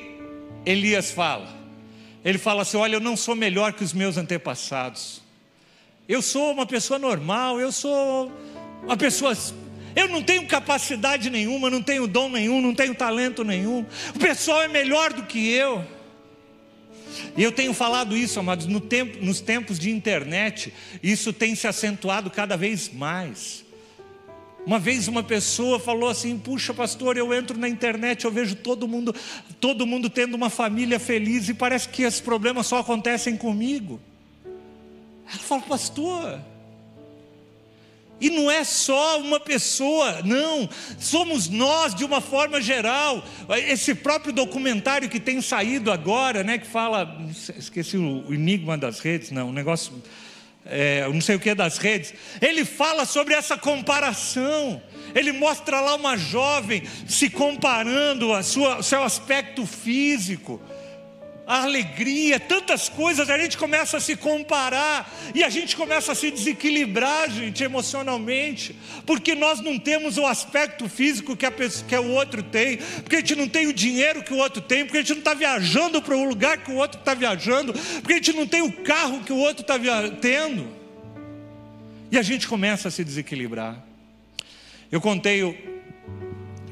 Elias 0.66 1.12
fala. 1.12 1.48
Ele 2.24 2.38
fala 2.38 2.62
assim: 2.62 2.78
Olha, 2.78 2.96
eu 2.96 3.00
não 3.00 3.18
sou 3.18 3.36
melhor 3.36 3.74
que 3.74 3.84
os 3.84 3.94
meus 3.94 4.18
antepassados. 4.18 5.22
Eu 6.08 6.22
sou 6.22 6.52
uma 6.52 6.66
pessoa 6.66 7.00
normal, 7.00 7.60
eu 7.60 7.72
sou 7.72 8.32
uma 8.84 8.98
pessoa. 8.98 9.36
Eu 9.96 10.08
não 10.08 10.22
tenho 10.22 10.46
capacidade 10.48 11.30
nenhuma, 11.30 11.70
não 11.70 11.82
tenho 11.82 12.08
dom 12.08 12.30
nenhum, 12.30 12.62
não 12.62 12.74
tenho 12.74 12.94
talento 12.94 13.44
nenhum. 13.44 13.86
O 14.14 14.20
pessoal 14.20 14.62
é 14.64 14.68
melhor 14.68 15.14
do 15.14 15.24
que 15.24 15.52
eu. 15.52 15.86
E 17.36 17.44
eu 17.44 17.52
tenho 17.52 17.74
falado 17.74 18.16
isso, 18.16 18.40
amados, 18.40 18.66
no 18.66 18.80
tempo, 18.80 19.24
nos 19.24 19.42
tempos 19.42 19.80
de 19.80 19.90
internet, 19.90 20.74
isso 21.02 21.34
tem 21.34 21.56
se 21.56 21.68
acentuado 21.68 22.30
cada 22.30 22.56
vez 22.56 22.92
mais. 22.92 23.64
Uma 24.66 24.80
vez 24.80 25.08
uma 25.08 25.24
pessoa 25.24 25.80
falou 25.80 26.10
assim: 26.10 26.38
"Puxa, 26.38 26.74
pastor, 26.74 27.18
eu 27.18 27.34
entro 27.34 27.58
na 27.58 27.68
internet, 27.68 28.24
eu 28.24 28.32
vejo 28.32 28.56
todo 28.56 28.88
mundo, 28.88 29.14
todo 29.60 29.86
mundo 29.86 30.10
tendo 30.10 30.36
uma 30.36 30.50
família 30.50 31.00
feliz 31.00 31.50
e 31.50 31.54
parece 31.54 31.90
que 31.90 32.04
esses 32.04 32.22
problemas 32.22 32.68
só 32.68 32.80
acontecem 32.80 33.36
comigo". 33.36 34.00
Ela 35.28 35.40
falou: 35.40 35.66
"Pastor, 35.66 36.40
e 38.24 38.30
não 38.30 38.50
é 38.50 38.64
só 38.64 39.20
uma 39.20 39.38
pessoa, 39.38 40.22
não, 40.24 40.70
somos 40.98 41.50
nós 41.50 41.94
de 41.94 42.06
uma 42.06 42.22
forma 42.22 42.62
geral. 42.62 43.22
Esse 43.68 43.94
próprio 43.94 44.32
documentário 44.32 45.10
que 45.10 45.20
tem 45.20 45.42
saído 45.42 45.92
agora, 45.92 46.42
né, 46.42 46.58
que 46.58 46.66
fala, 46.66 47.20
esqueci 47.58 47.98
o 47.98 48.34
enigma 48.34 48.78
das 48.78 49.02
redes, 49.02 49.30
não, 49.30 49.50
o 49.50 49.52
negócio, 49.52 50.02
é, 50.66 51.06
não 51.12 51.20
sei 51.20 51.36
o 51.36 51.40
que 51.40 51.54
das 51.54 51.78
redes. 51.78 52.14
Ele 52.42 52.64
fala 52.64 53.06
sobre 53.06 53.34
essa 53.34 53.58
comparação. 53.58 54.82
Ele 55.14 55.34
mostra 55.34 55.82
lá 55.82 55.96
uma 55.96 56.16
jovem 56.16 56.82
se 57.06 57.30
comparando 57.30 58.32
a 58.32 58.42
sua, 58.42 58.82
seu 58.82 59.04
aspecto 59.04 59.66
físico 59.66 60.62
a 61.46 61.64
alegria, 61.64 62.40
tantas 62.40 62.88
coisas, 62.88 63.30
a 63.30 63.38
gente 63.38 63.58
começa 63.58 63.98
a 63.98 64.00
se 64.00 64.16
comparar 64.16 65.14
e 65.36 65.44
a 65.44 65.50
gente 65.50 65.76
começa 65.76 66.14
a 66.14 66.16
se 66.16 66.32
desequilibrar, 66.32 67.30
gente, 67.30 67.64
emocionalmente, 67.64 68.76
porque 69.06 69.36
nós 69.36 69.60
não 69.60 69.78
temos 69.78 70.18
o 70.18 70.26
aspecto 70.26 70.88
físico 70.88 71.36
que, 71.36 71.46
a 71.46 71.52
pessoa, 71.52 71.86
que 71.88 71.96
o 71.98 72.12
outro 72.12 72.42
tem, 72.42 72.78
porque 72.78 73.18
a 73.18 73.20
gente 73.20 73.36
não 73.36 73.48
tem 73.48 73.68
o 73.68 73.74
dinheiro 73.74 74.24
que 74.24 74.34
o 74.34 74.38
outro 74.38 74.62
tem, 74.62 74.86
porque 74.86 75.00
a 75.00 75.02
gente 75.02 75.12
não 75.12 75.20
está 75.20 75.34
viajando 75.34 76.02
para 76.02 76.16
o 76.16 76.24
lugar 76.24 76.58
que 76.60 76.72
o 76.72 76.76
outro 76.76 77.00
está 77.00 77.14
viajando, 77.14 77.74
porque 77.74 78.14
a 78.14 78.18
gente 78.18 78.34
não 78.34 78.48
tem 78.48 78.62
o 78.62 78.72
carro 78.72 79.22
que 79.24 79.34
o 79.34 79.38
outro 79.38 79.62
está 79.62 79.78
tendo, 80.22 80.68
e 82.10 82.18
a 82.18 82.22
gente 82.22 82.48
começa 82.48 82.88
a 82.88 82.92
se 82.92 83.04
desequilibrar. 83.04 83.84
Eu 84.90 85.02
contei, 85.02 85.42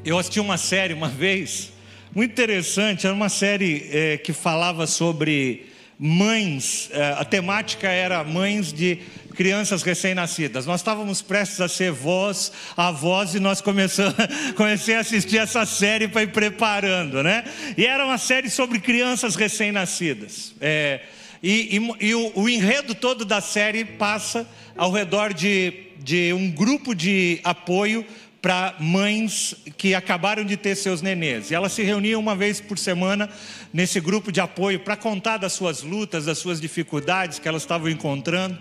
eu 0.05 0.17
assisti 0.17 0.39
uma 0.39 0.57
série 0.57 0.93
uma 0.93 1.09
vez 1.09 1.73
muito 2.13 2.31
interessante, 2.31 3.05
era 3.05 3.15
uma 3.15 3.29
série 3.29 3.89
é, 3.89 4.17
que 4.17 4.33
falava 4.33 4.85
sobre 4.85 5.67
mães, 5.97 6.89
é, 6.91 7.15
a 7.17 7.23
temática 7.23 7.87
era 7.87 8.21
mães 8.23 8.73
de 8.73 8.99
crianças 9.35 9.81
recém-nascidas. 9.81 10.65
Nós 10.65 10.81
estávamos 10.81 11.21
prestes 11.21 11.61
a 11.61 11.69
ser 11.69 11.91
vós, 11.91 12.51
avós, 12.75 13.33
e 13.33 13.39
nós 13.39 13.61
começamos, 13.61 14.15
comecei 14.57 14.95
a 14.95 14.99
assistir 14.99 15.37
essa 15.37 15.65
série 15.65 16.07
para 16.09 16.23
ir 16.23 16.31
preparando, 16.31 17.23
né? 17.23 17.45
E 17.77 17.85
era 17.85 18.05
uma 18.05 18.17
série 18.17 18.49
sobre 18.49 18.79
crianças 18.79 19.35
recém-nascidas. 19.35 20.53
É, 20.59 20.99
e, 21.41 21.77
e, 21.77 22.07
e 22.07 22.15
o, 22.15 22.31
o, 22.35 22.49
enredo 22.49 22.93
todo 22.93 23.23
da 23.23 23.39
série 23.39 23.85
passa 23.85 24.45
ao 24.75 24.91
redor 24.91 25.33
de, 25.33 25.73
de 25.99 26.33
um 26.33 26.51
grupo 26.51 26.93
de 26.93 27.39
apoio 27.43 28.05
para 28.41 28.75
mães 28.79 29.55
que 29.77 29.93
acabaram 29.93 30.43
de 30.43 30.57
ter 30.57 30.75
seus 30.75 31.01
nenês. 31.01 31.51
E 31.51 31.55
elas 31.55 31.73
se 31.73 31.83
reuniam 31.83 32.19
uma 32.19 32.35
vez 32.35 32.59
por 32.59 32.77
semana 32.77 33.29
nesse 33.71 33.99
grupo 33.99 34.31
de 34.31 34.41
apoio 34.41 34.79
para 34.79 34.97
contar 34.97 35.37
das 35.37 35.53
suas 35.53 35.83
lutas, 35.83 36.25
das 36.25 36.39
suas 36.39 36.59
dificuldades 36.59 37.37
que 37.37 37.47
elas 37.47 37.61
estavam 37.61 37.87
encontrando. 37.87 38.57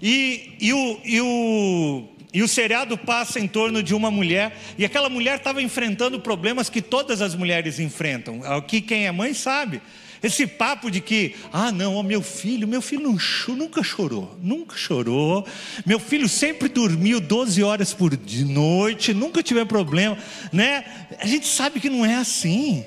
E, 0.00 0.54
e, 0.60 0.72
o, 0.72 1.00
e, 1.04 1.20
o, 1.20 2.04
e 2.32 2.42
o 2.42 2.48
seriado 2.48 2.96
passa 2.96 3.40
em 3.40 3.48
torno 3.48 3.82
de 3.82 3.94
uma 3.94 4.10
mulher, 4.10 4.56
e 4.78 4.84
aquela 4.84 5.08
mulher 5.08 5.38
estava 5.38 5.60
enfrentando 5.60 6.20
problemas 6.20 6.70
que 6.70 6.80
todas 6.80 7.20
as 7.20 7.34
mulheres 7.34 7.80
enfrentam. 7.80 8.42
Aqui 8.44 8.80
quem 8.80 9.06
é 9.06 9.12
mãe 9.12 9.34
sabe. 9.34 9.82
Esse 10.22 10.46
papo 10.46 10.90
de 10.90 11.00
que, 11.00 11.34
ah, 11.52 11.70
não, 11.70 12.02
meu 12.02 12.22
filho, 12.22 12.66
meu 12.66 12.82
filho 12.82 13.16
nunca 13.48 13.82
chorou, 13.82 14.36
nunca 14.42 14.76
chorou. 14.76 15.46
Meu 15.86 15.98
filho 15.98 16.28
sempre 16.28 16.68
dormiu 16.68 17.20
12 17.20 17.62
horas 17.62 17.94
por 17.94 18.12
noite, 18.46 19.14
nunca 19.14 19.42
tive 19.42 19.64
problema, 19.64 20.18
né? 20.52 20.84
A 21.20 21.26
gente 21.26 21.46
sabe 21.46 21.80
que 21.80 21.90
não 21.90 22.04
é 22.04 22.16
assim. 22.16 22.84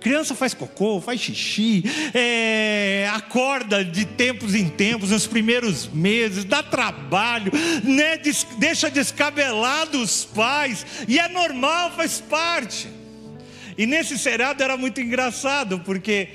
Criança 0.00 0.34
faz 0.34 0.54
cocô, 0.54 1.00
faz 1.00 1.20
xixi, 1.20 1.82
é, 2.14 3.10
acorda 3.12 3.84
de 3.84 4.04
tempos 4.04 4.54
em 4.54 4.68
tempos, 4.68 5.10
nos 5.10 5.26
primeiros 5.26 5.88
meses, 5.88 6.44
dá 6.44 6.62
trabalho, 6.62 7.50
né? 7.82 8.16
Des, 8.16 8.46
deixa 8.58 8.90
descabelado 8.90 10.00
os 10.00 10.24
pais, 10.24 10.86
e 11.08 11.18
é 11.18 11.28
normal, 11.28 11.92
faz 11.92 12.20
parte. 12.20 12.88
E 13.76 13.84
nesse 13.84 14.16
seriado 14.16 14.62
era 14.62 14.76
muito 14.76 15.00
engraçado, 15.00 15.80
porque 15.80 16.28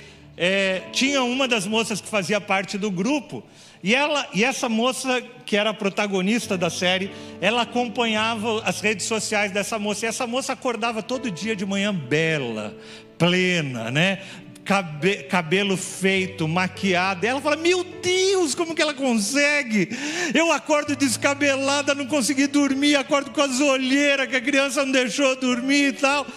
é, 0.44 0.82
tinha 0.92 1.22
uma 1.22 1.48
das 1.48 1.68
moças 1.68 2.02
que 2.02 2.08
fazia 2.08 2.42
parte 2.42 2.76
do 2.76 2.90
grupo, 2.90 3.44
e, 3.84 3.94
ela, 3.94 4.28
e 4.34 4.44
essa 4.44 4.68
moça, 4.68 5.22
que 5.46 5.56
era 5.56 5.70
a 5.70 5.74
protagonista 5.74 6.58
da 6.58 6.68
série, 6.68 7.12
ela 7.40 7.62
acompanhava 7.62 8.64
as 8.64 8.82
redes 8.82 9.06
sociais 9.06 9.52
dessa 9.52 9.78
moça. 9.78 10.06
E 10.06 10.10
essa 10.10 10.26
moça 10.26 10.54
acordava 10.54 11.04
todo 11.04 11.30
dia 11.30 11.56
de 11.56 11.66
manhã 11.66 11.94
bela, 11.94 12.76
plena, 13.20 13.92
né? 13.92 14.22
Cabe, 14.64 15.24
cabelo 15.24 15.76
feito, 15.76 16.48
maquiada. 16.48 17.26
Ela 17.26 17.42
fala: 17.42 17.56
Meu 17.56 17.84
Deus, 17.84 18.54
como 18.54 18.76
que 18.76 18.82
ela 18.82 18.94
consegue? 18.94 19.90
Eu 20.36 20.52
acordo 20.52 20.96
descabelada, 20.96 21.96
não 21.96 22.06
consegui 22.06 22.46
dormir, 22.46 22.96
acordo 22.96 23.32
com 23.32 23.42
as 23.42 23.60
olheiras 23.60 24.28
que 24.28 24.36
a 24.36 24.42
criança 24.42 24.86
não 24.86 24.92
deixou 24.92 25.36
dormir 25.36 25.88
e 25.88 25.94
tal. 25.94 26.28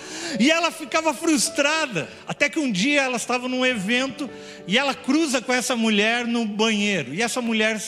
E 0.41 0.51
ela 0.51 0.71
ficava 0.71 1.13
frustrada. 1.13 2.09
Até 2.27 2.49
que 2.49 2.59
um 2.59 2.73
dia 2.73 3.03
ela 3.03 3.17
estava 3.17 3.47
num 3.47 3.65
evento 3.65 4.29
e 4.67 4.79
ela 4.79 4.95
cruza 4.95 5.43
com 5.43 5.53
essa 5.53 5.77
mulher 5.77 6.27
no 6.27 6.47
banheiro. 6.47 7.13
E 7.13 7.21
essa 7.21 7.43
mulher, 7.43 7.79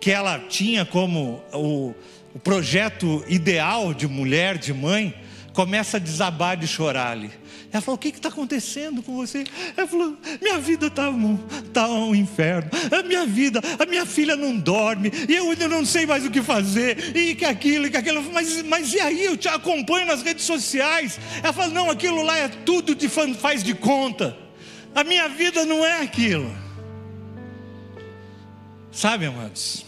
que 0.00 0.10
ela 0.10 0.40
tinha 0.48 0.84
como 0.84 1.44
o, 1.52 1.94
o 2.34 2.38
projeto 2.40 3.24
ideal 3.28 3.94
de 3.94 4.08
mulher, 4.08 4.58
de 4.58 4.74
mãe, 4.74 5.14
começa 5.60 5.98
a 5.98 6.00
desabar 6.00 6.56
de 6.56 6.66
chorar 6.66 7.12
ali. 7.12 7.30
Ela 7.70 7.82
falou: 7.82 7.96
O 7.96 7.98
que 7.98 8.08
está 8.08 8.30
acontecendo 8.30 9.02
com 9.02 9.14
você? 9.14 9.44
Ela 9.76 9.86
falou: 9.86 10.16
Minha 10.40 10.58
vida 10.58 10.86
está 10.86 11.10
um, 11.10 11.36
tá 11.70 11.86
um 11.86 12.14
inferno. 12.14 12.70
A 12.98 13.02
minha 13.02 13.26
vida, 13.26 13.60
a 13.78 13.84
minha 13.84 14.06
filha 14.06 14.36
não 14.36 14.56
dorme. 14.56 15.12
E 15.28 15.36
eu 15.36 15.50
ainda 15.50 15.68
não 15.68 15.84
sei 15.84 16.06
mais 16.06 16.24
o 16.24 16.30
que 16.30 16.40
fazer. 16.40 17.14
E 17.14 17.34
que 17.34 17.44
aquilo, 17.44 17.86
e 17.86 17.90
que 17.90 17.96
aquilo. 17.98 18.22
Mas, 18.32 18.62
mas 18.62 18.94
e 18.94 19.00
aí? 19.00 19.26
Eu 19.26 19.36
te 19.36 19.48
acompanho 19.48 20.06
nas 20.06 20.22
redes 20.22 20.46
sociais. 20.46 21.20
Ela 21.42 21.52
falou: 21.52 21.70
Não, 21.70 21.90
aquilo 21.90 22.22
lá 22.22 22.38
é 22.38 22.48
tudo 22.48 22.94
de 22.94 23.06
faz 23.08 23.62
de 23.62 23.74
conta. 23.74 24.34
A 24.94 25.04
minha 25.04 25.28
vida 25.28 25.66
não 25.66 25.84
é 25.84 26.00
aquilo. 26.00 26.50
Sabe, 28.90 29.26
amados? 29.26 29.84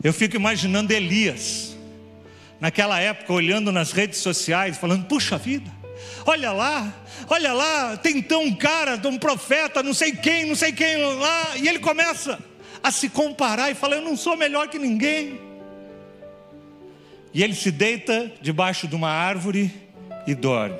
Eu 0.00 0.12
fico 0.12 0.36
imaginando 0.36 0.92
Elias, 0.92 1.71
naquela 2.62 3.00
época, 3.00 3.32
olhando 3.32 3.72
nas 3.72 3.90
redes 3.90 4.20
sociais, 4.20 4.78
falando: 4.78 5.06
Puxa 5.06 5.36
vida, 5.36 5.68
olha 6.24 6.52
lá, 6.52 6.94
olha 7.28 7.52
lá, 7.52 7.96
tem 7.96 8.24
um 8.36 8.54
cara, 8.54 9.00
um 9.08 9.18
profeta, 9.18 9.82
não 9.82 9.92
sei 9.92 10.12
quem, 10.12 10.46
não 10.46 10.54
sei 10.54 10.70
quem 10.70 10.96
lá, 11.16 11.56
e 11.56 11.66
ele 11.66 11.80
começa 11.80 12.38
a 12.80 12.92
se 12.92 13.08
comparar 13.08 13.72
e 13.72 13.74
fala: 13.74 13.96
Eu 13.96 14.02
não 14.02 14.16
sou 14.16 14.36
melhor 14.36 14.68
que 14.68 14.78
ninguém. 14.78 15.40
E 17.34 17.42
ele 17.42 17.54
se 17.54 17.72
deita 17.72 18.30
debaixo 18.40 18.86
de 18.86 18.94
uma 18.94 19.10
árvore 19.10 19.72
e 20.24 20.32
dorme. 20.32 20.78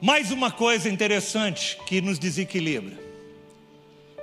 Mais 0.00 0.32
uma 0.32 0.50
coisa 0.50 0.88
interessante 0.88 1.78
que 1.86 2.00
nos 2.00 2.18
desequilibra. 2.18 2.98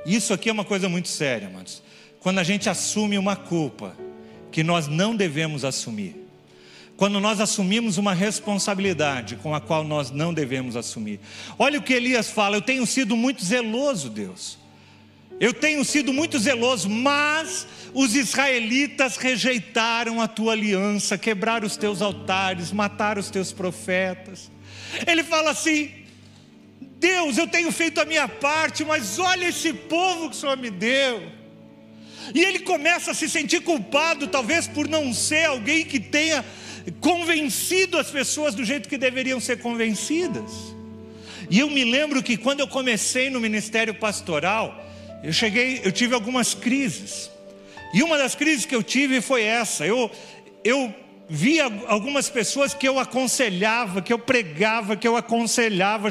Isso 0.06 0.34
aqui 0.34 0.50
é 0.50 0.52
uma 0.52 0.66
coisa 0.66 0.90
muito 0.90 1.08
séria, 1.08 1.48
amados. 1.48 1.82
Quando 2.20 2.40
a 2.40 2.44
gente 2.44 2.70
assume 2.70 3.18
uma 3.18 3.36
culpa 3.36 3.96
que 4.56 4.64
nós 4.64 4.88
não 4.88 5.14
devemos 5.14 5.66
assumir. 5.66 6.16
Quando 6.96 7.20
nós 7.20 7.42
assumimos 7.42 7.98
uma 7.98 8.14
responsabilidade 8.14 9.36
com 9.36 9.54
a 9.54 9.60
qual 9.60 9.84
nós 9.84 10.12
não 10.12 10.34
devemos 10.34 10.78
assumir. 10.78 11.20
Olha 11.60 11.78
o 11.78 11.82
que 11.82 11.92
Elias 11.92 12.30
fala: 12.30 12.56
Eu 12.56 12.62
tenho 12.62 12.86
sido 12.86 13.18
muito 13.18 13.44
zeloso, 13.44 14.10
Deus. 14.10 14.58
Eu 15.42 15.54
tenho 15.54 15.84
sido 15.84 16.14
muito 16.14 16.40
zeloso, 16.40 16.90
mas 16.90 17.68
os 17.94 18.16
israelitas 18.16 19.18
rejeitaram 19.18 20.22
a 20.22 20.28
tua 20.30 20.54
aliança, 20.54 21.18
quebraram 21.18 21.68
os 21.68 21.76
teus 21.76 22.02
altares, 22.02 22.72
mataram 22.72 23.20
os 23.20 23.30
teus 23.30 23.52
profetas. 23.52 24.50
Ele 25.06 25.26
fala 25.26 25.52
assim: 25.52 25.92
Deus, 26.80 27.38
eu 27.38 27.46
tenho 27.46 27.74
feito 27.74 28.00
a 28.00 28.06
minha 28.06 28.30
parte, 28.30 28.86
mas 28.86 29.20
olha 29.20 29.50
esse 29.50 29.74
povo 29.74 30.30
que 30.30 30.38
o 30.38 30.40
Senhor 30.40 30.56
me 30.56 30.70
deu. 30.70 31.35
E 32.34 32.44
ele 32.44 32.60
começa 32.60 33.12
a 33.12 33.14
se 33.14 33.30
sentir 33.30 33.62
culpado, 33.62 34.28
talvez 34.28 34.68
por 34.68 34.88
não 34.88 35.14
ser 35.14 35.46
alguém 35.46 35.86
que 35.86 36.00
tenha 36.00 36.44
convencido 37.00 37.98
as 37.98 38.10
pessoas 38.10 38.54
do 38.56 38.64
jeito 38.64 38.88
que 38.90 38.98
deveriam 38.98 39.40
ser 39.40 39.60
convencidas. 39.60 40.52
E 41.50 41.60
eu 41.60 41.70
me 41.70 41.84
lembro 41.84 42.24
que 42.24 42.38
quando 42.38 42.60
eu 42.60 42.68
comecei 42.68 43.30
no 43.30 43.40
ministério 43.40 43.94
pastoral, 43.94 44.84
eu 45.24 45.34
cheguei, 45.34 45.82
eu 45.84 45.92
tive 45.92 46.14
algumas 46.14 46.54
crises. 46.54 47.30
E 47.94 48.04
uma 48.04 48.18
das 48.18 48.36
crises 48.36 48.66
que 48.66 48.76
eu 48.76 48.84
tive 48.84 49.22
foi 49.22 49.44
essa. 49.44 49.86
Eu, 49.86 50.12
eu 50.64 50.94
via 51.28 51.66
algumas 51.88 52.30
pessoas 52.30 52.74
que 52.74 52.88
eu 52.88 53.00
aconselhava, 53.00 54.02
que 54.02 54.14
eu 54.14 54.20
pregava, 54.20 54.96
que 54.96 55.08
eu 55.08 55.18
aconselhava, 55.18 56.10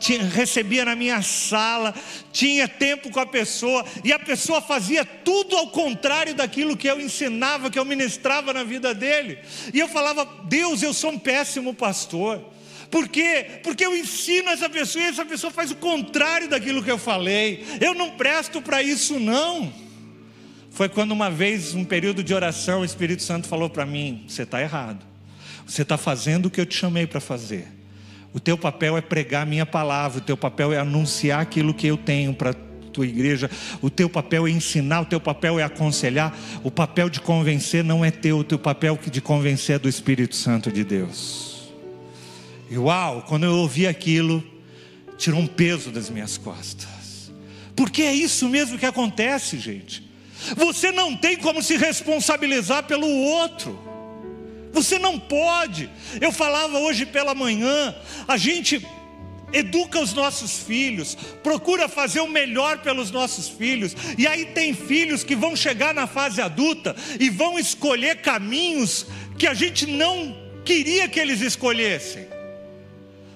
tinha, 0.00 0.22
recebia 0.24 0.84
na 0.84 0.96
minha 0.96 1.22
sala, 1.22 1.94
tinha 2.32 2.66
tempo 2.66 3.10
com 3.10 3.20
a 3.20 3.26
pessoa, 3.26 3.84
e 4.02 4.12
a 4.12 4.18
pessoa 4.18 4.60
fazia 4.60 5.04
tudo 5.04 5.56
ao 5.56 5.68
contrário 5.68 6.34
daquilo 6.34 6.76
que 6.76 6.88
eu 6.88 7.00
ensinava, 7.00 7.70
que 7.70 7.78
eu 7.78 7.84
ministrava 7.84 8.52
na 8.52 8.64
vida 8.64 8.94
dele. 8.94 9.38
E 9.72 9.78
eu 9.78 9.88
falava: 9.88 10.28
Deus, 10.44 10.82
eu 10.82 10.92
sou 10.92 11.12
um 11.12 11.18
péssimo 11.18 11.72
pastor. 11.72 12.42
Por 12.90 13.06
quê? 13.06 13.60
Porque 13.62 13.84
eu 13.84 13.94
ensino 13.94 14.48
essa 14.48 14.68
pessoa 14.68 15.04
e 15.04 15.08
essa 15.08 15.24
pessoa 15.24 15.50
faz 15.50 15.70
o 15.70 15.76
contrário 15.76 16.48
daquilo 16.48 16.82
que 16.82 16.90
eu 16.90 16.96
falei. 16.96 17.64
Eu 17.80 17.94
não 17.94 18.12
presto 18.12 18.62
para 18.62 18.82
isso, 18.82 19.20
não. 19.20 19.87
Foi 20.78 20.88
quando 20.88 21.10
uma 21.10 21.28
vez, 21.28 21.74
um 21.74 21.84
período 21.84 22.22
de 22.22 22.32
oração, 22.32 22.82
o 22.82 22.84
Espírito 22.84 23.20
Santo 23.24 23.48
falou 23.48 23.68
para 23.68 23.84
mim: 23.84 24.24
Você 24.28 24.44
está 24.44 24.62
errado. 24.62 25.04
Você 25.66 25.82
está 25.82 25.98
fazendo 25.98 26.46
o 26.46 26.50
que 26.50 26.60
eu 26.60 26.64
te 26.64 26.76
chamei 26.76 27.04
para 27.04 27.18
fazer. 27.18 27.66
O 28.32 28.38
teu 28.38 28.56
papel 28.56 28.96
é 28.96 29.00
pregar 29.00 29.42
a 29.42 29.44
minha 29.44 29.66
palavra, 29.66 30.18
o 30.18 30.20
teu 30.20 30.36
papel 30.36 30.72
é 30.72 30.78
anunciar 30.78 31.40
aquilo 31.40 31.74
que 31.74 31.88
eu 31.88 31.96
tenho 31.96 32.32
para 32.32 32.54
tua 32.92 33.04
igreja, 33.04 33.50
o 33.82 33.90
teu 33.90 34.08
papel 34.08 34.46
é 34.46 34.50
ensinar, 34.52 35.00
o 35.00 35.04
teu 35.04 35.20
papel 35.20 35.58
é 35.58 35.64
aconselhar, 35.64 36.32
o 36.62 36.70
papel 36.70 37.10
de 37.10 37.20
convencer 37.20 37.82
não 37.82 38.04
é 38.04 38.12
teu, 38.12 38.38
o 38.38 38.44
teu 38.44 38.56
papel 38.56 38.96
de 39.10 39.20
convencer 39.20 39.74
é 39.74 39.78
do 39.80 39.88
Espírito 39.88 40.36
Santo 40.36 40.70
de 40.70 40.84
Deus. 40.84 41.72
E 42.70 42.78
uau, 42.78 43.24
quando 43.26 43.42
eu 43.42 43.56
ouvi 43.56 43.84
aquilo, 43.84 44.44
tirou 45.16 45.40
um 45.40 45.46
peso 45.48 45.90
das 45.90 46.08
minhas 46.08 46.38
costas. 46.38 47.32
Porque 47.74 48.02
é 48.02 48.14
isso 48.14 48.48
mesmo 48.48 48.78
que 48.78 48.86
acontece, 48.86 49.58
gente. 49.58 50.07
Você 50.56 50.92
não 50.92 51.16
tem 51.16 51.36
como 51.36 51.62
se 51.62 51.76
responsabilizar 51.76 52.84
pelo 52.84 53.08
outro. 53.08 53.78
Você 54.72 54.98
não 54.98 55.18
pode. 55.18 55.90
Eu 56.20 56.30
falava 56.30 56.78
hoje 56.78 57.06
pela 57.06 57.34
manhã, 57.34 57.94
a 58.26 58.36
gente 58.36 58.86
educa 59.52 59.98
os 59.98 60.12
nossos 60.12 60.58
filhos, 60.58 61.16
procura 61.42 61.88
fazer 61.88 62.20
o 62.20 62.28
melhor 62.28 62.78
pelos 62.78 63.10
nossos 63.10 63.48
filhos, 63.48 63.96
e 64.16 64.26
aí 64.26 64.44
tem 64.46 64.74
filhos 64.74 65.24
que 65.24 65.34
vão 65.34 65.56
chegar 65.56 65.94
na 65.94 66.06
fase 66.06 66.40
adulta 66.40 66.94
e 67.18 67.30
vão 67.30 67.58
escolher 67.58 68.20
caminhos 68.20 69.06
que 69.38 69.46
a 69.46 69.54
gente 69.54 69.86
não 69.86 70.36
queria 70.64 71.08
que 71.08 71.18
eles 71.18 71.40
escolhessem. 71.40 72.26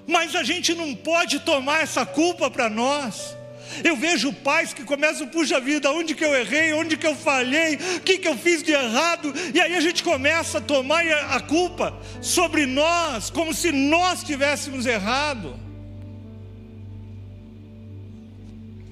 Mas 0.05 0.35
a 0.35 0.43
gente 0.43 0.73
não 0.73 0.93
pode 0.93 1.39
tomar 1.39 1.81
essa 1.81 2.05
culpa 2.05 2.49
para 2.51 2.69
nós. 2.69 3.35
Eu 3.83 3.95
vejo 3.95 4.31
pais 4.33 4.73
que 4.73 4.83
começam, 4.83 5.27
puxa 5.27 5.59
vida, 5.59 5.91
onde 5.91 6.13
que 6.15 6.23
eu 6.23 6.35
errei, 6.35 6.73
onde 6.73 6.97
que 6.97 7.07
eu 7.07 7.15
falhei, 7.15 7.75
o 7.97 8.01
que 8.01 8.17
que 8.17 8.27
eu 8.27 8.37
fiz 8.37 8.61
de 8.61 8.71
errado, 8.71 9.33
e 9.53 9.59
aí 9.59 9.75
a 9.75 9.81
gente 9.81 10.03
começa 10.03 10.57
a 10.57 10.61
tomar 10.61 11.05
a 11.05 11.39
culpa 11.39 11.97
sobre 12.21 12.65
nós, 12.65 13.29
como 13.29 13.53
se 13.53 13.71
nós 13.71 14.23
tivéssemos 14.23 14.85
errado. 14.85 15.59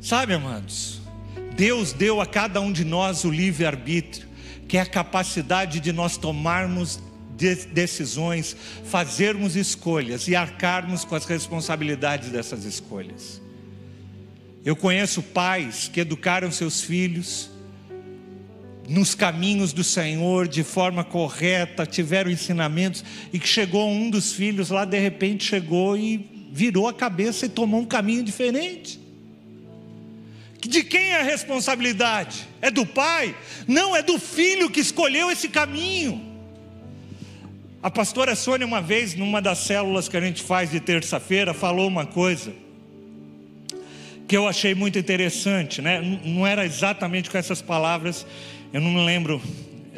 Sabe, 0.02 0.34
amados, 0.34 1.00
Deus 1.56 1.94
deu 1.94 2.20
a 2.20 2.26
cada 2.26 2.60
um 2.60 2.72
de 2.72 2.84
nós 2.84 3.24
o 3.24 3.30
livre-arbítrio, 3.30 4.28
que 4.68 4.78
é 4.78 4.82
a 4.82 4.86
capacidade 4.86 5.80
de 5.80 5.92
nós 5.92 6.18
tomarmos 6.18 7.00
decisões, 7.72 8.56
fazermos 8.86 9.56
escolhas 9.56 10.28
e 10.28 10.36
arcarmos 10.36 11.04
com 11.04 11.16
as 11.16 11.26
responsabilidades 11.26 12.30
dessas 12.30 12.66
escolhas. 12.66 13.41
Eu 14.64 14.76
conheço 14.76 15.24
pais 15.24 15.90
que 15.92 16.02
educaram 16.02 16.52
seus 16.52 16.82
filhos 16.82 17.50
nos 18.88 19.16
caminhos 19.16 19.74
do 19.74 19.84
Senhor 19.84 20.48
de 20.48 20.64
forma 20.64 21.04
correta, 21.04 21.86
tiveram 21.86 22.30
ensinamentos 22.30 23.04
e 23.32 23.40
que 23.40 23.48
chegou 23.48 23.90
um 23.90 24.10
dos 24.10 24.34
filhos 24.34 24.70
lá 24.70 24.86
de 24.86 25.00
repente 25.00 25.46
chegou 25.46 25.98
e 25.98 26.50
virou 26.52 26.88
a 26.88 26.94
cabeça 26.94 27.46
e 27.46 27.50
tomou 27.50 27.80
um 27.80 27.86
caminho 27.86 28.24
diferente. 28.24 29.00
De 30.60 30.84
quem 30.84 31.12
é 31.12 31.22
a 31.22 31.24
responsabilidade? 31.24 32.48
É 32.62 32.70
do 32.70 32.86
pai? 32.86 33.36
Não, 33.68 33.96
é 33.96 34.04
do 34.04 34.20
filho 34.20 34.70
que 34.70 34.80
escolheu 34.80 35.32
esse 35.32 35.50
caminho. 35.50 36.22
A 37.82 37.90
pastora 37.90 38.36
Sônia, 38.36 38.68
uma 38.68 38.82
vez, 38.82 39.16
numa 39.16 39.42
das 39.42 39.60
células 39.60 40.08
que 40.08 40.16
a 40.16 40.22
gente 40.22 40.44
faz 40.44 40.70
de 40.70 40.80
terça-feira, 40.80 41.52
falou 41.52 41.88
uma 41.88 42.06
coisa 42.06 42.54
que 44.32 44.38
eu 44.38 44.48
achei 44.48 44.74
muito 44.74 44.98
interessante, 44.98 45.82
né? 45.82 46.00
Não 46.24 46.48
era 46.48 46.66
exatamente 46.66 47.30
com 47.30 47.38
essas 47.38 47.62
palavras, 47.62 48.26
eu 48.72 48.80
não 48.80 48.90
me 48.90 49.06
lembro, 49.06 49.42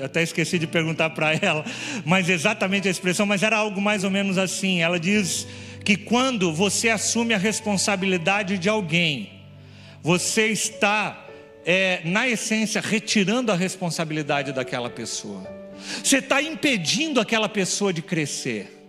até 0.03 0.23
esqueci 0.23 0.57
de 0.57 0.65
perguntar 0.65 1.11
para 1.11 1.33
ela, 1.39 1.63
mas 2.03 2.27
exatamente 2.27 2.87
a 2.87 2.91
expressão, 2.91 3.27
mas 3.27 3.43
era 3.43 3.57
algo 3.57 3.79
mais 3.79 4.03
ou 4.03 4.09
menos 4.09 4.39
assim. 4.39 4.81
Ela 4.81 4.99
diz 4.99 5.45
que 5.85 5.95
quando 5.95 6.51
você 6.51 6.89
assume 6.89 7.35
a 7.35 7.37
responsabilidade 7.37 8.57
de 8.57 8.67
alguém, 8.67 9.29
você 10.01 10.47
está, 10.47 11.27
é, 11.63 12.01
na 12.03 12.27
essência, 12.27 12.81
retirando 12.81 13.51
a 13.51 13.55
responsabilidade 13.55 14.51
daquela 14.51 14.89
pessoa, 14.89 15.47
você 16.03 16.17
está 16.17 16.41
impedindo 16.41 17.19
aquela 17.19 17.47
pessoa 17.47 17.93
de 17.93 18.01
crescer. 18.01 18.82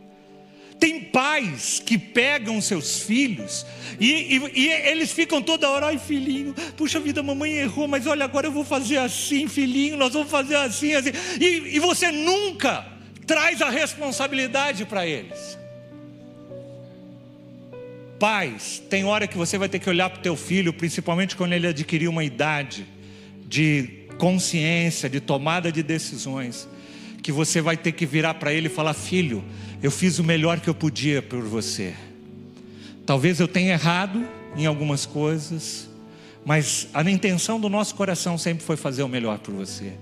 Tem 0.79 1.01
pais 1.01 1.81
que 1.85 1.97
pegam 1.97 2.61
seus 2.61 3.01
filhos 3.01 3.65
e, 3.99 4.37
e, 4.37 4.51
e, 4.55 4.69
eles 4.69 5.13
ficam 5.13 5.41
toda 5.41 5.69
hora, 5.69 5.87
ai 5.87 5.99
filhinho, 5.99 6.55
puxa 6.77 6.99
vida, 6.99 7.23
mamãe 7.23 7.53
errou, 7.53 7.87
mas 7.87 8.07
olha, 8.07 8.25
agora 8.25 8.47
eu 8.47 8.53
vou 8.53 8.65
fazer 8.65 8.99
assim, 8.99 9.47
filhinho, 9.49 9.97
nós 9.97 10.13
vamos 10.13 10.31
fazer 10.31 10.57
assim, 10.57 10.95
assim. 10.95 11.11
E, 11.41 11.77
e 11.77 11.79
você 11.79 12.11
nunca 12.11 12.87
traz 13.27 13.63
a 13.63 13.71
responsabilidade 13.71 14.85
para 14.85 15.07
eles. 15.07 15.59
Pais, 18.19 18.83
tem 18.89 19.05
hora 19.05 19.27
que 19.27 19.37
você 19.37 19.59
vai 19.59 19.69
ter 19.69 19.79
que 19.79 19.89
olhar 19.89 20.09
para 20.09 20.19
o 20.19 20.23
teu 20.23 20.37
filho, 20.37 20.73
principalmente 20.73 21.37
quando 21.37 21.53
ele 21.53 21.67
adquirir 21.67 22.09
uma 22.09 22.25
idade 22.25 22.87
de 23.47 24.05
consciência, 24.19 25.09
de 25.09 25.21
tomada 25.21 25.71
de 25.71 25.83
decisões, 25.83 26.69
que 27.23 27.33
você 27.33 27.61
vai 27.61 27.77
ter 27.77 27.93
que 27.93 28.07
virar 28.07 28.35
para 28.35 28.53
ele 28.53 28.69
e 28.69 28.71
falar: 28.71 28.95
Filho, 28.95 29.45
eu 29.85 29.91
fiz 29.91 30.19
o 30.19 30.25
melhor 30.25 30.61
que 30.61 30.71
eu 30.71 30.75
podia 30.75 31.21
por 31.21 31.43
você. 31.43 31.93
Talvez 33.05 33.39
eu 33.39 33.47
tenha 33.47 33.75
errado 33.75 34.27
em 34.57 34.65
algumas 34.65 35.05
coisas, 35.05 35.91
mas 36.43 36.89
a 36.95 37.03
intenção 37.03 37.61
do 37.61 37.69
nosso 37.69 37.95
coração 37.95 38.39
sempre 38.39 38.65
foi 38.65 38.79
fazer 38.79 39.03
o 39.03 39.09
melhor 39.09 39.41
por 39.41 39.53
você. 39.53 39.93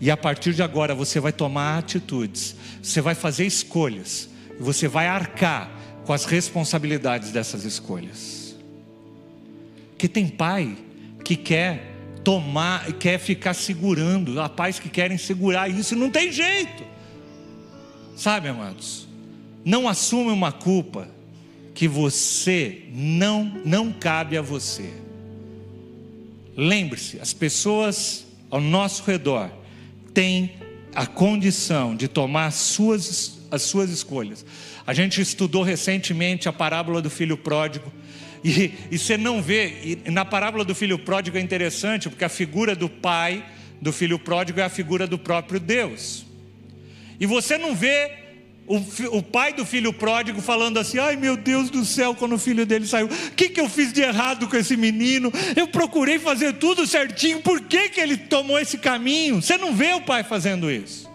E 0.00 0.08
a 0.08 0.16
partir 0.16 0.54
de 0.54 0.62
agora 0.62 0.94
você 0.94 1.18
vai 1.18 1.32
tomar 1.32 1.78
atitudes, 1.78 2.54
você 2.80 3.00
vai 3.00 3.16
fazer 3.16 3.44
escolhas, 3.44 4.28
você 4.60 4.86
vai 4.86 5.08
arcar 5.08 5.68
com 6.04 6.12
as 6.12 6.24
responsabilidades 6.26 7.32
dessas 7.32 7.64
escolhas. 7.64 8.54
Que 9.98 10.08
tem 10.08 10.28
pai 10.28 10.76
que 11.24 11.34
quer 11.34 11.92
tomar, 12.22 12.92
quer 12.92 13.18
ficar 13.18 13.54
segurando, 13.54 14.40
há 14.40 14.48
pais 14.48 14.78
que 14.78 14.88
querem 14.88 15.18
segurar 15.18 15.68
isso, 15.68 15.96
não 15.96 16.08
tem 16.08 16.30
jeito. 16.30 16.84
Sabe, 18.14 18.46
amados? 18.46 19.12
Não 19.64 19.88
assume 19.88 20.30
uma 20.30 20.52
culpa 20.52 21.08
que 21.74 21.88
você 21.88 22.84
não 22.92 23.44
não 23.64 23.92
cabe 23.92 24.36
a 24.36 24.42
você. 24.42 24.90
Lembre-se, 26.56 27.18
as 27.18 27.32
pessoas 27.32 28.26
ao 28.50 28.60
nosso 28.60 29.02
redor 29.04 29.50
têm 30.12 30.52
a 30.94 31.06
condição 31.06 31.96
de 31.96 32.06
tomar 32.06 32.46
as 32.46 32.54
suas, 32.54 33.40
as 33.50 33.62
suas 33.62 33.90
escolhas. 33.90 34.46
A 34.86 34.94
gente 34.94 35.20
estudou 35.20 35.62
recentemente 35.62 36.48
a 36.48 36.52
parábola 36.52 37.02
do 37.02 37.10
filho 37.10 37.36
pródigo. 37.36 37.92
E, 38.44 38.72
e 38.90 38.98
você 38.98 39.16
não 39.16 39.42
vê, 39.42 39.98
e 40.06 40.10
na 40.10 40.24
parábola 40.24 40.64
do 40.64 40.74
filho 40.74 40.98
pródigo 40.98 41.38
é 41.38 41.40
interessante, 41.40 42.08
porque 42.08 42.24
a 42.24 42.28
figura 42.28 42.76
do 42.76 42.88
pai 42.88 43.44
do 43.80 43.92
filho 43.92 44.18
pródigo 44.18 44.60
é 44.60 44.62
a 44.62 44.68
figura 44.68 45.06
do 45.06 45.18
próprio 45.18 45.58
Deus. 45.58 46.24
E 47.18 47.26
você 47.26 47.58
não 47.58 47.74
vê 47.74 48.23
o, 48.66 48.76
o, 49.18 49.22
pai 49.22 49.52
do 49.52 49.64
filho 49.64 49.92
pródigo 49.92 50.40
falando 50.40 50.78
assim: 50.78 50.98
ai 50.98 51.16
meu 51.16 51.36
Deus 51.36 51.68
do 51.68 51.84
céu, 51.84 52.14
quando 52.14 52.34
o 52.34 52.38
filho 52.38 52.64
dele 52.64 52.86
saiu, 52.86 53.06
o 53.06 53.30
que, 53.32 53.50
que 53.50 53.60
eu 53.60 53.68
fiz 53.68 53.92
de 53.92 54.00
errado 54.00 54.48
com 54.48 54.56
esse 54.56 54.76
menino? 54.76 55.30
Eu 55.54 55.68
procurei 55.68 56.18
fazer 56.18 56.54
tudo 56.54 56.86
certinho, 56.86 57.40
por 57.42 57.60
que, 57.60 57.90
que 57.90 58.00
ele 58.00 58.16
tomou 58.16 58.58
esse 58.58 58.78
caminho? 58.78 59.42
Você 59.42 59.58
não 59.58 59.74
vê 59.74 59.92
o 59.92 60.00
pai 60.00 60.24
fazendo 60.24 60.70
isso. 60.70 61.10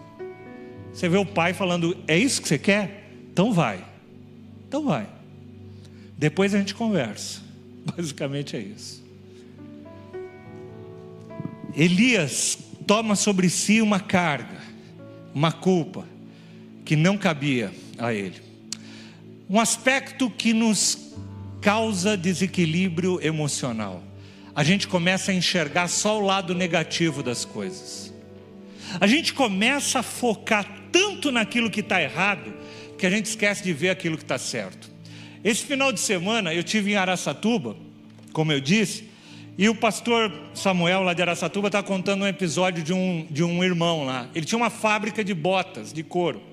Você 0.92 1.08
vê 1.08 1.18
o 1.18 1.26
pai 1.26 1.52
falando: 1.52 1.96
é 2.06 2.16
isso 2.16 2.40
que 2.40 2.46
você 2.46 2.58
quer? 2.58 3.08
Então 3.32 3.52
vai. 3.52 3.84
Então 4.68 4.84
vai. 4.84 5.08
Depois 6.16 6.54
a 6.54 6.58
gente 6.58 6.74
conversa. 6.74 7.40
Basicamente 7.96 8.56
é 8.56 8.60
isso. 8.60 9.02
Elias 11.76 12.58
toma 12.86 13.16
sobre 13.16 13.48
si 13.50 13.80
uma 13.80 13.98
carga, 13.98 14.60
uma 15.34 15.50
culpa 15.50 16.04
que 16.90 16.96
não 16.96 17.16
cabia 17.16 17.70
a 17.96 18.12
ele. 18.12 18.42
Um 19.48 19.60
aspecto 19.60 20.28
que 20.28 20.52
nos 20.52 21.14
causa 21.60 22.16
desequilíbrio 22.16 23.24
emocional. 23.24 24.02
A 24.56 24.64
gente 24.64 24.88
começa 24.88 25.30
a 25.30 25.34
enxergar 25.34 25.86
só 25.86 26.18
o 26.18 26.26
lado 26.26 26.52
negativo 26.52 27.22
das 27.22 27.44
coisas. 27.44 28.12
A 29.00 29.06
gente 29.06 29.32
começa 29.32 30.00
a 30.00 30.02
focar 30.02 30.66
tanto 30.90 31.30
naquilo 31.30 31.70
que 31.70 31.78
está 31.78 32.02
errado 32.02 32.52
que 32.98 33.06
a 33.06 33.10
gente 33.10 33.26
esquece 33.26 33.62
de 33.62 33.72
ver 33.72 33.90
aquilo 33.90 34.16
que 34.16 34.24
está 34.24 34.36
certo. 34.36 34.90
Esse 35.44 35.62
final 35.62 35.92
de 35.92 36.00
semana 36.00 36.52
eu 36.52 36.64
tive 36.64 36.90
em 36.90 36.96
Araçatuba, 36.96 37.76
como 38.32 38.50
eu 38.50 38.60
disse, 38.60 39.08
e 39.56 39.68
o 39.68 39.76
pastor 39.76 40.32
Samuel 40.54 41.02
lá 41.02 41.14
de 41.14 41.22
Araçatuba 41.22 41.68
está 41.68 41.84
contando 41.84 42.24
um 42.24 42.26
episódio 42.26 42.82
de 42.82 42.92
um, 42.92 43.28
de 43.30 43.44
um 43.44 43.62
irmão 43.62 44.04
lá. 44.04 44.28
Ele 44.34 44.44
tinha 44.44 44.58
uma 44.58 44.70
fábrica 44.70 45.22
de 45.22 45.32
botas 45.32 45.92
de 45.92 46.02
couro. 46.02 46.49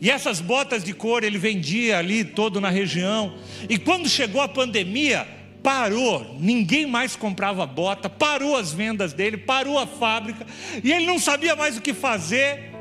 E 0.00 0.10
essas 0.10 0.40
botas 0.40 0.82
de 0.82 0.94
couro 0.94 1.26
ele 1.26 1.38
vendia 1.38 1.98
ali 1.98 2.24
todo 2.24 2.60
na 2.60 2.70
região. 2.70 3.36
E 3.68 3.76
quando 3.76 4.08
chegou 4.08 4.40
a 4.40 4.48
pandemia, 4.48 5.26
parou, 5.62 6.36
ninguém 6.40 6.86
mais 6.86 7.14
comprava 7.14 7.66
bota, 7.66 8.08
parou 8.08 8.56
as 8.56 8.72
vendas 8.72 9.12
dele, 9.12 9.36
parou 9.36 9.78
a 9.78 9.86
fábrica, 9.86 10.46
e 10.82 10.90
ele 10.90 11.04
não 11.04 11.18
sabia 11.18 11.54
mais 11.54 11.76
o 11.76 11.82
que 11.82 11.92
fazer. 11.92 12.72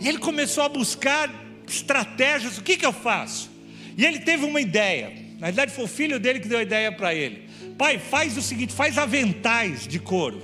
E 0.00 0.08
ele 0.08 0.18
começou 0.18 0.64
a 0.64 0.68
buscar 0.68 1.30
estratégias: 1.66 2.58
o 2.58 2.62
que, 2.62 2.76
que 2.76 2.86
eu 2.86 2.92
faço? 2.92 3.50
E 3.96 4.04
ele 4.04 4.20
teve 4.20 4.44
uma 4.44 4.60
ideia. 4.60 5.12
Na 5.38 5.46
verdade, 5.46 5.72
foi 5.72 5.84
o 5.84 5.88
filho 5.88 6.18
dele 6.18 6.40
que 6.40 6.48
deu 6.48 6.58
a 6.58 6.62
ideia 6.62 6.90
para 6.90 7.14
ele. 7.14 7.48
Pai, 7.76 7.98
faz 7.98 8.36
o 8.36 8.42
seguinte: 8.42 8.72
faz 8.72 8.98
aventais 8.98 9.86
de 9.86 9.98
couro. 9.98 10.42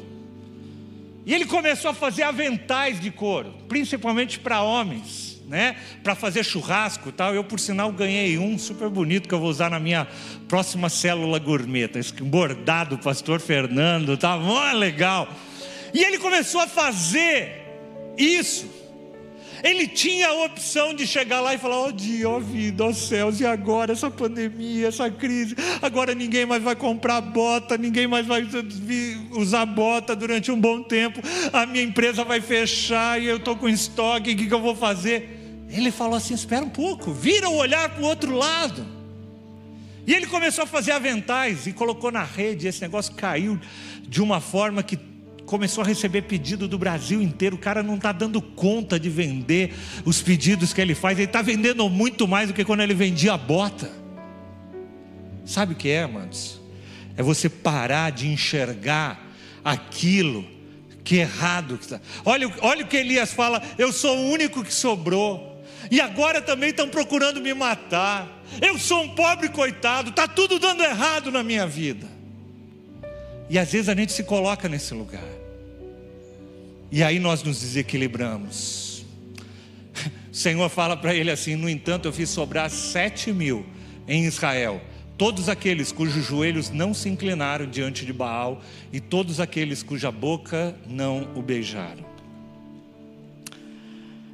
E 1.26 1.34
ele 1.34 1.46
começou 1.46 1.90
a 1.90 1.94
fazer 1.94 2.22
aventais 2.22 3.00
de 3.00 3.10
couro, 3.10 3.54
principalmente 3.66 4.38
para 4.38 4.62
homens, 4.62 5.33
né? 5.54 5.76
Para 6.02 6.16
fazer 6.16 6.44
churrasco 6.44 7.12
tal. 7.12 7.32
Eu, 7.32 7.44
por 7.44 7.60
sinal, 7.60 7.92
ganhei 7.92 8.36
um 8.38 8.58
super 8.58 8.88
bonito 8.88 9.28
que 9.28 9.34
eu 9.34 9.38
vou 9.38 9.48
usar 9.48 9.70
na 9.70 9.78
minha 9.78 10.04
próxima 10.48 10.88
célula 10.88 11.38
gourmet. 11.38 11.88
Esse 11.94 12.12
bordado, 12.14 12.98
pastor 12.98 13.40
Fernando, 13.40 14.16
tá 14.16 14.36
muito 14.36 14.76
legal. 14.76 15.28
E 15.94 16.02
ele 16.02 16.18
começou 16.18 16.60
a 16.60 16.66
fazer 16.66 17.62
isso. 18.18 18.66
Ele 19.62 19.86
tinha 19.86 20.28
a 20.28 20.44
opção 20.44 20.92
de 20.92 21.06
chegar 21.06 21.40
lá 21.40 21.54
e 21.54 21.58
falar: 21.58 21.76
Ó 21.76 21.88
oh, 21.88 21.92
dia, 21.92 22.28
ó 22.28 22.36
oh, 22.36 22.40
vida, 22.40 22.84
ó 22.84 22.88
oh, 22.88 22.94
céus, 22.94 23.40
e 23.40 23.46
agora 23.46 23.92
essa 23.92 24.10
pandemia, 24.10 24.88
essa 24.88 25.10
crise? 25.10 25.54
Agora 25.80 26.14
ninguém 26.14 26.44
mais 26.44 26.62
vai 26.62 26.76
comprar 26.76 27.22
bota, 27.22 27.78
ninguém 27.78 28.06
mais 28.06 28.26
vai 28.26 28.46
usar 29.30 29.64
bota 29.64 30.14
durante 30.14 30.50
um 30.50 30.60
bom 30.60 30.82
tempo, 30.82 31.22
a 31.50 31.64
minha 31.64 31.82
empresa 31.82 32.24
vai 32.24 32.42
fechar 32.42 33.18
e 33.22 33.24
eu 33.24 33.38
estou 33.38 33.56
com 33.56 33.66
estoque, 33.66 34.32
o 34.32 34.36
que, 34.36 34.46
que 34.48 34.52
eu 34.54 34.60
vou 34.60 34.76
fazer? 34.76 35.43
Ele 35.74 35.90
falou 35.90 36.16
assim: 36.16 36.34
Espera 36.34 36.64
um 36.64 36.70
pouco, 36.70 37.12
vira 37.12 37.48
o 37.48 37.56
olhar 37.56 37.88
para 37.88 38.02
o 38.02 38.06
outro 38.06 38.34
lado. 38.34 38.86
E 40.06 40.12
ele 40.12 40.26
começou 40.26 40.64
a 40.64 40.66
fazer 40.66 40.92
aventais 40.92 41.66
e 41.66 41.72
colocou 41.72 42.12
na 42.12 42.22
rede, 42.22 42.68
esse 42.68 42.80
negócio 42.82 43.14
caiu 43.14 43.58
de 44.06 44.20
uma 44.20 44.38
forma 44.38 44.82
que 44.82 44.98
começou 45.46 45.82
a 45.82 45.86
receber 45.86 46.22
pedido 46.22 46.68
do 46.68 46.78
Brasil 46.78 47.22
inteiro. 47.22 47.56
O 47.56 47.58
cara 47.58 47.82
não 47.82 47.96
está 47.96 48.12
dando 48.12 48.40
conta 48.40 49.00
de 49.00 49.08
vender 49.08 49.74
os 50.04 50.22
pedidos 50.22 50.72
que 50.72 50.80
ele 50.80 50.94
faz. 50.94 51.18
Ele 51.18 51.26
está 51.26 51.42
vendendo 51.42 51.88
muito 51.88 52.28
mais 52.28 52.48
do 52.48 52.54
que 52.54 52.64
quando 52.64 52.80
ele 52.80 52.94
vendia 52.94 53.32
a 53.32 53.38
bota. 53.38 53.90
Sabe 55.44 55.72
o 55.72 55.76
que 55.76 55.88
é, 55.88 56.02
amados? 56.02 56.60
É 57.16 57.22
você 57.22 57.48
parar 57.48 58.10
de 58.10 58.28
enxergar 58.28 59.24
aquilo 59.64 60.44
que 61.02 61.18
é 61.18 61.22
errado 61.22 61.78
está. 61.80 62.00
Olha, 62.24 62.50
olha 62.60 62.84
o 62.84 62.88
que 62.88 62.96
Elias 62.96 63.32
fala: 63.32 63.62
eu 63.78 63.92
sou 63.92 64.16
o 64.16 64.30
único 64.30 64.62
que 64.62 64.72
sobrou. 64.72 65.53
E 65.90 66.00
agora 66.00 66.40
também 66.40 66.70
estão 66.70 66.88
procurando 66.88 67.40
me 67.40 67.52
matar. 67.52 68.42
Eu 68.60 68.78
sou 68.78 69.02
um 69.02 69.14
pobre 69.14 69.48
coitado, 69.48 70.10
está 70.10 70.26
tudo 70.26 70.58
dando 70.58 70.82
errado 70.82 71.30
na 71.30 71.42
minha 71.42 71.66
vida. 71.66 72.06
E 73.48 73.58
às 73.58 73.72
vezes 73.72 73.88
a 73.88 73.94
gente 73.94 74.12
se 74.12 74.24
coloca 74.24 74.68
nesse 74.68 74.94
lugar. 74.94 75.22
E 76.90 77.02
aí 77.02 77.18
nós 77.18 77.42
nos 77.42 77.60
desequilibramos. 77.60 79.04
O 80.30 80.34
Senhor 80.34 80.68
fala 80.68 80.96
para 80.96 81.14
ele 81.14 81.30
assim: 81.30 81.56
No 81.56 81.68
entanto, 81.68 82.06
eu 82.06 82.12
fiz 82.12 82.30
sobrar 82.30 82.70
sete 82.70 83.32
mil 83.32 83.66
em 84.06 84.24
Israel, 84.24 84.80
todos 85.18 85.48
aqueles 85.48 85.90
cujos 85.90 86.24
joelhos 86.24 86.70
não 86.70 86.94
se 86.94 87.08
inclinaram 87.08 87.66
diante 87.66 88.06
de 88.06 88.12
Baal, 88.12 88.62
e 88.92 89.00
todos 89.00 89.40
aqueles 89.40 89.82
cuja 89.82 90.10
boca 90.10 90.74
não 90.86 91.28
o 91.34 91.42
beijaram. 91.42 92.13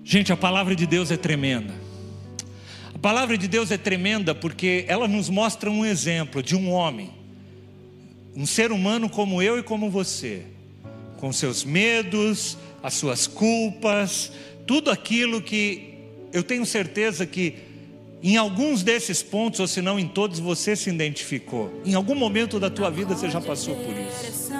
Gente, 0.05 0.32
a 0.32 0.36
palavra 0.36 0.74
de 0.74 0.86
Deus 0.86 1.11
é 1.11 1.16
tremenda. 1.16 1.74
A 2.94 2.98
palavra 2.98 3.36
de 3.36 3.46
Deus 3.46 3.70
é 3.70 3.78
tremenda 3.78 4.34
porque 4.34 4.84
ela 4.88 5.07
nos 5.07 5.28
mostra 5.28 5.70
um 5.70 5.84
exemplo 5.84 6.42
de 6.42 6.57
um 6.57 6.70
homem, 6.70 7.11
um 8.34 8.46
ser 8.46 8.72
humano 8.72 9.09
como 9.09 9.40
eu 9.42 9.59
e 9.59 9.62
como 9.62 9.90
você, 9.90 10.42
com 11.18 11.32
seus 11.32 11.64
medos, 11.64 12.59
as 12.82 12.94
suas 12.94 13.26
culpas, 13.26 14.32
tudo 14.66 14.90
aquilo 14.90 15.40
que 15.40 15.94
eu 16.32 16.42
tenho 16.42 16.64
certeza 16.64 17.26
que 17.26 17.55
em 18.22 18.36
alguns 18.36 18.82
desses 18.82 19.22
pontos, 19.22 19.61
ou 19.61 19.66
se 19.66 19.80
não 19.80 19.98
em 19.98 20.07
todos, 20.07 20.38
você 20.38 20.76
se 20.76 20.90
identificou. 20.90 21.80
Em 21.84 21.94
algum 21.94 22.14
momento 22.14 22.61
da 22.61 22.68
tua 22.68 22.90
vida 22.90 23.14
você 23.14 23.30
já 23.30 23.40
passou 23.40 23.74
por 23.74 23.96
isso. 23.96 24.51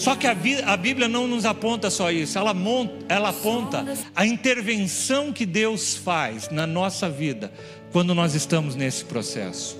Só 0.00 0.16
que 0.16 0.26
a, 0.26 0.34
a 0.64 0.76
Bíblia 0.78 1.08
não 1.08 1.26
nos 1.26 1.44
aponta 1.44 1.90
só 1.90 2.10
isso, 2.10 2.38
ela, 2.38 2.54
monta, 2.54 3.04
ela 3.06 3.28
aponta 3.28 3.84
a 4.16 4.24
intervenção 4.24 5.30
que 5.30 5.44
Deus 5.44 5.94
faz 5.94 6.48
na 6.48 6.66
nossa 6.66 7.10
vida 7.10 7.52
quando 7.92 8.14
nós 8.14 8.34
estamos 8.34 8.74
nesse 8.74 9.04
processo. 9.04 9.78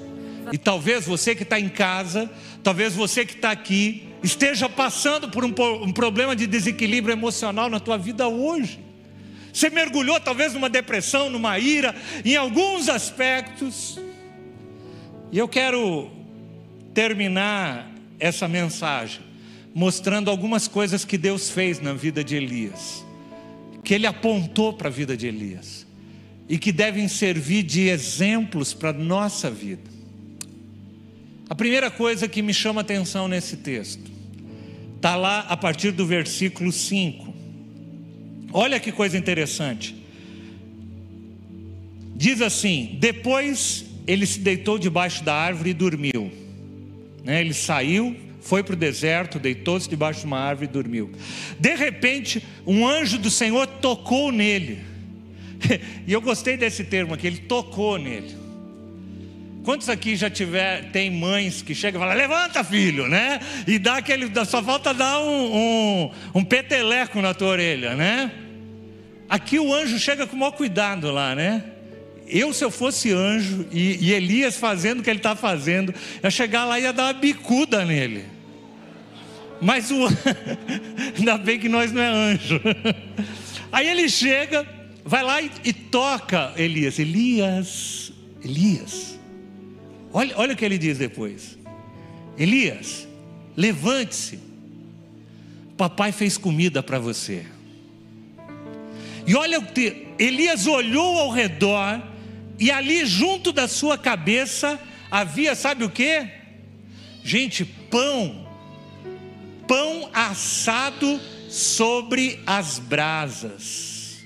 E 0.53 0.59
talvez 0.59 1.07
você 1.07 1.35
que 1.35 1.43
está 1.43 1.59
em 1.59 1.71
casa, 1.71 2.31
talvez 2.63 2.95
você 2.95 3.25
que 3.25 3.33
está 3.33 3.51
aqui, 3.51 4.09
esteja 4.23 4.69
passando 4.69 5.31
por 5.31 5.43
um, 5.43 5.55
um 5.83 5.91
problema 5.91 6.37
de 6.37 6.47
desequilíbrio 6.47 7.15
emocional 7.15 7.71
na 7.71 7.81
tua 7.81 7.97
vida 7.97 8.29
hoje. 8.29 8.79
Você 9.51 9.71
mergulhou 9.71 10.21
talvez 10.21 10.53
numa 10.53 10.69
depressão, 10.69 11.31
numa 11.31 11.59
ira, 11.59 11.95
em 12.27 12.37
alguns 12.37 12.91
aspectos. 12.91 13.99
E 15.33 15.39
eu 15.39 15.49
quero 15.49 16.11
terminar 16.93 17.91
essa 18.19 18.47
mensagem 18.47 19.30
mostrando 19.75 20.31
algumas 20.31 20.67
coisas 20.67 21.05
que 21.05 21.17
Deus 21.17 21.51
fez 21.51 21.81
na 21.81 21.93
vida 21.93 22.25
de 22.25 22.37
Elias, 22.37 23.05
que 23.85 23.95
ele 23.95 24.07
apontou 24.07 24.73
para 24.73 24.89
a 24.89 24.93
vida 24.93 25.17
de 25.17 25.27
Elias 25.27 25.87
e 26.49 26.59
que 26.59 26.73
devem 26.73 27.07
servir 27.07 27.63
de 27.63 27.89
exemplos 27.89 28.75
para 28.75 28.91
a 28.91 28.93
nossa 28.93 29.51
vida. 29.51 29.91
A 31.49 31.55
primeira 31.55 31.91
coisa 31.91 32.29
que 32.29 32.43
me 32.43 32.55
chama 32.55 32.81
atenção 32.81 33.29
nesse 33.29 33.57
texto 33.57 34.11
está 34.97 35.17
lá 35.17 35.41
a 35.41 35.57
partir 35.57 35.93
do 35.93 36.05
versículo 36.05 36.71
5. 36.71 37.35
Olha 38.53 38.81
que 38.81 38.93
coisa 38.93 39.17
interessante. 39.17 39.95
Diz 42.15 42.41
assim: 42.41 42.99
Depois 43.01 43.85
ele 44.07 44.27
se 44.27 44.41
deitou 44.41 44.79
debaixo 44.79 45.25
da 45.25 45.35
árvore 45.35 45.71
e 45.71 45.75
dormiu. 45.75 46.33
Né? 47.25 47.41
Ele 47.41 47.55
saiu, 47.55 48.17
foi 48.41 48.63
para 48.63 48.75
o 48.75 48.77
deserto, 48.77 49.39
deitou-se 49.39 49.89
debaixo 49.89 50.21
de 50.21 50.27
uma 50.27 50.39
árvore 50.39 50.69
e 50.69 50.73
dormiu. 50.73 51.11
De 51.59 51.75
repente, 51.75 52.43
um 52.67 52.87
anjo 52.87 53.19
do 53.19 53.31
Senhor 53.31 53.67
tocou 53.67 54.33
nele. 54.33 54.81
E 56.07 56.13
eu 56.13 56.21
gostei 56.21 56.57
desse 56.57 56.83
termo 56.83 57.15
aqui, 57.15 57.27
ele 57.27 57.39
tocou 57.39 57.99
nele. 57.99 58.35
Quantos 59.63 59.91
aqui 59.91 60.17
já 60.17 60.31
tiver, 60.31 60.91
tem 60.91 61.11
mães 61.11 61.61
que 61.61 61.75
chegam 61.75 62.01
e 62.01 62.03
falam, 62.03 62.17
levanta 62.17 62.65
filho, 62.65 63.07
né? 63.07 63.39
E 63.67 63.79
dá 63.79 63.99
aquele, 63.99 64.29
só 64.47 64.63
falta 64.63 64.95
dar 64.95 65.21
um, 65.21 65.55
um, 65.55 66.11
um 66.37 66.45
peteleco 66.45 67.21
na 67.21 67.35
tua 67.35 67.49
orelha, 67.49 67.95
né? 67.95 68.33
Aqui 69.29 69.59
o 69.59 69.73
anjo 69.73 69.99
chega 69.99 70.27
com 70.27 70.35
o 70.35 70.39
maior 70.39 70.53
cuidado 70.53 71.11
lá, 71.13 71.35
né? 71.35 71.63
Eu, 72.31 72.53
se 72.53 72.65
eu 72.65 72.71
fosse 72.71 73.13
anjo 73.13 73.67
e, 73.73 73.99
e 74.01 74.13
Elias 74.13 74.57
fazendo 74.57 75.01
o 75.01 75.03
que 75.03 75.11
ele 75.11 75.19
está 75.19 75.35
fazendo, 75.35 75.95
ia 76.23 76.31
chegar 76.31 76.65
lá 76.65 76.79
e 76.79 76.85
ia 76.85 76.93
dar 76.93 77.05
uma 77.05 77.13
bicuda 77.13 77.85
nele. 77.85 78.25
Mas 79.61 79.91
o. 79.91 80.07
Ainda 81.19 81.37
bem 81.37 81.59
que 81.59 81.69
nós 81.69 81.93
não 81.93 82.01
é 82.01 82.09
anjo. 82.09 82.61
Aí 83.71 83.89
ele 83.89 84.09
chega, 84.09 84.67
vai 85.05 85.23
lá 85.23 85.43
e, 85.43 85.51
e 85.65 85.73
toca 85.73 86.53
Elias. 86.57 86.99
Elias, 86.99 88.13
Elias. 88.43 89.19
Olha, 90.13 90.35
olha 90.37 90.55
o 90.55 90.57
que 90.57 90.65
ele 90.65 90.79
diz 90.79 90.99
depois. 90.99 91.59
Elias, 92.39 93.07
levante-se. 93.57 94.39
Papai 95.77 96.13
fez 96.13 96.37
comida 96.37 96.83
para 96.83 96.99
você. 96.99 97.45
E 99.27 99.35
olha 99.35 99.59
o 99.59 99.67
que 99.67 100.09
Elias 100.19 100.67
olhou 100.67 101.19
ao 101.19 101.31
redor 101.31 102.03
e 102.61 102.71
ali 102.71 103.07
junto 103.07 103.51
da 103.51 103.67
sua 103.67 103.97
cabeça 103.97 104.79
havia, 105.11 105.55
sabe 105.55 105.83
o 105.83 105.91
que? 105.91 106.29
Gente, 107.25 107.65
pão, 107.65 108.47
pão 109.67 110.11
assado 110.13 111.19
sobre 111.49 112.39
as 112.47 112.79
brasas. 112.79 114.19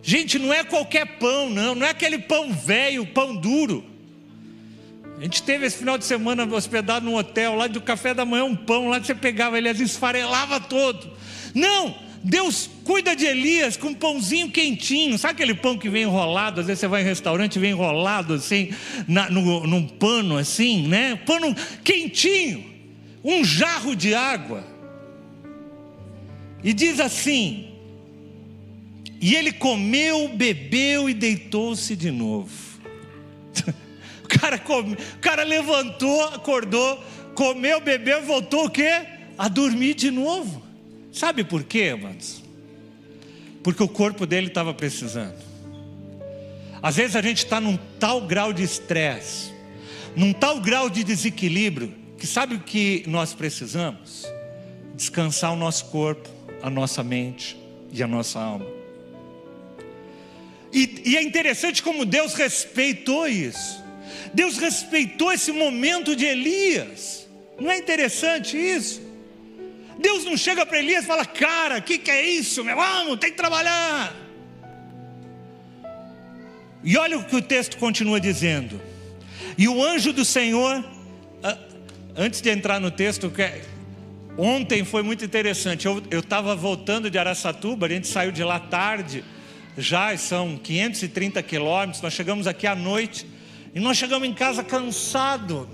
Gente, 0.00 0.38
não 0.38 0.54
é 0.54 0.64
qualquer 0.64 1.18
pão, 1.18 1.50
não, 1.50 1.74
não 1.74 1.86
é 1.86 1.90
aquele 1.90 2.20
pão 2.20 2.52
velho, 2.52 3.04
pão 3.06 3.36
duro. 3.36 3.84
A 5.18 5.22
gente 5.22 5.42
teve 5.42 5.66
esse 5.66 5.76
final 5.76 5.98
de 5.98 6.04
semana 6.04 6.46
hospedado 6.46 7.04
num 7.04 7.16
hotel, 7.16 7.54
lá 7.54 7.66
do 7.66 7.80
café 7.80 8.14
da 8.14 8.24
manhã, 8.24 8.44
um 8.44 8.56
pão, 8.56 8.88
lá 8.88 8.98
você 8.98 9.14
pegava 9.14 9.58
ele, 9.58 9.68
esfarelava 9.68 10.58
todo. 10.60 11.10
Não, 11.54 11.94
Deus 12.22 12.68
cuida 12.84 13.16
de 13.16 13.24
Elias 13.24 13.76
com 13.76 13.88
um 13.88 13.94
pãozinho 13.94 14.50
quentinho. 14.50 15.18
Sabe 15.18 15.34
aquele 15.34 15.54
pão 15.54 15.78
que 15.78 15.88
vem 15.88 16.02
enrolado? 16.02 16.60
Às 16.60 16.66
vezes 16.66 16.80
você 16.80 16.88
vai 16.88 17.00
em 17.00 17.04
restaurante 17.04 17.56
e 17.56 17.58
vem 17.58 17.70
enrolado 17.70 18.34
assim, 18.34 18.70
na, 19.08 19.30
no, 19.30 19.66
num 19.66 19.86
pano 19.86 20.36
assim, 20.36 20.86
né? 20.86 21.16
Pano 21.24 21.54
quentinho. 21.82 22.64
Um 23.24 23.42
jarro 23.42 23.96
de 23.96 24.14
água. 24.14 24.64
E 26.62 26.74
diz 26.74 27.00
assim: 27.00 27.68
E 29.18 29.34
ele 29.34 29.52
comeu, 29.52 30.28
bebeu 30.28 31.08
e 31.08 31.14
deitou-se 31.14 31.96
de 31.96 32.10
novo. 32.10 32.52
o, 34.24 34.28
cara 34.28 34.58
come, 34.58 34.92
o 34.92 35.18
cara 35.20 35.42
levantou, 35.42 36.24
acordou, 36.24 37.02
comeu, 37.34 37.80
bebeu, 37.80 38.22
voltou 38.22 38.66
o 38.66 38.70
quê? 38.70 39.06
A 39.38 39.48
dormir 39.48 39.94
de 39.94 40.10
novo. 40.10 40.69
Sabe 41.12 41.44
por 41.44 41.64
quê, 41.64 41.90
amados? 41.94 42.42
Porque 43.62 43.82
o 43.82 43.88
corpo 43.88 44.26
dele 44.26 44.46
estava 44.48 44.72
precisando. 44.72 45.36
Às 46.82 46.96
vezes 46.96 47.16
a 47.16 47.22
gente 47.22 47.38
está 47.38 47.60
num 47.60 47.78
tal 47.98 48.26
grau 48.26 48.52
de 48.52 48.62
estresse, 48.62 49.52
num 50.16 50.32
tal 50.32 50.60
grau 50.60 50.88
de 50.88 51.04
desequilíbrio, 51.04 51.94
que 52.16 52.26
sabe 52.26 52.54
o 52.54 52.60
que 52.60 53.04
nós 53.06 53.34
precisamos? 53.34 54.26
Descansar 54.94 55.52
o 55.52 55.56
nosso 55.56 55.86
corpo, 55.86 56.28
a 56.62 56.70
nossa 56.70 57.02
mente 57.02 57.56
e 57.92 58.02
a 58.02 58.06
nossa 58.06 58.38
alma. 58.38 58.66
E, 60.72 61.02
e 61.04 61.16
é 61.16 61.22
interessante 61.22 61.82
como 61.82 62.06
Deus 62.06 62.34
respeitou 62.34 63.26
isso. 63.26 63.82
Deus 64.32 64.56
respeitou 64.58 65.32
esse 65.32 65.50
momento 65.50 66.14
de 66.14 66.24
Elias. 66.24 67.26
Não 67.58 67.70
é 67.70 67.76
interessante 67.76 68.56
isso? 68.56 69.09
Deus 70.00 70.24
não 70.24 70.36
chega 70.36 70.64
para 70.64 70.78
Elias 70.78 71.04
e 71.04 71.06
fala: 71.06 71.26
Cara, 71.26 71.78
o 71.78 71.82
que, 71.82 71.98
que 71.98 72.10
é 72.10 72.26
isso, 72.26 72.64
meu 72.64 72.80
amo? 72.80 73.16
Tem 73.16 73.30
que 73.30 73.36
trabalhar. 73.36 74.16
E 76.82 76.96
olha 76.96 77.18
o 77.18 77.24
que 77.24 77.36
o 77.36 77.42
texto 77.42 77.76
continua 77.76 78.18
dizendo. 78.18 78.80
E 79.58 79.68
o 79.68 79.84
anjo 79.84 80.12
do 80.12 80.24
Senhor, 80.24 80.82
antes 82.16 82.40
de 82.40 82.48
entrar 82.48 82.80
no 82.80 82.90
texto, 82.90 83.30
ontem 84.38 84.84
foi 84.84 85.02
muito 85.02 85.22
interessante. 85.22 85.86
Eu 85.86 86.20
estava 86.20 86.56
voltando 86.56 87.10
de 87.10 87.18
Araçatuba, 87.18 87.84
a 87.84 87.90
gente 87.90 88.08
saiu 88.08 88.32
de 88.32 88.42
lá 88.42 88.58
tarde, 88.58 89.22
já 89.76 90.16
são 90.16 90.56
530 90.56 91.42
quilômetros. 91.42 92.00
Nós 92.00 92.14
chegamos 92.14 92.46
aqui 92.46 92.66
à 92.66 92.74
noite 92.74 93.26
e 93.74 93.80
nós 93.80 93.98
chegamos 93.98 94.26
em 94.26 94.32
casa 94.32 94.64
cansado 94.64 95.68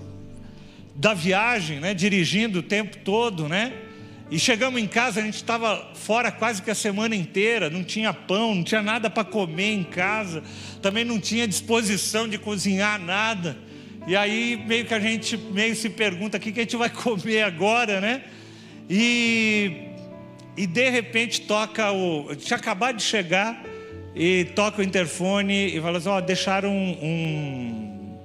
da 0.97 1.15
viagem, 1.15 1.79
né, 1.79 1.95
dirigindo 1.95 2.59
o 2.59 2.63
tempo 2.63 2.97
todo, 3.05 3.49
né? 3.49 3.86
E 4.29 4.41
chegamos 4.41 4.83
em 4.83 4.89
casa, 4.89 5.21
a 5.21 5.23
gente 5.23 5.37
estava 5.37 5.93
fora 5.95 6.33
quase 6.33 6.61
que 6.61 6.69
a 6.69 6.75
semana 6.75 7.15
inteira, 7.15 7.71
não 7.71 7.85
tinha 7.85 8.13
pão, 8.13 8.57
não 8.57 8.65
tinha 8.65 8.83
nada 8.83 9.09
para 9.09 9.23
comer 9.23 9.73
em 9.73 9.85
casa, 9.85 10.43
também 10.83 11.05
não 11.05 11.21
tinha 11.21 11.47
disposição 11.47 12.27
de 12.27 12.37
cozinhar 12.37 13.01
nada. 13.01 13.57
E 14.05 14.17
aí 14.17 14.61
meio 14.67 14.85
que 14.85 14.95
a 14.95 14.99
gente 14.99 15.37
meio 15.37 15.77
se 15.77 15.89
pergunta 15.91 16.39
o 16.39 16.41
que, 16.41 16.51
que 16.51 16.59
a 16.59 16.63
gente 16.65 16.77
vai 16.77 16.91
comer 16.91 17.43
agora, 17.43 18.01
né? 18.01 18.25
E, 18.91 19.91
e 20.57 20.67
de 20.67 20.91
repente 20.91 21.43
toca 21.43 21.93
o. 21.93 22.35
Tinha 22.35 22.57
acabado 22.57 22.97
de 22.97 23.05
chegar 23.05 23.65
e 24.13 24.45
toca 24.57 24.81
o 24.81 24.85
interfone 24.85 25.77
e 25.77 25.81
fala 25.81 25.99
assim: 25.99 26.09
ó, 26.09 26.19
oh, 26.19 26.21
deixaram 26.21 26.71
um, 26.71 26.99
um, 27.01 28.19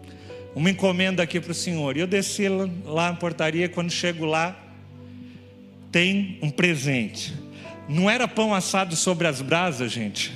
uma 0.56 0.70
encomenda 0.72 1.22
aqui 1.22 1.40
para 1.40 1.52
o 1.52 1.56
senhor. 1.56 1.96
E 1.96 2.00
eu 2.00 2.08
desci 2.08 2.48
lá, 2.48 2.68
lá 2.86 3.12
na 3.12 3.18
portaria, 3.18 3.70
quando 3.70 3.92
chego 3.92 4.26
lá 4.26 4.71
tem 5.92 6.38
um 6.42 6.50
presente. 6.50 7.34
Não 7.88 8.10
era 8.10 8.28
pão 8.28 8.54
assado 8.54 8.96
sobre 8.96 9.28
as 9.28 9.42
brasas, 9.42 9.92
gente, 9.92 10.32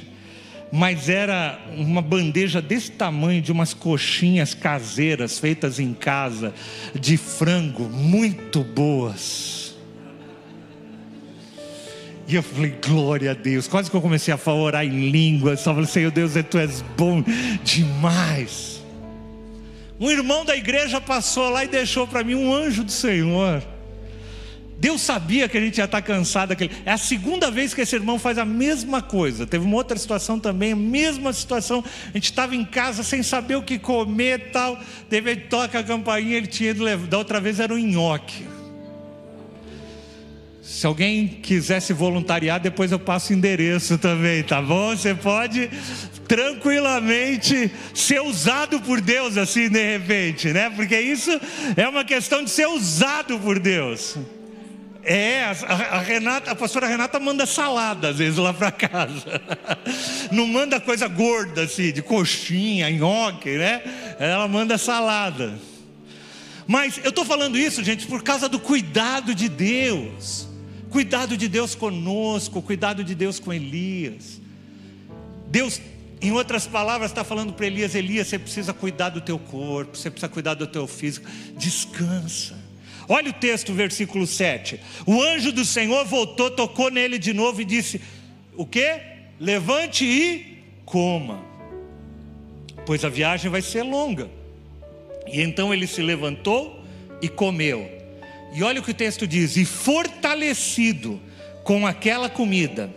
mas 0.72 1.08
era 1.08 1.60
uma 1.78 2.02
bandeja 2.02 2.62
desse 2.62 2.92
tamanho 2.92 3.42
de 3.42 3.52
umas 3.52 3.74
coxinhas 3.74 4.54
caseiras 4.54 5.40
feitas 5.40 5.80
em 5.80 5.94
casa, 5.94 6.54
de 6.94 7.16
frango, 7.16 7.84
muito 7.84 8.64
boas. 8.64 9.76
E 12.28 12.36
eu 12.36 12.42
falei, 12.42 12.76
glória 12.84 13.32
a 13.32 13.34
Deus. 13.36 13.68
Quase 13.68 13.90
que 13.90 13.96
eu 13.96 14.02
comecei 14.02 14.34
a 14.34 14.52
orar 14.52 14.84
em 14.84 15.12
línguas. 15.12 15.60
Só 15.60 15.74
falei, 15.74 15.88
Senhor 15.88 16.10
Deus, 16.12 16.34
tu 16.50 16.58
és 16.58 16.82
bom 16.98 17.24
demais. 17.64 18.84
Um 20.00 20.10
irmão 20.10 20.44
da 20.44 20.58
igreja 20.58 21.00
passou 21.00 21.50
lá 21.50 21.64
e 21.64 21.68
deixou 21.68 22.08
para 22.08 22.24
mim 22.24 22.34
um 22.34 22.54
anjo 22.54 22.84
do 22.84 22.92
Senhor. 22.92 23.64
Deus 24.78 25.02
sabia 25.02 25.48
que 25.48 25.58
a 25.58 25.62
gente 25.62 25.78
ia 25.78 25.86
estar 25.86 26.02
cansado. 26.02 26.50
Daquele... 26.50 26.72
É 26.86 26.92
a 26.92 26.98
segunda 26.98 27.50
vez 27.50 27.74
que 27.74 27.82
esse 27.82 27.96
irmão 27.96 28.20
faz 28.20 28.38
a 28.38 28.46
mesma 28.46 29.02
coisa. 29.02 29.48
Teve 29.48 29.66
uma 29.66 29.78
outra 29.78 29.98
situação 29.98 30.40
também, 30.40 30.74
a 30.74 30.76
mesma 30.76 31.32
situação. 31.34 31.84
A 32.10 32.18
gente 32.18 32.26
estava 32.26 32.56
em 32.56 32.66
casa 32.66 33.04
sem 33.04 33.24
saber 33.24 33.56
o 33.56 33.64
que 33.64 33.80
comer 33.80 34.40
e 34.40 34.52
tal. 34.52 34.80
Teve 35.10 35.32
ele 35.32 35.42
toca 35.42 35.80
a 35.80 35.84
campainha, 35.84 36.38
ele 36.38 36.48
tinha 36.48 36.72
ido 36.72 36.84
levar. 36.84 37.08
Da 37.08 37.18
outra 37.18 37.40
vez 37.40 37.60
era 37.60 37.74
um 37.74 37.78
nhoque. 37.78 38.46
Se 40.62 40.86
alguém 40.86 41.28
quiser 41.28 41.80
se 41.80 41.94
voluntariar, 41.94 42.60
depois 42.60 42.92
eu 42.92 43.00
passo 43.00 43.32
o 43.32 43.36
endereço 43.36 43.98
também, 43.98 44.44
tá 44.44 44.62
bom? 44.62 44.96
Você 44.96 45.14
pode 45.14 45.70
tranquilamente 46.28 47.72
ser 47.94 48.20
usado 48.22 48.82
por 48.82 49.00
Deus 49.00 49.38
assim 49.38 49.70
de 49.70 49.94
repente, 49.94 50.52
né? 50.52 50.72
Porque 50.72 51.00
isso 51.00 51.30
é 51.78 51.88
uma 51.88 52.04
questão 52.04 52.44
de 52.44 52.50
ser 52.50 52.68
usado 52.68 53.40
por 53.40 53.60
Deus. 53.60 54.18
É, 55.08 55.44
a, 55.44 56.00
Renata, 56.00 56.50
a 56.50 56.56
pastora 56.56 56.88
Renata 56.88 57.20
manda 57.20 57.46
salada 57.46 58.10
às 58.10 58.18
vezes 58.18 58.40
lá 58.40 58.52
para 58.52 58.72
casa. 58.72 59.40
Não 60.32 60.48
manda 60.48 60.80
coisa 60.80 61.08
gorda 61.08 61.62
assim, 61.62 61.94
de 61.94 62.02
coxinha, 62.02 62.90
nhoque, 62.90 63.56
né? 63.56 63.84
Ela 64.20 64.48
manda 64.48 64.80
salada. 64.80 65.54
Mas 66.66 67.00
eu 67.04 67.10
estou 67.10 67.24
falando 67.24 67.56
isso, 67.56 67.84
gente, 67.84 68.08
por 68.08 68.24
causa 68.24 68.50
do 68.50 68.60
cuidado 68.60 69.36
de 69.36 69.48
Deus. 69.48 70.48
Cuidado 70.90 71.38
de 71.38 71.48
Deus 71.48 71.76
conosco, 71.76 72.60
cuidado 72.60 73.04
de 73.04 73.14
Deus 73.14 73.40
com 73.40 73.54
Elias. 73.54 74.42
Deus, 75.48 75.80
em 76.20 76.32
outras 76.32 76.66
palavras, 76.66 77.12
está 77.12 77.24
falando 77.24 77.54
para 77.54 77.68
Elias: 77.68 77.94
Elias, 77.94 78.28
você 78.28 78.40
precisa 78.40 78.74
cuidar 78.74 79.10
do 79.10 79.22
teu 79.22 79.38
corpo, 79.38 79.96
você 79.96 80.10
precisa 80.10 80.30
cuidar 80.30 80.56
do 80.56 80.66
teu 80.66 80.88
físico. 80.88 81.30
Descansa. 81.56 82.65
Olha 83.08 83.30
o 83.30 83.34
texto, 83.34 83.74
versículo 83.74 84.26
7. 84.26 84.80
O 85.06 85.22
anjo 85.22 85.52
do 85.52 85.64
Senhor 85.64 86.06
voltou, 86.06 86.50
tocou 86.50 86.90
nele 86.90 87.20
de 87.20 87.34
novo 87.34 87.62
e 87.62 87.66
disse: 87.66 88.02
O 88.56 88.66
que? 88.66 89.00
Levante 89.40 90.06
e 90.06 90.64
coma, 90.86 91.44
pois 92.86 93.04
a 93.04 93.10
viagem 93.10 93.52
vai 93.52 93.62
ser 93.62 93.84
longa. 93.84 94.30
E 95.28 95.42
então 95.42 95.74
ele 95.74 95.88
se 95.88 96.02
levantou 96.02 96.84
e 97.22 97.28
comeu. 97.28 97.90
E 98.54 98.64
olha 98.64 98.80
o 98.80 98.84
que 98.84 98.92
o 98.92 98.96
texto 98.96 99.28
diz: 99.28 99.58
E 99.58 99.66
fortalecido 99.66 101.20
com 101.64 101.86
aquela 101.86 102.30
comida, 102.30 102.90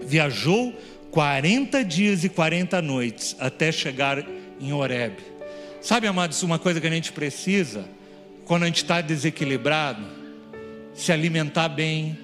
viajou 0.00 0.72
40 1.10 1.84
dias 1.84 2.24
e 2.24 2.28
40 2.28 2.80
noites 2.80 3.36
até 3.38 3.72
chegar 3.72 4.24
em 4.60 4.72
Horeb. 4.72 5.16
Sabe, 5.80 6.06
amados, 6.06 6.42
uma 6.42 6.58
coisa 6.58 6.80
que 6.80 6.86
a 6.86 6.90
gente 6.90 7.10
precisa 7.10 7.88
quando 8.50 8.64
a 8.64 8.66
gente 8.66 8.82
está 8.82 9.00
desequilibrado, 9.00 10.02
se 10.92 11.12
alimentar 11.12 11.68
bem, 11.68 12.18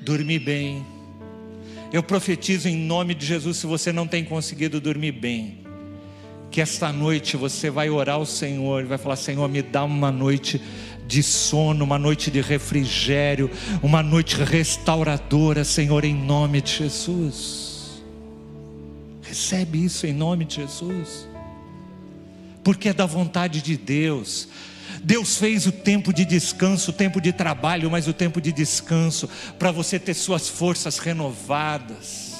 dormir 0.00 0.38
bem. 0.38 0.86
Eu 1.92 2.04
profetizo 2.04 2.68
em 2.68 2.76
nome 2.76 3.16
de 3.16 3.26
Jesus, 3.26 3.56
se 3.56 3.66
você 3.66 3.92
não 3.92 4.06
tem 4.06 4.24
conseguido 4.24 4.80
dormir 4.80 5.10
bem, 5.10 5.66
que 6.52 6.60
esta 6.60 6.92
noite 6.92 7.36
você 7.36 7.68
vai 7.68 7.90
orar 7.90 8.14
ao 8.14 8.24
Senhor 8.24 8.84
e 8.84 8.86
vai 8.86 8.96
falar: 8.96 9.16
Senhor, 9.16 9.48
me 9.48 9.60
dá 9.60 9.82
uma 9.82 10.12
noite 10.12 10.62
de 11.04 11.20
sono, 11.20 11.84
uma 11.84 11.98
noite 11.98 12.30
de 12.30 12.40
refrigério, 12.40 13.50
uma 13.82 14.04
noite 14.04 14.36
restauradora, 14.36 15.64
Senhor, 15.64 16.04
em 16.04 16.14
nome 16.14 16.60
de 16.60 16.76
Jesus. 16.76 18.04
Recebe 19.20 19.84
isso 19.84 20.06
em 20.06 20.12
nome 20.12 20.44
de 20.44 20.54
Jesus, 20.62 21.26
porque 22.66 22.88
é 22.88 22.92
da 22.92 23.06
vontade 23.06 23.62
de 23.62 23.76
Deus. 23.76 24.48
Deus 25.00 25.36
fez 25.36 25.68
o 25.68 25.70
tempo 25.70 26.12
de 26.12 26.24
descanso, 26.24 26.90
o 26.90 26.92
tempo 26.92 27.20
de 27.20 27.32
trabalho, 27.32 27.88
mas 27.88 28.08
o 28.08 28.12
tempo 28.12 28.40
de 28.40 28.50
descanso 28.50 29.30
para 29.56 29.70
você 29.70 30.00
ter 30.00 30.14
suas 30.14 30.48
forças 30.48 30.98
renovadas. 30.98 32.34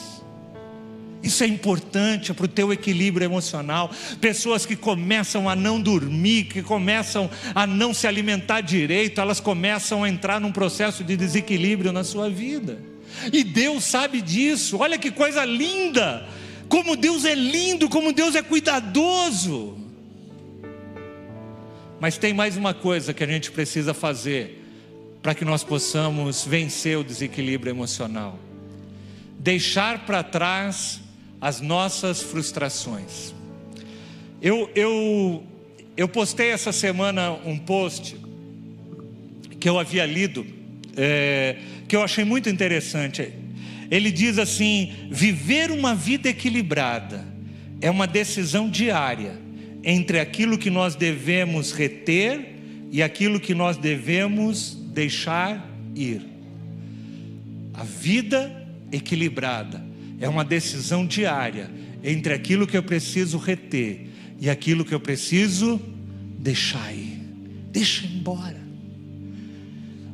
Isso 1.22 1.44
é 1.44 1.46
importante 1.46 2.34
para 2.34 2.44
o 2.44 2.48
teu 2.48 2.72
equilíbrio 2.72 3.24
emocional. 3.24 3.88
Pessoas 4.20 4.66
que 4.66 4.74
começam 4.74 5.48
a 5.48 5.54
não 5.54 5.80
dormir, 5.80 6.46
que 6.46 6.60
começam 6.60 7.30
a 7.54 7.64
não 7.64 7.94
se 7.94 8.08
alimentar 8.08 8.62
direito, 8.62 9.20
elas 9.20 9.38
começam 9.38 10.02
a 10.02 10.08
entrar 10.08 10.40
num 10.40 10.50
processo 10.50 11.04
de 11.04 11.16
desequilíbrio 11.16 11.92
na 11.92 12.02
sua 12.02 12.28
vida. 12.28 12.82
E 13.32 13.44
Deus 13.44 13.84
sabe 13.84 14.20
disso. 14.20 14.78
Olha 14.78 14.98
que 14.98 15.12
coisa 15.12 15.44
linda! 15.44 16.26
Como 16.68 16.96
Deus 16.96 17.24
é 17.24 17.36
lindo, 17.36 17.88
como 17.88 18.12
Deus 18.12 18.34
é 18.34 18.42
cuidadoso. 18.42 19.85
Mas 21.98 22.18
tem 22.18 22.34
mais 22.34 22.56
uma 22.56 22.74
coisa 22.74 23.14
que 23.14 23.24
a 23.24 23.26
gente 23.26 23.50
precisa 23.50 23.94
fazer 23.94 24.62
para 25.22 25.34
que 25.34 25.44
nós 25.44 25.64
possamos 25.64 26.44
vencer 26.44 26.98
o 26.98 27.04
desequilíbrio 27.04 27.70
emocional: 27.70 28.38
deixar 29.38 30.04
para 30.04 30.22
trás 30.22 31.00
as 31.40 31.60
nossas 31.60 32.20
frustrações. 32.22 33.34
Eu, 34.42 34.70
eu, 34.74 35.42
eu 35.96 36.06
postei 36.06 36.50
essa 36.50 36.70
semana 36.70 37.32
um 37.32 37.58
post 37.58 38.16
que 39.58 39.68
eu 39.68 39.78
havia 39.78 40.04
lido, 40.04 40.46
é, 40.96 41.56
que 41.88 41.96
eu 41.96 42.02
achei 42.02 42.24
muito 42.24 42.50
interessante. 42.50 43.32
Ele 43.90 44.12
diz 44.12 44.38
assim: 44.38 44.92
viver 45.10 45.70
uma 45.70 45.94
vida 45.94 46.28
equilibrada 46.28 47.24
é 47.80 47.90
uma 47.90 48.06
decisão 48.06 48.68
diária 48.68 49.45
entre 49.88 50.18
aquilo 50.18 50.58
que 50.58 50.68
nós 50.68 50.96
devemos 50.96 51.70
reter 51.70 52.56
e 52.90 53.00
aquilo 53.00 53.38
que 53.38 53.54
nós 53.54 53.76
devemos 53.76 54.76
deixar 54.92 55.70
ir. 55.94 56.26
A 57.72 57.84
vida 57.84 58.66
equilibrada 58.90 59.80
é 60.20 60.28
uma 60.28 60.44
decisão 60.44 61.06
diária 61.06 61.70
entre 62.02 62.34
aquilo 62.34 62.66
que 62.66 62.76
eu 62.76 62.82
preciso 62.82 63.38
reter 63.38 64.08
e 64.40 64.50
aquilo 64.50 64.84
que 64.84 64.92
eu 64.92 64.98
preciso 64.98 65.80
deixar 66.36 66.92
ir. 66.92 67.20
Deixa 67.70 68.08
embora. 68.08 68.60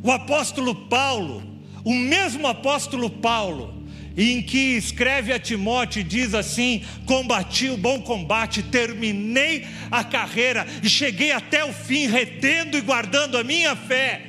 O 0.02 0.10
apóstolo 0.10 0.74
Paulo, 0.74 1.42
o 1.82 1.94
mesmo 1.94 2.46
apóstolo 2.46 3.08
Paulo, 3.08 3.81
em 4.16 4.42
que 4.42 4.76
escreve 4.76 5.32
a 5.32 5.38
Timóteo 5.38 6.00
e 6.00 6.04
diz 6.04 6.34
assim: 6.34 6.82
Combati 7.06 7.68
o 7.68 7.76
bom 7.76 8.00
combate, 8.00 8.62
terminei 8.62 9.66
a 9.90 10.04
carreira 10.04 10.66
e 10.82 10.88
cheguei 10.88 11.32
até 11.32 11.64
o 11.64 11.72
fim, 11.72 12.06
retendo 12.06 12.76
e 12.76 12.80
guardando 12.80 13.36
a 13.38 13.44
minha 13.44 13.74
fé. 13.74 14.22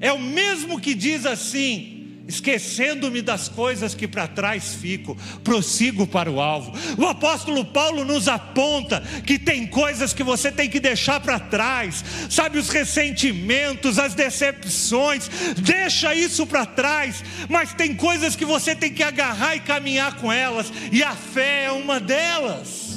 É 0.00 0.12
o 0.12 0.18
mesmo 0.18 0.80
que 0.80 0.94
diz 0.94 1.26
assim: 1.26 1.99
esquecendo-me 2.30 3.20
das 3.20 3.48
coisas 3.48 3.94
que 3.94 4.08
para 4.08 4.26
trás 4.26 4.74
fico, 4.74 5.16
prossigo 5.44 6.06
para 6.06 6.30
o 6.30 6.40
alvo. 6.40 6.72
O 6.96 7.06
apóstolo 7.06 7.64
Paulo 7.64 8.04
nos 8.04 8.28
aponta 8.28 9.02
que 9.26 9.38
tem 9.38 9.66
coisas 9.66 10.14
que 10.14 10.22
você 10.22 10.50
tem 10.50 10.70
que 10.70 10.80
deixar 10.80 11.20
para 11.20 11.38
trás, 11.38 12.04
sabe, 12.30 12.58
os 12.58 12.70
ressentimentos, 12.70 13.98
as 13.98 14.14
decepções, 14.14 15.28
deixa 15.58 16.14
isso 16.14 16.46
para 16.46 16.64
trás, 16.64 17.22
mas 17.48 17.74
tem 17.74 17.94
coisas 17.94 18.36
que 18.36 18.44
você 18.44 18.74
tem 18.74 18.92
que 18.92 19.02
agarrar 19.02 19.56
e 19.56 19.60
caminhar 19.60 20.16
com 20.16 20.32
elas, 20.32 20.72
e 20.92 21.02
a 21.02 21.14
fé 21.14 21.64
é 21.64 21.72
uma 21.72 21.98
delas. 21.98 22.89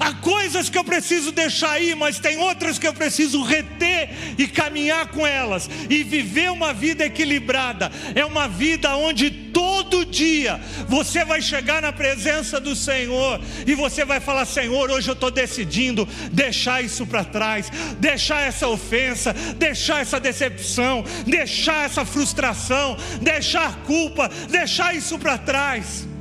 Há 0.00 0.14
coisas 0.14 0.68
que 0.68 0.78
eu 0.78 0.84
preciso 0.84 1.32
deixar 1.32 1.72
aí, 1.72 1.94
mas 1.94 2.18
tem 2.18 2.38
outras 2.38 2.78
que 2.78 2.86
eu 2.86 2.94
preciso 2.94 3.42
reter 3.42 4.10
e 4.38 4.46
caminhar 4.46 5.08
com 5.08 5.26
elas. 5.26 5.68
E 5.88 6.02
viver 6.02 6.50
uma 6.50 6.72
vida 6.72 7.04
equilibrada 7.04 7.90
é 8.14 8.24
uma 8.24 8.48
vida 8.48 8.96
onde 8.96 9.30
todo 9.30 10.04
dia 10.04 10.60
você 10.88 11.24
vai 11.24 11.40
chegar 11.40 11.82
na 11.82 11.92
presença 11.92 12.58
do 12.58 12.74
Senhor 12.74 13.40
e 13.66 13.74
você 13.74 14.04
vai 14.04 14.20
falar: 14.20 14.44
Senhor, 14.44 14.90
hoje 14.90 15.08
eu 15.08 15.14
estou 15.14 15.30
decidindo 15.30 16.08
deixar 16.32 16.82
isso 16.82 17.06
para 17.06 17.24
trás, 17.24 17.70
deixar 17.98 18.42
essa 18.42 18.68
ofensa, 18.68 19.32
deixar 19.56 20.00
essa 20.00 20.18
decepção, 20.18 21.04
deixar 21.26 21.86
essa 21.86 22.04
frustração, 22.04 22.96
deixar 23.20 23.76
culpa, 23.84 24.30
deixar 24.48 24.94
isso 24.94 25.18
para 25.18 25.38
trás 25.38 26.11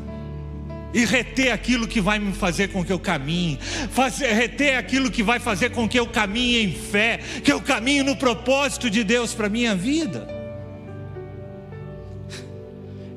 e 0.93 1.05
reter 1.05 1.51
aquilo 1.51 1.87
que 1.87 2.01
vai 2.01 2.19
me 2.19 2.33
fazer 2.33 2.69
com 2.69 2.83
que 2.83 2.91
eu 2.91 2.99
caminhe, 2.99 3.57
fazer, 3.91 4.33
reter 4.33 4.75
aquilo 4.75 5.09
que 5.09 5.23
vai 5.23 5.39
fazer 5.39 5.71
com 5.71 5.87
que 5.87 5.99
eu 5.99 6.07
caminhe 6.07 6.63
em 6.63 6.71
fé, 6.73 7.19
que 7.43 7.51
eu 7.51 7.61
caminhe 7.61 8.03
no 8.03 8.15
propósito 8.15 8.89
de 8.89 9.03
Deus 9.03 9.33
para 9.33 9.47
a 9.47 9.49
minha 9.49 9.75
vida. 9.75 10.27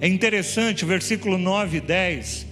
É 0.00 0.08
interessante, 0.08 0.84
versículo 0.84 1.38
9 1.38 1.78
e 1.78 1.80
10. 1.80 2.46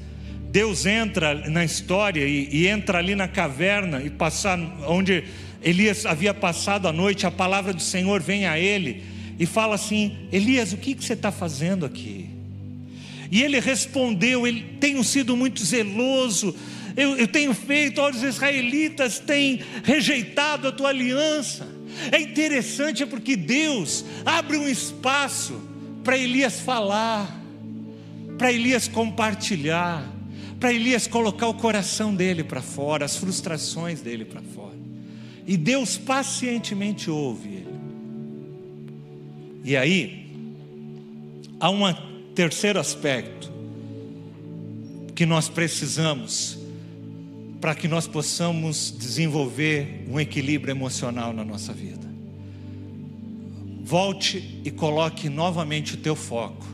Deus 0.51 0.87
entra 0.87 1.35
na 1.49 1.64
história 1.64 2.27
e, 2.27 2.49
e 2.51 2.66
entra 2.66 2.99
ali 2.99 3.14
na 3.14 3.29
caverna 3.29 4.03
e 4.03 4.11
passar 4.11 4.59
onde 4.87 5.25
Elias 5.62 6.05
havia 6.05 6.35
passado 6.35 6.89
a 6.89 6.93
noite, 6.93 7.27
a 7.27 7.31
palavra 7.31 7.73
do 7.73 7.81
Senhor 7.81 8.20
vem 8.20 8.47
a 8.47 8.59
ele 8.59 9.05
e 9.39 9.47
fala 9.47 9.75
assim: 9.75 10.16
Elias, 10.31 10.73
o 10.73 10.77
que, 10.77 10.95
que 10.95 11.05
você 11.05 11.14
está 11.14 11.31
fazendo 11.31 11.87
aqui? 11.87 12.22
E 13.33 13.43
ele 13.43 13.59
respondeu: 13.59 14.47
ele, 14.47 14.76
Tenho 14.78 15.03
sido 15.03 15.35
muito 15.35 15.64
zeloso, 15.64 16.55
eu, 16.95 17.16
eu 17.16 17.26
tenho 17.26 17.55
feito, 17.55 17.99
olha, 17.99 18.14
os 18.14 18.22
israelitas 18.22 19.18
têm 19.18 19.61
rejeitado 19.83 20.68
a 20.68 20.72
tua 20.72 20.91
aliança. 20.91 21.66
É 22.11 22.20
interessante 22.20 23.07
porque 23.07 23.35
Deus 23.35 24.05
abre 24.26 24.59
um 24.59 24.68
espaço 24.68 25.59
para 26.05 26.18
Elias 26.18 26.61
falar, 26.61 27.41
para 28.37 28.53
Elias 28.53 28.87
compartilhar, 28.87 30.07
para 30.61 30.72
Elias 30.72 31.07
colocar 31.07 31.49
o 31.49 31.55
coração 31.55 32.14
dele 32.14 32.45
para 32.45 32.61
fora, 32.61 33.07
as 33.07 33.16
frustrações 33.16 34.03
dele 34.03 34.26
para 34.26 34.43
fora. 34.43 34.76
E 35.47 35.57
Deus 35.57 35.97
pacientemente 35.97 37.11
ouve 37.11 37.49
ele. 37.49 37.62
E 39.64 39.76
aí, 39.76 40.26
há 41.59 41.70
um 41.70 41.87
terceiro 42.35 42.80
aspecto 42.80 43.53
que 45.14 45.26
nós 45.26 45.49
precisamos 45.49 46.59
para 47.61 47.74
que 47.74 47.87
nós 47.87 48.09
possamos 48.09 48.93
desenvolver 48.99 50.05
um 50.09 50.18
equilíbrio 50.18 50.72
emocional 50.72 51.33
na 51.33 51.45
nossa 51.45 51.72
vida. 51.72 52.11
Volte 53.85 54.61
e 54.64 54.70
coloque 54.70 55.28
novamente 55.28 55.95
o 55.95 55.97
teu 55.97 56.16
foco 56.16 56.66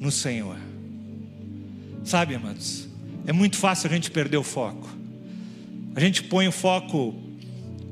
no 0.00 0.10
Senhor. 0.10 0.56
Sabe, 2.02 2.34
amados, 2.34 2.88
é 3.26 3.32
muito 3.32 3.56
fácil 3.56 3.88
a 3.88 3.92
gente 3.94 4.10
perder 4.10 4.38
o 4.38 4.42
foco. 4.42 4.88
A 5.94 6.00
gente 6.00 6.22
põe 6.24 6.48
o 6.48 6.52
foco, 6.52 7.14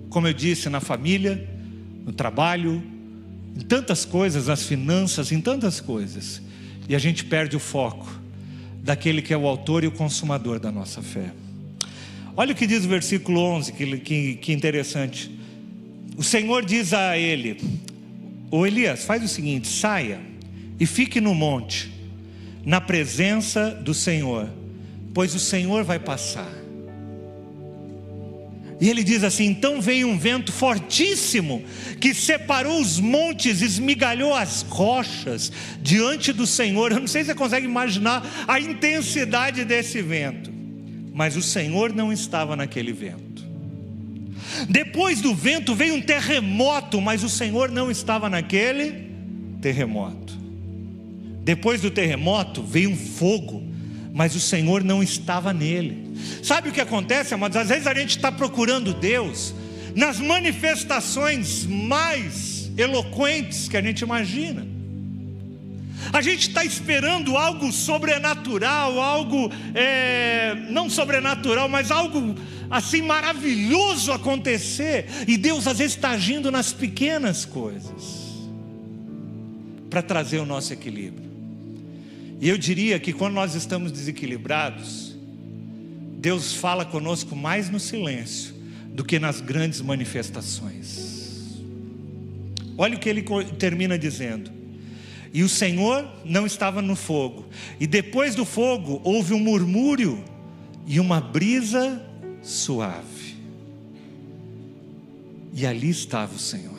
como 0.08 0.26
eu 0.26 0.32
disse, 0.32 0.68
na 0.68 0.80
família, 0.80 1.48
no 2.04 2.12
trabalho, 2.12 2.82
em 3.54 3.60
tantas 3.60 4.04
coisas, 4.04 4.46
nas 4.46 4.62
finanças, 4.64 5.30
em 5.30 5.40
tantas 5.40 5.80
coisas, 5.80 6.42
e 6.88 6.94
a 6.94 6.98
gente 6.98 7.24
perde 7.24 7.56
o 7.56 7.60
foco 7.60 8.08
daquele 8.82 9.20
que 9.20 9.32
é 9.34 9.36
o 9.36 9.46
autor 9.46 9.82
e 9.84 9.86
o 9.86 9.90
consumador 9.90 10.60
da 10.60 10.70
nossa 10.70 11.02
fé. 11.02 11.32
Olha 12.36 12.52
o 12.52 12.54
que 12.54 12.66
diz 12.66 12.84
o 12.84 12.88
versículo 12.88 13.40
11, 13.40 13.72
que, 13.72 13.98
que, 13.98 14.34
que 14.36 14.52
interessante. 14.52 15.30
O 16.16 16.22
Senhor 16.22 16.64
diz 16.64 16.92
a 16.92 17.16
ele: 17.18 17.60
Ô 18.50 18.66
Elias, 18.66 19.04
faz 19.04 19.22
o 19.24 19.28
seguinte: 19.28 19.66
saia 19.68 20.20
e 20.78 20.86
fique 20.86 21.20
no 21.20 21.34
monte, 21.34 21.90
na 22.64 22.80
presença 22.80 23.70
do 23.70 23.94
Senhor, 23.94 24.48
pois 25.14 25.34
o 25.34 25.40
Senhor 25.40 25.82
vai 25.82 25.98
passar. 25.98 26.65
E 28.80 28.90
ele 28.90 29.02
diz 29.02 29.24
assim: 29.24 29.46
então 29.46 29.80
veio 29.80 30.08
um 30.08 30.18
vento 30.18 30.52
fortíssimo 30.52 31.64
que 32.00 32.12
separou 32.12 32.80
os 32.80 33.00
montes, 33.00 33.62
esmigalhou 33.62 34.34
as 34.34 34.62
rochas 34.62 35.50
diante 35.80 36.32
do 36.32 36.46
Senhor. 36.46 36.92
Eu 36.92 37.00
não 37.00 37.06
sei 37.06 37.22
se 37.22 37.28
você 37.28 37.34
consegue 37.34 37.66
imaginar 37.66 38.44
a 38.46 38.60
intensidade 38.60 39.64
desse 39.64 40.02
vento 40.02 40.56
mas 41.16 41.34
o 41.34 41.40
Senhor 41.40 41.94
não 41.94 42.12
estava 42.12 42.54
naquele 42.54 42.92
vento. 42.92 43.42
Depois 44.68 45.22
do 45.22 45.34
vento 45.34 45.74
veio 45.74 45.94
um 45.94 46.02
terremoto, 46.02 47.00
mas 47.00 47.24
o 47.24 47.28
Senhor 47.30 47.70
não 47.70 47.90
estava 47.90 48.28
naquele 48.28 49.06
terremoto. 49.62 50.38
Depois 51.42 51.80
do 51.80 51.90
terremoto 51.90 52.62
veio 52.62 52.90
um 52.90 52.96
fogo, 52.96 53.65
mas 54.16 54.34
o 54.34 54.40
Senhor 54.40 54.82
não 54.82 55.02
estava 55.02 55.52
nele. 55.52 56.16
Sabe 56.42 56.70
o 56.70 56.72
que 56.72 56.80
acontece, 56.80 57.34
amados? 57.34 57.54
Às 57.54 57.68
vezes 57.68 57.86
a 57.86 57.92
gente 57.92 58.16
está 58.16 58.32
procurando 58.32 58.94
Deus 58.94 59.54
nas 59.94 60.18
manifestações 60.18 61.66
mais 61.66 62.70
eloquentes 62.78 63.68
que 63.68 63.76
a 63.76 63.82
gente 63.82 64.00
imagina. 64.00 64.66
A 66.10 66.22
gente 66.22 66.48
está 66.48 66.64
esperando 66.64 67.36
algo 67.36 67.70
sobrenatural, 67.70 68.98
algo 68.98 69.52
é, 69.74 70.54
não 70.70 70.88
sobrenatural, 70.88 71.68
mas 71.68 71.90
algo 71.90 72.36
assim 72.70 73.02
maravilhoso 73.02 74.12
acontecer. 74.12 75.08
E 75.28 75.36
Deus 75.36 75.66
às 75.66 75.76
vezes 75.76 75.94
está 75.94 76.12
agindo 76.12 76.50
nas 76.50 76.72
pequenas 76.72 77.44
coisas 77.44 78.46
para 79.90 80.00
trazer 80.00 80.38
o 80.38 80.46
nosso 80.46 80.72
equilíbrio. 80.72 81.25
E 82.40 82.48
eu 82.48 82.58
diria 82.58 82.98
que 82.98 83.12
quando 83.12 83.34
nós 83.34 83.54
estamos 83.54 83.90
desequilibrados, 83.90 85.16
Deus 86.18 86.52
fala 86.52 86.84
conosco 86.84 87.34
mais 87.34 87.70
no 87.70 87.80
silêncio 87.80 88.54
do 88.92 89.04
que 89.04 89.18
nas 89.18 89.40
grandes 89.40 89.80
manifestações. 89.80 91.60
Olha 92.76 92.96
o 92.96 93.00
que 93.00 93.08
ele 93.08 93.24
termina 93.58 93.98
dizendo. 93.98 94.50
E 95.32 95.42
o 95.42 95.48
Senhor 95.48 96.08
não 96.24 96.46
estava 96.46 96.80
no 96.80 96.96
fogo. 96.96 97.46
E 97.78 97.86
depois 97.86 98.34
do 98.34 98.44
fogo 98.44 99.00
houve 99.04 99.34
um 99.34 99.38
murmúrio 99.38 100.22
e 100.86 100.98
uma 100.98 101.20
brisa 101.20 102.02
suave. 102.42 103.36
E 105.52 105.66
ali 105.66 105.90
estava 105.90 106.34
o 106.34 106.38
Senhor. 106.38 106.76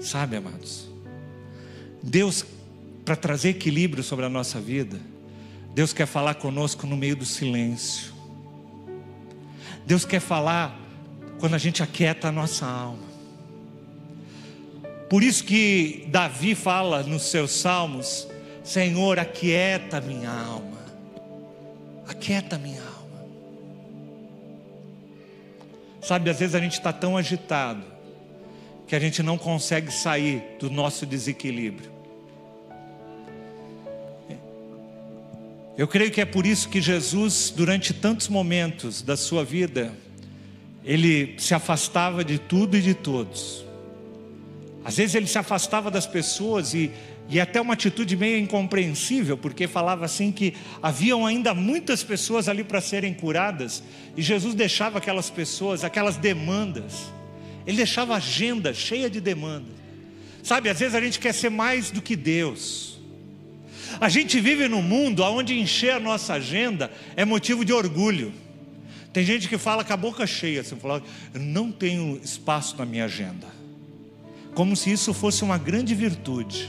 Sabe, 0.00 0.36
amados? 0.36 0.87
Deus, 2.02 2.44
para 3.04 3.16
trazer 3.16 3.50
equilíbrio 3.50 4.02
sobre 4.02 4.24
a 4.24 4.28
nossa 4.28 4.60
vida, 4.60 4.98
Deus 5.74 5.92
quer 5.92 6.06
falar 6.06 6.34
conosco 6.34 6.86
no 6.86 6.96
meio 6.96 7.16
do 7.16 7.24
silêncio. 7.24 8.12
Deus 9.86 10.04
quer 10.04 10.20
falar 10.20 10.78
quando 11.38 11.54
a 11.54 11.58
gente 11.58 11.82
aquieta 11.82 12.28
a 12.28 12.32
nossa 12.32 12.66
alma. 12.66 13.08
Por 15.08 15.22
isso 15.22 15.44
que 15.44 16.06
Davi 16.08 16.54
fala 16.54 17.02
nos 17.02 17.22
seus 17.22 17.52
salmos: 17.52 18.28
Senhor, 18.62 19.18
aquieta 19.18 20.00
minha 20.00 20.30
alma, 20.30 20.78
aquieta 22.06 22.58
minha 22.58 22.82
alma. 22.82 22.98
Sabe, 26.02 26.30
às 26.30 26.38
vezes 26.38 26.54
a 26.54 26.60
gente 26.60 26.72
está 26.72 26.92
tão 26.92 27.16
agitado 27.16 27.84
que 28.88 28.96
a 28.96 28.98
gente 28.98 29.22
não 29.22 29.38
consegue 29.38 29.92
sair 29.92 30.42
do 30.58 30.68
nosso 30.70 31.06
desequilíbrio. 31.06 31.92
Eu 35.76 35.86
creio 35.86 36.10
que 36.10 36.20
é 36.20 36.24
por 36.24 36.44
isso 36.44 36.68
que 36.68 36.80
Jesus, 36.80 37.52
durante 37.54 37.94
tantos 37.94 38.28
momentos 38.28 39.00
da 39.00 39.16
sua 39.16 39.44
vida, 39.44 39.94
ele 40.84 41.36
se 41.38 41.54
afastava 41.54 42.24
de 42.24 42.38
tudo 42.38 42.76
e 42.76 42.82
de 42.82 42.94
todos 42.94 43.68
às 44.88 44.96
vezes 44.96 45.14
ele 45.14 45.26
se 45.26 45.36
afastava 45.36 45.90
das 45.90 46.06
pessoas 46.06 46.72
e, 46.72 46.90
e 47.28 47.38
até 47.38 47.60
uma 47.60 47.74
atitude 47.74 48.16
meio 48.16 48.38
incompreensível, 48.38 49.36
porque 49.36 49.66
falava 49.68 50.06
assim 50.06 50.32
que 50.32 50.54
haviam 50.82 51.26
ainda 51.26 51.52
muitas 51.52 52.02
pessoas 52.02 52.48
ali 52.48 52.64
para 52.64 52.80
serem 52.80 53.12
curadas, 53.12 53.82
e 54.16 54.22
Jesus 54.22 54.54
deixava 54.54 54.96
aquelas 54.96 55.28
pessoas, 55.28 55.84
aquelas 55.84 56.16
demandas, 56.16 57.12
ele 57.68 57.76
deixava 57.76 58.14
a 58.14 58.16
agenda 58.16 58.74
cheia 58.74 59.08
de 59.08 59.20
demandas. 59.20 59.76
Sabe, 60.42 60.68
às 60.68 60.80
vezes 60.80 60.96
a 60.96 61.00
gente 61.00 61.20
quer 61.20 61.32
ser 61.32 61.50
mais 61.50 61.92
do 61.92 62.02
que 62.02 62.16
Deus. 62.16 62.98
A 64.00 64.08
gente 64.08 64.40
vive 64.40 64.66
num 64.66 64.82
mundo 64.82 65.22
onde 65.22 65.56
encher 65.56 65.92
a 65.92 66.00
nossa 66.00 66.34
agenda 66.34 66.90
é 67.14 67.24
motivo 67.24 67.64
de 67.64 67.72
orgulho. 67.72 68.32
Tem 69.12 69.24
gente 69.24 69.48
que 69.48 69.56
fala 69.56 69.84
com 69.84 69.92
a 69.92 69.96
boca 69.96 70.26
cheia, 70.26 70.62
assim, 70.62 70.74
fala, 70.76 71.00
eu 71.32 71.40
não 71.40 71.70
tenho 71.70 72.20
espaço 72.24 72.76
na 72.76 72.84
minha 72.84 73.04
agenda 73.04 73.58
como 74.58 74.74
se 74.74 74.90
isso 74.90 75.14
fosse 75.14 75.44
uma 75.44 75.56
grande 75.56 75.94
virtude. 75.94 76.68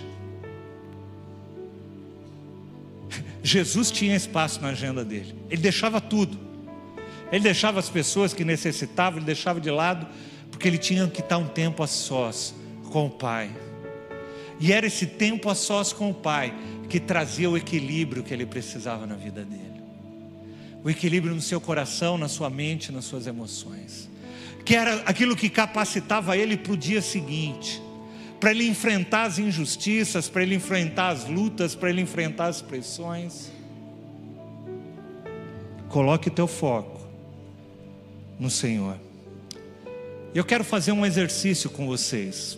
Jesus 3.41 3.89
tinha 3.89 4.15
espaço 4.15 4.61
na 4.61 4.67
agenda 4.67 5.03
dele, 5.03 5.33
ele 5.49 5.59
deixava 5.59 5.99
tudo, 5.99 6.37
ele 7.31 7.41
deixava 7.41 7.79
as 7.79 7.89
pessoas 7.89 8.31
que 8.31 8.45
necessitavam, 8.45 9.17
ele 9.17 9.25
deixava 9.25 9.59
de 9.59 9.71
lado, 9.71 10.05
porque 10.59 10.67
ele 10.67 10.77
tinha 10.77 11.07
que 11.07 11.21
estar 11.21 11.37
um 11.37 11.47
tempo 11.47 11.81
a 11.81 11.87
sós 11.87 12.53
com 12.91 13.05
o 13.05 13.09
Pai. 13.09 13.49
E 14.59 14.73
era 14.73 14.85
esse 14.85 15.07
tempo 15.07 15.49
a 15.49 15.55
sós 15.55 15.93
com 15.93 16.11
o 16.11 16.13
Pai 16.13 16.53
que 16.89 16.99
trazia 16.99 17.49
o 17.49 17.57
equilíbrio 17.57 18.21
que 18.21 18.33
ele 18.33 18.45
precisava 18.45 19.07
na 19.07 19.15
vida 19.15 19.45
dele. 19.45 19.81
O 20.83 20.89
equilíbrio 20.89 21.33
no 21.33 21.41
seu 21.41 21.61
coração, 21.61 22.17
na 22.17 22.27
sua 22.27 22.49
mente, 22.49 22.91
nas 22.91 23.05
suas 23.05 23.25
emoções 23.25 24.09
que 24.69 24.75
era 24.75 25.01
aquilo 25.07 25.35
que 25.35 25.49
capacitava 25.49 26.37
ele 26.37 26.55
para 26.55 26.73
o 26.73 26.77
dia 26.77 27.01
seguinte, 27.01 27.81
para 28.39 28.51
ele 28.51 28.67
enfrentar 28.67 29.23
as 29.23 29.39
injustiças, 29.39 30.29
para 30.29 30.43
ele 30.43 30.53
enfrentar 30.53 31.09
as 31.09 31.25
lutas, 31.25 31.73
para 31.73 31.89
ele 31.89 32.01
enfrentar 32.01 32.45
as 32.45 32.61
pressões. 32.61 33.51
Coloque 35.87 36.29
teu 36.29 36.45
foco 36.45 37.01
no 38.39 38.47
Senhor. 38.47 39.08
Eu 40.33 40.45
quero 40.45 40.63
fazer 40.63 40.91
um 40.91 41.03
exercício 41.05 41.71
com 41.71 41.87
vocês. 41.87 42.57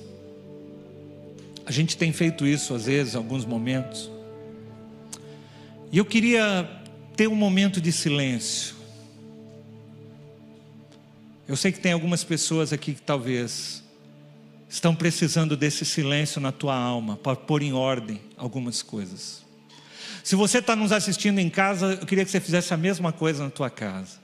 A 1.65 1.71
gente 1.71 1.95
tem 1.95 2.11
feito 2.11 2.45
isso 2.45 2.73
às 2.73 2.85
vezes, 2.85 3.13
em 3.13 3.17
alguns 3.17 3.45
momentos. 3.45 4.11
E 5.89 5.97
eu 5.97 6.03
queria 6.03 6.69
ter 7.15 7.27
um 7.27 7.35
momento 7.35 7.79
de 7.79 7.91
silêncio. 7.91 8.75
Eu 11.47 11.55
sei 11.55 11.71
que 11.71 11.79
tem 11.79 11.93
algumas 11.93 12.25
pessoas 12.25 12.73
aqui 12.73 12.93
que 12.93 13.01
talvez 13.01 13.81
estão 14.69 14.93
precisando 14.93 15.55
desse 15.55 15.85
silêncio 15.85 16.41
na 16.41 16.51
tua 16.51 16.75
alma 16.75 17.15
para 17.15 17.37
pôr 17.37 17.61
em 17.61 17.71
ordem 17.71 18.19
algumas 18.35 18.81
coisas. 18.81 19.45
Se 20.23 20.35
você 20.35 20.57
está 20.57 20.75
nos 20.75 20.91
assistindo 20.91 21.39
em 21.39 21.49
casa, 21.49 21.97
eu 21.99 22.05
queria 22.05 22.25
que 22.25 22.31
você 22.31 22.39
fizesse 22.39 22.73
a 22.73 22.77
mesma 22.77 23.13
coisa 23.13 23.43
na 23.45 23.49
tua 23.49 23.69
casa. 23.69 24.19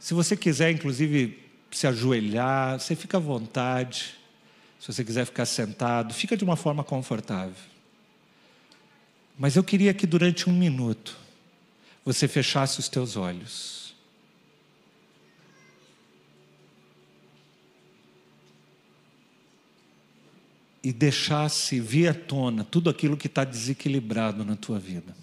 Se 0.00 0.14
você 0.14 0.36
quiser, 0.36 0.72
inclusive, 0.72 1.49
se 1.70 1.86
ajoelhar, 1.86 2.78
você 2.78 2.96
fica 2.96 3.16
à 3.16 3.20
vontade. 3.20 4.14
Se 4.78 4.92
você 4.92 5.04
quiser 5.04 5.24
ficar 5.26 5.46
sentado, 5.46 6.14
fica 6.14 6.36
de 6.36 6.44
uma 6.44 6.56
forma 6.56 6.82
confortável. 6.82 7.54
Mas 9.38 9.56
eu 9.56 9.64
queria 9.64 9.94
que 9.94 10.06
durante 10.06 10.48
um 10.48 10.52
minuto 10.52 11.16
você 12.04 12.26
fechasse 12.26 12.78
os 12.78 12.88
teus 12.88 13.16
olhos. 13.16 13.80
e 20.82 20.92
deixasse 20.92 21.78
vir 21.78 22.08
à 22.08 22.14
tona 22.14 22.64
tudo 22.64 22.88
aquilo 22.88 23.16
que 23.16 23.26
está 23.26 23.44
desequilibrado 23.44 24.44
na 24.46 24.56
tua 24.56 24.78
vida. 24.78 25.14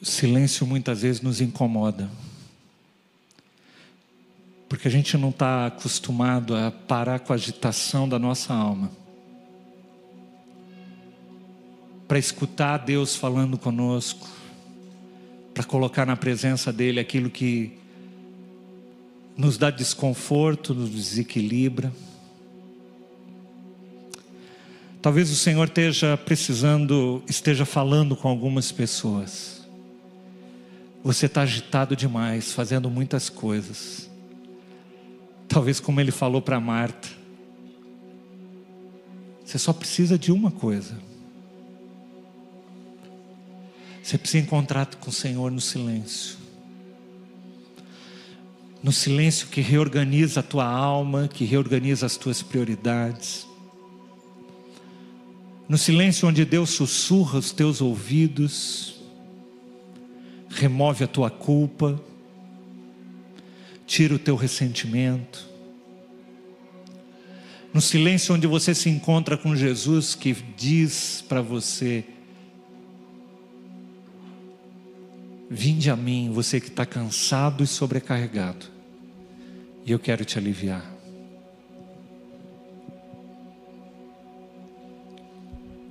O 0.00 0.06
silêncio 0.06 0.64
muitas 0.64 1.02
vezes 1.02 1.20
nos 1.20 1.40
incomoda. 1.40 2.08
Porque 4.68 4.86
a 4.86 4.90
gente 4.90 5.16
não 5.16 5.30
está 5.30 5.66
acostumado 5.66 6.54
a 6.54 6.70
parar 6.70 7.18
com 7.18 7.32
a 7.32 7.36
agitação 7.36 8.08
da 8.08 8.18
nossa 8.18 8.54
alma. 8.54 8.92
Para 12.06 12.18
escutar 12.18 12.78
Deus 12.78 13.16
falando 13.16 13.58
conosco. 13.58 14.28
Para 15.52 15.64
colocar 15.64 16.06
na 16.06 16.16
presença 16.16 16.72
dEle 16.72 17.00
aquilo 17.00 17.28
que 17.28 17.76
nos 19.36 19.58
dá 19.58 19.68
desconforto, 19.68 20.74
nos 20.74 20.90
desequilibra. 20.90 21.92
Talvez 25.02 25.28
o 25.30 25.36
Senhor 25.36 25.66
esteja 25.66 26.16
precisando, 26.16 27.22
esteja 27.28 27.64
falando 27.64 28.14
com 28.14 28.28
algumas 28.28 28.70
pessoas 28.70 29.57
você 31.02 31.26
está 31.26 31.42
agitado 31.42 31.94
demais, 31.94 32.52
fazendo 32.52 32.90
muitas 32.90 33.28
coisas. 33.28 34.10
Talvez, 35.48 35.80
como 35.80 36.00
ele 36.00 36.10
falou 36.10 36.42
para 36.42 36.60
Marta, 36.60 37.08
você 39.44 39.58
só 39.58 39.72
precisa 39.72 40.18
de 40.18 40.30
uma 40.30 40.50
coisa. 40.50 40.98
Você 44.02 44.18
precisa 44.18 44.44
encontrar 44.44 44.86
com 44.96 45.10
o 45.10 45.12
Senhor 45.12 45.50
no 45.50 45.60
silêncio. 45.60 46.36
No 48.82 48.92
silêncio 48.92 49.48
que 49.48 49.60
reorganiza 49.60 50.40
a 50.40 50.42
tua 50.42 50.66
alma, 50.66 51.28
que 51.28 51.44
reorganiza 51.44 52.06
as 52.06 52.16
tuas 52.16 52.42
prioridades. 52.42 53.46
No 55.68 55.78
silêncio 55.78 56.28
onde 56.28 56.44
Deus 56.44 56.70
sussurra 56.70 57.38
os 57.38 57.52
teus 57.52 57.80
ouvidos 57.80 58.97
remove 60.58 61.04
a 61.04 61.06
tua 61.06 61.30
culpa, 61.30 62.00
tira 63.86 64.14
o 64.14 64.18
teu 64.18 64.34
ressentimento. 64.34 65.48
No 67.72 67.80
silêncio 67.80 68.34
onde 68.34 68.46
você 68.46 68.74
se 68.74 68.88
encontra 68.88 69.36
com 69.36 69.54
Jesus 69.54 70.14
que 70.14 70.32
diz 70.56 71.24
para 71.28 71.40
você: 71.40 72.04
Vinde 75.48 75.90
a 75.90 75.96
mim, 75.96 76.30
você 76.32 76.60
que 76.60 76.68
está 76.68 76.84
cansado 76.84 77.62
e 77.62 77.66
sobrecarregado, 77.66 78.66
e 79.86 79.92
eu 79.92 79.98
quero 79.98 80.24
te 80.24 80.38
aliviar. 80.38 80.84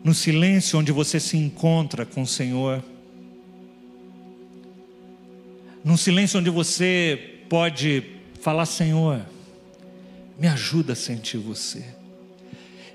No 0.04 0.14
silêncio 0.14 0.80
onde 0.80 0.92
você 0.92 1.20
se 1.20 1.38
encontra 1.38 2.06
com 2.06 2.22
o 2.22 2.28
Senhor, 2.28 2.84
num 5.88 5.96
silêncio 5.96 6.38
onde 6.38 6.50
você 6.50 7.40
pode 7.48 8.04
falar: 8.42 8.66
Senhor, 8.66 9.22
me 10.38 10.46
ajuda 10.46 10.92
a 10.92 10.96
sentir 10.98 11.38
você. 11.38 11.82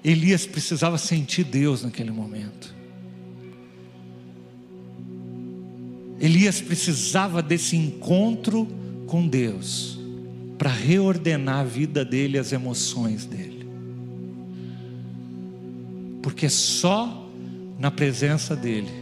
Elias 0.05 0.45
precisava 0.45 0.99
sentir 0.99 1.43
Deus 1.43 1.83
naquele 1.83 2.11
momento. 2.11 2.75
Elias 6.21 6.61
precisava 6.61 7.43
desse 7.43 7.77
encontro 7.77 8.69
com 9.07 9.27
Deus 9.27 9.99
para 10.59 10.71
reordenar 10.71 11.61
a 11.61 11.65
vida 11.65 12.05
dele, 12.05 12.39
as 12.39 12.53
emoções 12.53 13.25
dele. 13.25 13.67
Porque 16.23 16.51
só 16.51 17.27
na 17.79 17.91
presença 17.91 18.55
dele 18.55 18.93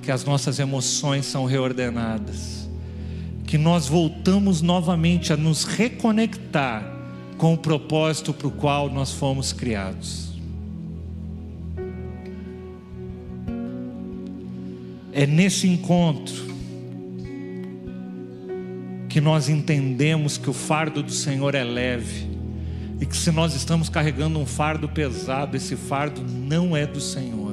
que 0.00 0.12
as 0.12 0.24
nossas 0.24 0.60
emoções 0.60 1.26
são 1.26 1.44
reordenadas 1.44 2.65
que 3.46 3.56
nós 3.56 3.86
voltamos 3.86 4.60
novamente 4.60 5.32
a 5.32 5.36
nos 5.36 5.64
reconectar 5.64 6.84
com 7.38 7.54
o 7.54 7.58
propósito 7.58 8.34
para 8.34 8.48
o 8.48 8.50
qual 8.50 8.90
nós 8.90 9.12
fomos 9.12 9.52
criados. 9.52 10.26
É 15.12 15.26
nesse 15.26 15.68
encontro 15.68 16.44
que 19.08 19.20
nós 19.20 19.48
entendemos 19.48 20.36
que 20.36 20.50
o 20.50 20.52
fardo 20.52 21.02
do 21.02 21.12
Senhor 21.12 21.54
é 21.54 21.64
leve 21.64 22.26
e 23.00 23.06
que 23.06 23.16
se 23.16 23.30
nós 23.30 23.54
estamos 23.54 23.88
carregando 23.88 24.38
um 24.38 24.44
fardo 24.44 24.88
pesado, 24.88 25.56
esse 25.56 25.76
fardo 25.76 26.20
não 26.22 26.76
é 26.76 26.86
do 26.86 27.00
Senhor. 27.00 27.45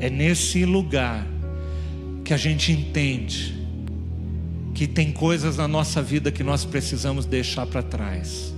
É 0.00 0.08
nesse 0.08 0.64
lugar 0.64 1.26
que 2.24 2.32
a 2.32 2.36
gente 2.36 2.72
entende 2.72 3.54
que 4.74 4.86
tem 4.86 5.12
coisas 5.12 5.58
na 5.58 5.68
nossa 5.68 6.00
vida 6.02 6.32
que 6.32 6.42
nós 6.42 6.64
precisamos 6.64 7.26
deixar 7.26 7.66
para 7.66 7.82
trás. 7.82 8.54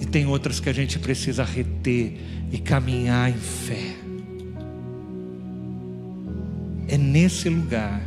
E 0.00 0.06
tem 0.06 0.24
outras 0.24 0.58
que 0.58 0.70
a 0.70 0.72
gente 0.72 0.98
precisa 0.98 1.44
reter 1.44 2.18
e 2.50 2.56
caminhar 2.58 3.28
em 3.28 3.34
fé. 3.34 3.94
É 6.88 6.96
nesse 6.96 7.50
lugar. 7.50 8.00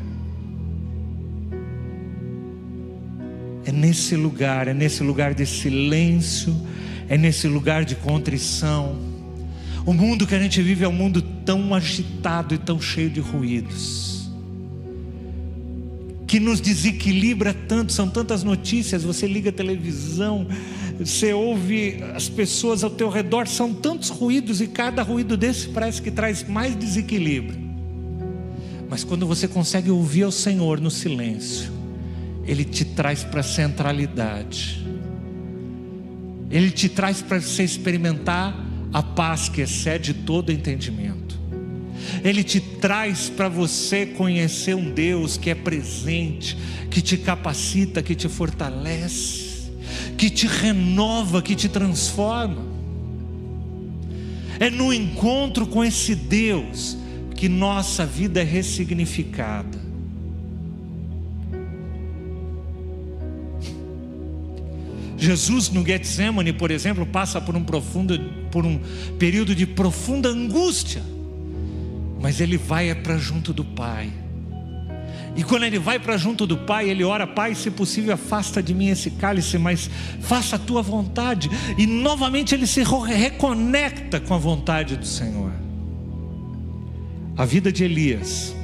É 3.65 3.71
nesse 3.71 4.15
lugar, 4.15 4.67
é 4.67 4.73
nesse 4.73 5.03
lugar 5.03 5.35
de 5.35 5.45
silêncio, 5.45 6.55
é 7.07 7.17
nesse 7.17 7.47
lugar 7.47 7.85
de 7.85 7.95
contrição 7.95 9.16
o 9.87 9.93
mundo 9.93 10.27
que 10.27 10.35
a 10.35 10.39
gente 10.39 10.61
vive 10.61 10.83
é 10.83 10.87
um 10.87 10.91
mundo 10.91 11.21
tão 11.21 11.73
agitado 11.73 12.53
e 12.53 12.57
tão 12.57 12.79
cheio 12.79 13.09
de 13.09 13.21
ruídos. 13.21 14.29
que 16.27 16.41
nos 16.41 16.59
desequilibra 16.59 17.53
tanto, 17.53 17.93
são 17.93 18.09
tantas 18.09 18.43
notícias, 18.43 19.01
você 19.01 19.25
liga 19.25 19.49
a 19.49 19.53
televisão, 19.53 20.45
você 20.99 21.31
ouve 21.31 22.03
as 22.13 22.27
pessoas 22.27 22.83
ao 22.83 22.89
teu 22.89 23.07
redor, 23.07 23.47
são 23.47 23.73
tantos 23.73 24.09
ruídos 24.09 24.59
e 24.59 24.67
cada 24.67 25.01
ruído 25.03 25.37
desse 25.37 25.69
parece 25.69 26.01
que 26.01 26.11
traz 26.11 26.45
mais 26.45 26.75
desequilíbrio. 26.75 27.57
Mas 28.89 29.05
quando 29.05 29.25
você 29.25 29.47
consegue 29.47 29.89
ouvir 29.89 30.23
ao 30.23 30.33
Senhor 30.33 30.81
no 30.81 30.91
silêncio, 30.91 31.71
Ele 32.45 32.65
te 32.65 32.83
traz 32.83 33.23
para 33.23 33.39
a 33.39 33.43
centralidade, 33.43 34.85
Ele 36.51 36.71
te 36.71 36.89
traz 36.89 37.21
para 37.21 37.39
você 37.39 37.63
experimentar 37.63 38.66
a 38.93 39.03
paz 39.03 39.49
que 39.49 39.61
excede 39.61 40.13
todo 40.13 40.51
entendimento. 40.51 41.37
Ele 42.23 42.43
te 42.43 42.59
traz 42.59 43.29
para 43.29 43.49
você 43.49 44.05
conhecer 44.05 44.75
um 44.75 44.91
Deus 44.91 45.37
que 45.37 45.49
é 45.49 45.55
presente, 45.55 46.57
que 46.89 47.01
te 47.01 47.17
capacita, 47.17 48.01
que 48.01 48.15
te 48.15 48.27
fortalece, 48.27 49.71
que 50.17 50.29
te 50.29 50.47
renova, 50.47 51.41
que 51.41 51.55
te 51.55 51.69
transforma. 51.69 52.65
É 54.59 54.69
no 54.69 54.91
encontro 54.91 55.67
com 55.67 55.83
esse 55.83 56.15
Deus 56.15 56.97
que 57.35 57.47
nossa 57.47 58.05
vida 58.05 58.41
é 58.41 58.43
ressignificada. 58.43 59.86
Jesus 65.17 65.69
no 65.69 65.85
Getsemane, 65.85 66.53
por 66.53 66.71
exemplo, 66.71 67.05
passa 67.05 67.41
por 67.41 67.55
um 67.55 67.63
profundo, 67.63 68.19
por 68.51 68.65
um 68.65 68.79
período 69.17 69.55
de 69.55 69.65
profunda 69.65 70.29
angústia 70.29 71.01
mas 72.19 72.41
ele 72.41 72.57
vai 72.57 72.89
é 72.89 72.95
para 72.95 73.17
junto 73.17 73.53
do 73.53 73.63
Pai. 73.63 74.11
E 75.35 75.43
quando 75.43 75.63
ele 75.63 75.77
vai 75.77 75.99
para 75.99 76.17
junto 76.17 76.47
do 76.47 76.57
Pai, 76.57 76.89
ele 76.89 77.03
ora: 77.03 77.27
Pai, 77.27 77.53
se 77.53 77.69
possível, 77.69 78.13
afasta 78.13 78.61
de 78.61 78.73
mim 78.73 78.87
esse 78.87 79.11
cálice, 79.11 79.57
mas 79.57 79.89
faça 80.21 80.55
a 80.55 80.59
tua 80.59 80.81
vontade. 80.81 81.49
E 81.77 81.85
novamente 81.85 82.55
ele 82.55 82.65
se 82.65 82.81
reconecta 82.83 84.19
com 84.19 84.33
a 84.33 84.37
vontade 84.37 84.97
do 84.97 85.05
Senhor. 85.05 85.51
A 87.37 87.45
vida 87.45 87.71
de 87.71 87.83
Elias 87.83 88.55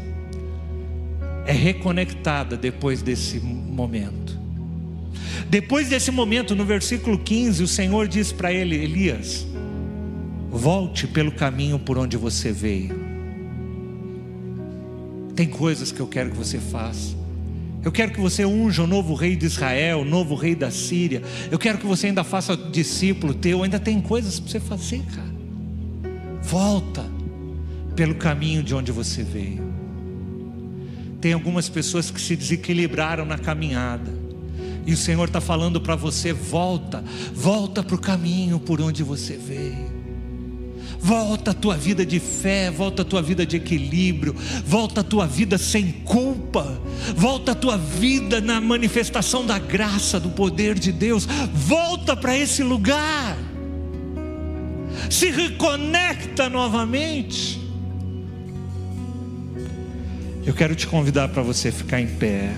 é 1.45 1.53
reconectada 1.53 2.57
depois 2.57 3.03
desse 3.03 3.39
momento. 3.39 4.42
Depois 5.49 5.89
desse 5.89 6.11
momento, 6.11 6.55
no 6.55 6.65
versículo 6.65 7.17
15, 7.17 7.63
o 7.63 7.67
Senhor 7.67 8.07
diz 8.07 8.31
para 8.31 8.51
ele: 8.51 8.75
Elias, 8.75 9.45
volte 10.49 11.07
pelo 11.07 11.31
caminho 11.31 11.79
por 11.79 11.97
onde 11.97 12.17
você 12.17 12.51
veio. 12.51 13.03
Tem 15.35 15.47
coisas 15.47 15.91
que 15.91 15.99
eu 15.99 16.07
quero 16.07 16.31
que 16.31 16.37
você 16.37 16.59
faça. 16.59 17.23
Eu 17.83 17.91
quero 17.91 18.13
que 18.13 18.19
você 18.19 18.45
unja 18.45 18.83
o 18.83 18.87
novo 18.87 19.13
rei 19.13 19.35
de 19.35 19.45
Israel, 19.45 19.99
o 19.99 20.05
novo 20.05 20.35
rei 20.35 20.55
da 20.55 20.71
Síria. 20.71 21.21
Eu 21.51 21.59
quero 21.59 21.77
que 21.77 21.85
você 21.85 22.07
ainda 22.07 22.23
faça 22.23 22.55
discípulo 22.55 23.33
teu. 23.33 23.63
Ainda 23.63 23.79
tem 23.79 23.99
coisas 23.99 24.39
para 24.39 24.51
você 24.51 24.59
fazer, 24.59 25.01
cara. 25.13 25.33
Volta 26.41 27.03
pelo 27.95 28.15
caminho 28.15 28.63
de 28.63 28.73
onde 28.73 28.91
você 28.91 29.21
veio. 29.21 29.73
Tem 31.19 31.33
algumas 31.33 31.67
pessoas 31.67 32.09
que 32.09 32.21
se 32.21 32.35
desequilibraram 32.35 33.25
na 33.25 33.37
caminhada. 33.37 34.22
E 34.85 34.93
o 34.93 34.97
Senhor 34.97 35.27
está 35.27 35.41
falando 35.41 35.79
para 35.79 35.95
você: 35.95 36.33
volta, 36.33 37.03
volta 37.33 37.81
para 37.83 37.95
o 37.95 37.99
caminho 37.99 38.59
por 38.59 38.81
onde 38.81 39.03
você 39.03 39.37
veio. 39.37 40.03
Volta 40.99 41.51
a 41.51 41.53
tua 41.53 41.75
vida 41.75 42.05
de 42.05 42.17
fé, 42.17 42.71
volta 42.71 43.01
a 43.01 43.05
tua 43.05 43.21
vida 43.21 43.45
de 43.45 43.57
equilíbrio, 43.57 44.33
volta 44.65 45.01
a 45.01 45.03
tua 45.03 45.27
vida 45.27 45.57
sem 45.57 45.91
culpa, 45.91 46.81
volta 47.13 47.51
a 47.51 47.55
tua 47.55 47.77
vida 47.77 48.39
na 48.39 48.61
manifestação 48.61 49.45
da 49.45 49.59
graça, 49.59 50.17
do 50.17 50.29
poder 50.29 50.79
de 50.79 50.93
Deus. 50.93 51.27
Volta 51.53 52.15
para 52.15 52.37
esse 52.37 52.63
lugar. 52.63 53.37
Se 55.09 55.29
reconecta 55.29 56.49
novamente. 56.49 57.59
Eu 60.45 60.53
quero 60.53 60.73
te 60.73 60.87
convidar 60.87 61.27
para 61.27 61.41
você 61.41 61.69
ficar 61.69 61.99
em 61.99 62.07
pé. 62.07 62.53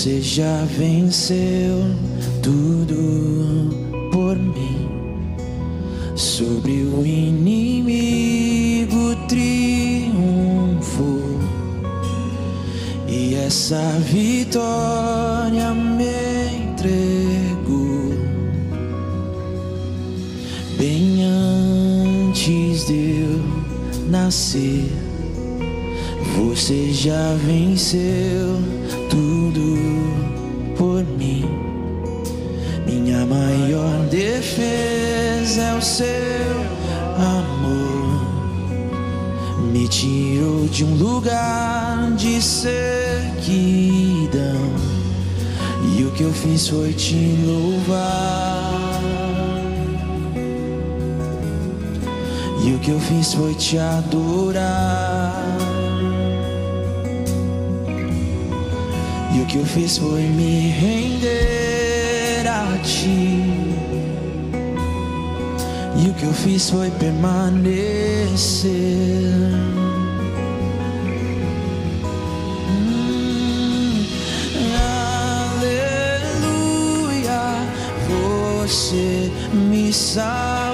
Você 0.00 0.22
já 0.22 0.64
venceu 0.64 1.76
tudo 2.42 4.10
por 4.10 4.34
mim. 4.36 5.36
Sobre 6.16 6.84
o 6.84 7.04
inimigo 7.04 9.14
triunfo. 9.28 11.20
E 13.06 13.34
essa 13.34 13.92
vitória 14.10 15.74
me 15.74 16.64
entregou. 16.64 17.19
Nascer, 24.10 24.90
você 26.36 26.92
já 26.92 27.34
venceu 27.46 28.58
tudo 29.08 29.76
por 30.76 31.04
mim. 31.16 31.44
Minha 32.86 33.24
maior 33.24 34.06
defesa 34.10 35.62
é 35.62 35.74
o 35.76 35.82
seu 35.82 36.04
amor. 37.16 38.20
Me 39.72 39.86
tirou 39.86 40.66
de 40.66 40.84
um 40.84 40.96
lugar 40.96 42.10
de 42.16 42.42
sequidão. 42.42 42.80
E 45.96 46.04
o 46.04 46.10
que 46.10 46.24
eu 46.24 46.32
fiz 46.32 46.66
foi 46.68 46.92
te 46.92 47.38
louvar. 47.46 48.59
Que 52.82 52.92
eu 52.92 52.98
fiz 52.98 53.34
foi 53.34 53.54
te 53.54 53.76
adorar. 53.78 55.34
E 59.34 59.40
o 59.42 59.46
que 59.46 59.58
eu 59.58 59.66
fiz 59.66 59.98
foi 59.98 60.22
me 60.22 60.70
render 60.70 62.46
a 62.48 62.78
ti. 62.82 63.44
E 66.02 66.08
o 66.08 66.14
que 66.14 66.24
eu 66.24 66.32
fiz 66.32 66.70
foi 66.70 66.90
permanecer. 66.92 68.70
Hum, 72.70 74.06
aleluia, 76.40 77.42
você 78.08 79.30
me 79.52 79.92
salvou. 79.92 80.69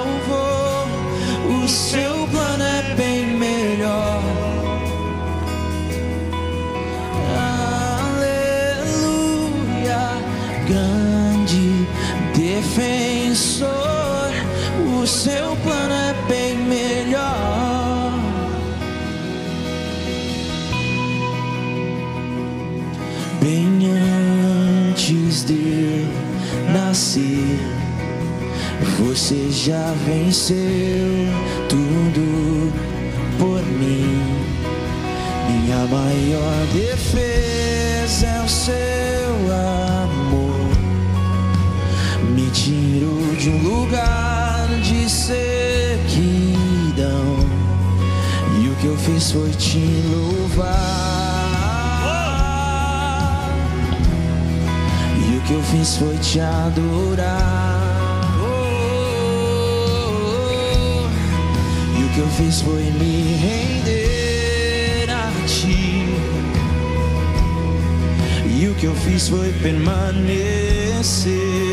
Seu 15.07 15.55
plano 15.63 15.93
é 15.93 16.13
bem 16.27 16.57
melhor. 16.57 18.11
Bem 23.41 23.89
antes 24.89 25.45
de 25.45 26.05
nascer, 26.73 27.57
você 28.99 29.49
já 29.49 29.93
venceu 30.05 30.57
tudo 31.69 32.73
por 33.39 33.63
mim. 33.63 34.21
Minha 35.49 35.85
maior 35.85 36.67
defesa 36.73 38.25
é 38.25 38.41
o 38.43 38.49
seu 38.49 38.75
amor 39.53 40.67
me 42.35 42.49
tirou 42.51 43.35
de 43.35 43.49
um 43.49 43.63
lugar 43.63 44.16
de 44.87 45.09
sequidão. 45.09 46.15
E 48.61 48.69
o 48.69 48.75
que 48.75 48.85
eu 48.85 48.95
fiz 48.97 49.31
foi 49.31 49.49
te 49.51 49.79
louvar. 50.09 50.67
E 55.29 55.37
o 55.37 55.41
que 55.41 55.53
eu 55.53 55.61
fiz 55.63 55.97
foi 55.97 56.17
te 56.17 56.39
adorar. 56.39 57.83
E 61.97 62.03
o 62.03 62.09
que 62.13 62.19
eu 62.19 62.27
fiz 62.37 62.61
foi 62.61 62.83
me 62.83 63.35
render 63.45 65.09
a 65.09 65.29
ti. 65.45 66.05
E 68.57 68.69
o 68.69 68.75
que 68.75 68.85
eu 68.85 68.95
fiz 68.95 69.27
foi 69.27 69.51
permanecer. 69.61 71.66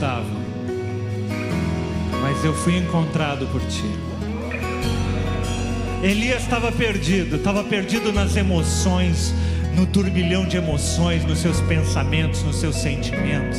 Estava, 0.00 0.24
mas 2.22 2.42
eu 2.42 2.54
fui 2.54 2.78
encontrado 2.78 3.46
por 3.48 3.60
ti. 3.66 3.84
Elias 6.02 6.42
estava 6.42 6.72
perdido, 6.72 7.36
estava 7.36 7.62
perdido 7.62 8.10
nas 8.10 8.34
emoções, 8.34 9.34
no 9.76 9.84
turbilhão 9.84 10.46
de 10.46 10.56
emoções, 10.56 11.22
nos 11.26 11.40
seus 11.40 11.60
pensamentos, 11.60 12.42
nos 12.42 12.56
seus 12.56 12.76
sentimentos. 12.76 13.58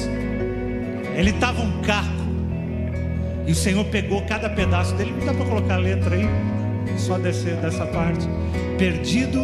Ele 1.15 1.29
estava 1.29 1.61
um 1.61 1.79
caco, 1.83 2.09
e 3.45 3.51
o 3.51 3.55
Senhor 3.55 3.85
pegou 3.85 4.23
cada 4.23 4.49
pedaço 4.49 4.95
dele. 4.95 5.13
Não 5.19 5.27
dá 5.27 5.35
para 5.35 5.45
colocar 5.45 5.75
a 5.75 5.77
letra 5.77 6.15
aí? 6.15 6.27
Só 6.97 7.19
descer 7.19 7.55
dessa 7.57 7.85
parte. 7.85 8.27
Perdido 8.79 9.39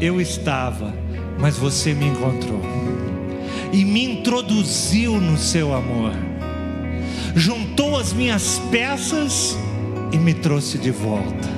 eu 0.00 0.20
estava, 0.20 0.92
mas 1.38 1.56
você 1.56 1.94
me 1.94 2.06
encontrou 2.06 2.83
e 3.74 3.84
me 3.84 4.04
introduziu 4.04 5.20
no 5.20 5.36
seu 5.36 5.74
amor. 5.74 6.12
Juntou 7.34 7.98
as 7.98 8.12
minhas 8.12 8.60
peças 8.70 9.58
e 10.12 10.16
me 10.16 10.32
trouxe 10.32 10.78
de 10.78 10.92
volta. 10.92 11.48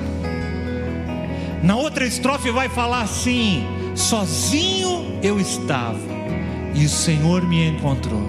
Na 1.61 1.75
outra 1.75 2.07
estrofe 2.07 2.49
vai 2.49 2.69
falar 2.69 3.03
assim: 3.03 3.63
sozinho 3.93 5.19
eu 5.21 5.39
estava 5.39 5.99
e 6.73 6.85
o 6.85 6.89
Senhor 6.89 7.47
me 7.47 7.67
encontrou. 7.69 8.27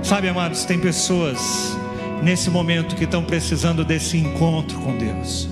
Sabe, 0.00 0.28
amados, 0.28 0.64
tem 0.64 0.78
pessoas 0.78 1.76
nesse 2.22 2.50
momento 2.50 2.94
que 2.94 3.02
estão 3.02 3.24
precisando 3.24 3.84
desse 3.84 4.16
encontro 4.16 4.78
com 4.78 4.96
Deus 4.96 5.48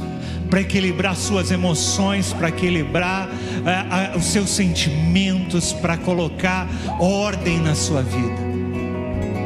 para 0.50 0.60
equilibrar 0.60 1.14
suas 1.14 1.52
emoções, 1.52 2.32
para 2.32 2.48
equilibrar 2.48 3.30
ah, 3.64 4.12
ah, 4.12 4.18
os 4.18 4.24
seus 4.24 4.50
sentimentos, 4.50 5.72
para 5.72 5.96
colocar 5.96 6.68
ordem 6.98 7.60
na 7.60 7.76
sua 7.76 8.02
vida. 8.02 8.50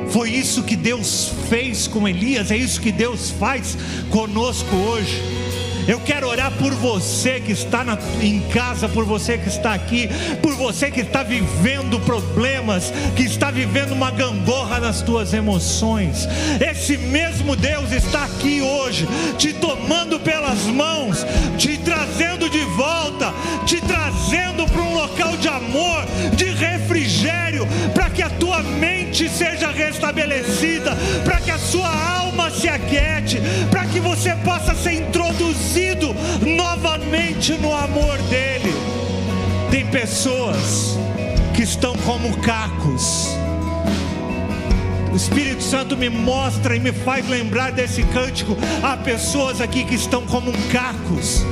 Foi 0.08 0.30
isso 0.30 0.62
que 0.62 0.76
Deus 0.76 1.32
fez 1.48 1.86
com 1.86 2.08
Elias, 2.08 2.50
é 2.50 2.56
isso 2.56 2.80
que 2.80 2.90
Deus 2.90 3.30
faz 3.30 3.76
conosco 4.10 4.74
hoje. 4.74 5.43
Eu 5.86 6.00
quero 6.00 6.28
orar 6.28 6.50
por 6.52 6.72
você 6.74 7.40
que 7.40 7.52
está 7.52 7.84
na, 7.84 7.98
em 8.22 8.40
casa, 8.48 8.88
por 8.88 9.04
você 9.04 9.36
que 9.36 9.48
está 9.48 9.74
aqui, 9.74 10.08
por 10.40 10.54
você 10.54 10.90
que 10.90 11.00
está 11.00 11.22
vivendo 11.22 12.00
problemas, 12.00 12.92
que 13.14 13.22
está 13.22 13.50
vivendo 13.50 13.92
uma 13.92 14.10
gangorra 14.10 14.80
nas 14.80 15.02
tuas 15.02 15.34
emoções. 15.34 16.26
Esse 16.60 16.96
mesmo 16.96 17.54
Deus 17.54 17.92
está 17.92 18.24
aqui 18.24 18.62
hoje, 18.62 19.06
te 19.36 19.52
tomando 19.52 20.18
pelas 20.18 20.62
mãos, 20.64 21.26
te 21.58 21.76
trazendo 21.76 22.48
de 22.48 22.64
volta, 22.64 23.32
te 23.66 23.80
trazendo 23.82 24.66
para 24.66 24.82
um 24.82 24.94
local 24.94 25.36
de 25.36 25.48
amor, 25.48 26.04
de 26.34 26.46
refrigério, 26.46 27.66
para 27.92 28.08
que 28.08 28.22
a 28.22 28.30
tua 28.30 28.62
mente 28.62 29.28
seja 29.28 29.70
restabelecida, 29.70 30.96
para 31.24 31.40
que 31.40 31.50
a 31.50 31.58
sua 31.58 31.88
alma 31.88 32.23
se 32.50 32.68
aquiete, 32.68 33.40
para 33.70 33.86
que 33.86 34.00
você 34.00 34.34
possa 34.36 34.74
ser 34.74 34.94
introduzido 34.94 36.14
novamente 36.56 37.52
no 37.54 37.74
amor 37.74 38.18
dele. 38.22 38.72
Tem 39.70 39.86
pessoas 39.86 40.96
que 41.54 41.62
estão 41.62 41.94
como 41.98 42.36
cacos. 42.38 43.28
O 45.12 45.16
Espírito 45.16 45.62
Santo 45.62 45.96
me 45.96 46.08
mostra 46.08 46.74
e 46.74 46.80
me 46.80 46.92
faz 46.92 47.28
lembrar 47.28 47.70
desse 47.70 48.02
cântico. 48.02 48.56
Há 48.82 48.96
pessoas 48.96 49.60
aqui 49.60 49.84
que 49.84 49.94
estão 49.94 50.26
como 50.26 50.52
cacos. 50.72 51.44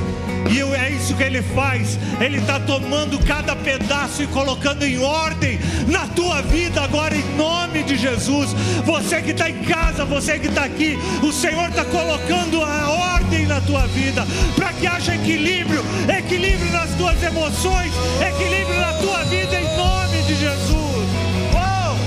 E 0.51 0.61
é 0.75 0.89
isso 0.91 1.15
que 1.15 1.23
ele 1.23 1.41
faz. 1.41 1.97
Ele 2.19 2.37
está 2.37 2.59
tomando 2.59 3.19
cada 3.25 3.55
pedaço 3.55 4.23
e 4.23 4.27
colocando 4.27 4.83
em 4.83 4.99
ordem 4.99 5.59
na 5.87 6.07
tua 6.07 6.41
vida 6.41 6.81
agora, 6.81 7.15
em 7.15 7.35
nome 7.35 7.83
de 7.83 7.95
Jesus. 7.95 8.53
Você 8.85 9.21
que 9.21 9.31
está 9.31 9.49
em 9.49 9.63
casa, 9.63 10.05
você 10.05 10.39
que 10.39 10.47
está 10.47 10.65
aqui, 10.65 10.97
o 11.21 11.31
Senhor 11.31 11.69
está 11.69 11.85
colocando 11.85 12.63
a 12.63 12.89
ordem 13.15 13.45
na 13.45 13.61
tua 13.61 13.87
vida 13.87 14.25
para 14.55 14.73
que 14.73 14.87
haja 14.87 15.15
equilíbrio 15.15 15.83
equilíbrio 16.09 16.71
nas 16.71 16.89
tuas 16.95 17.21
emoções, 17.21 17.93
equilíbrio 18.27 18.79
na 18.79 18.93
tua 18.93 19.23
vida, 19.25 19.59
em 19.59 19.77
nome 19.77 20.21
de 20.23 20.35
Jesus. 20.35 21.07
Uou! 21.53 21.97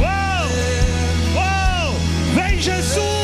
Uou! 0.00 0.48
Uou! 1.36 1.94
Vem 2.34 2.60
Jesus! 2.60 3.21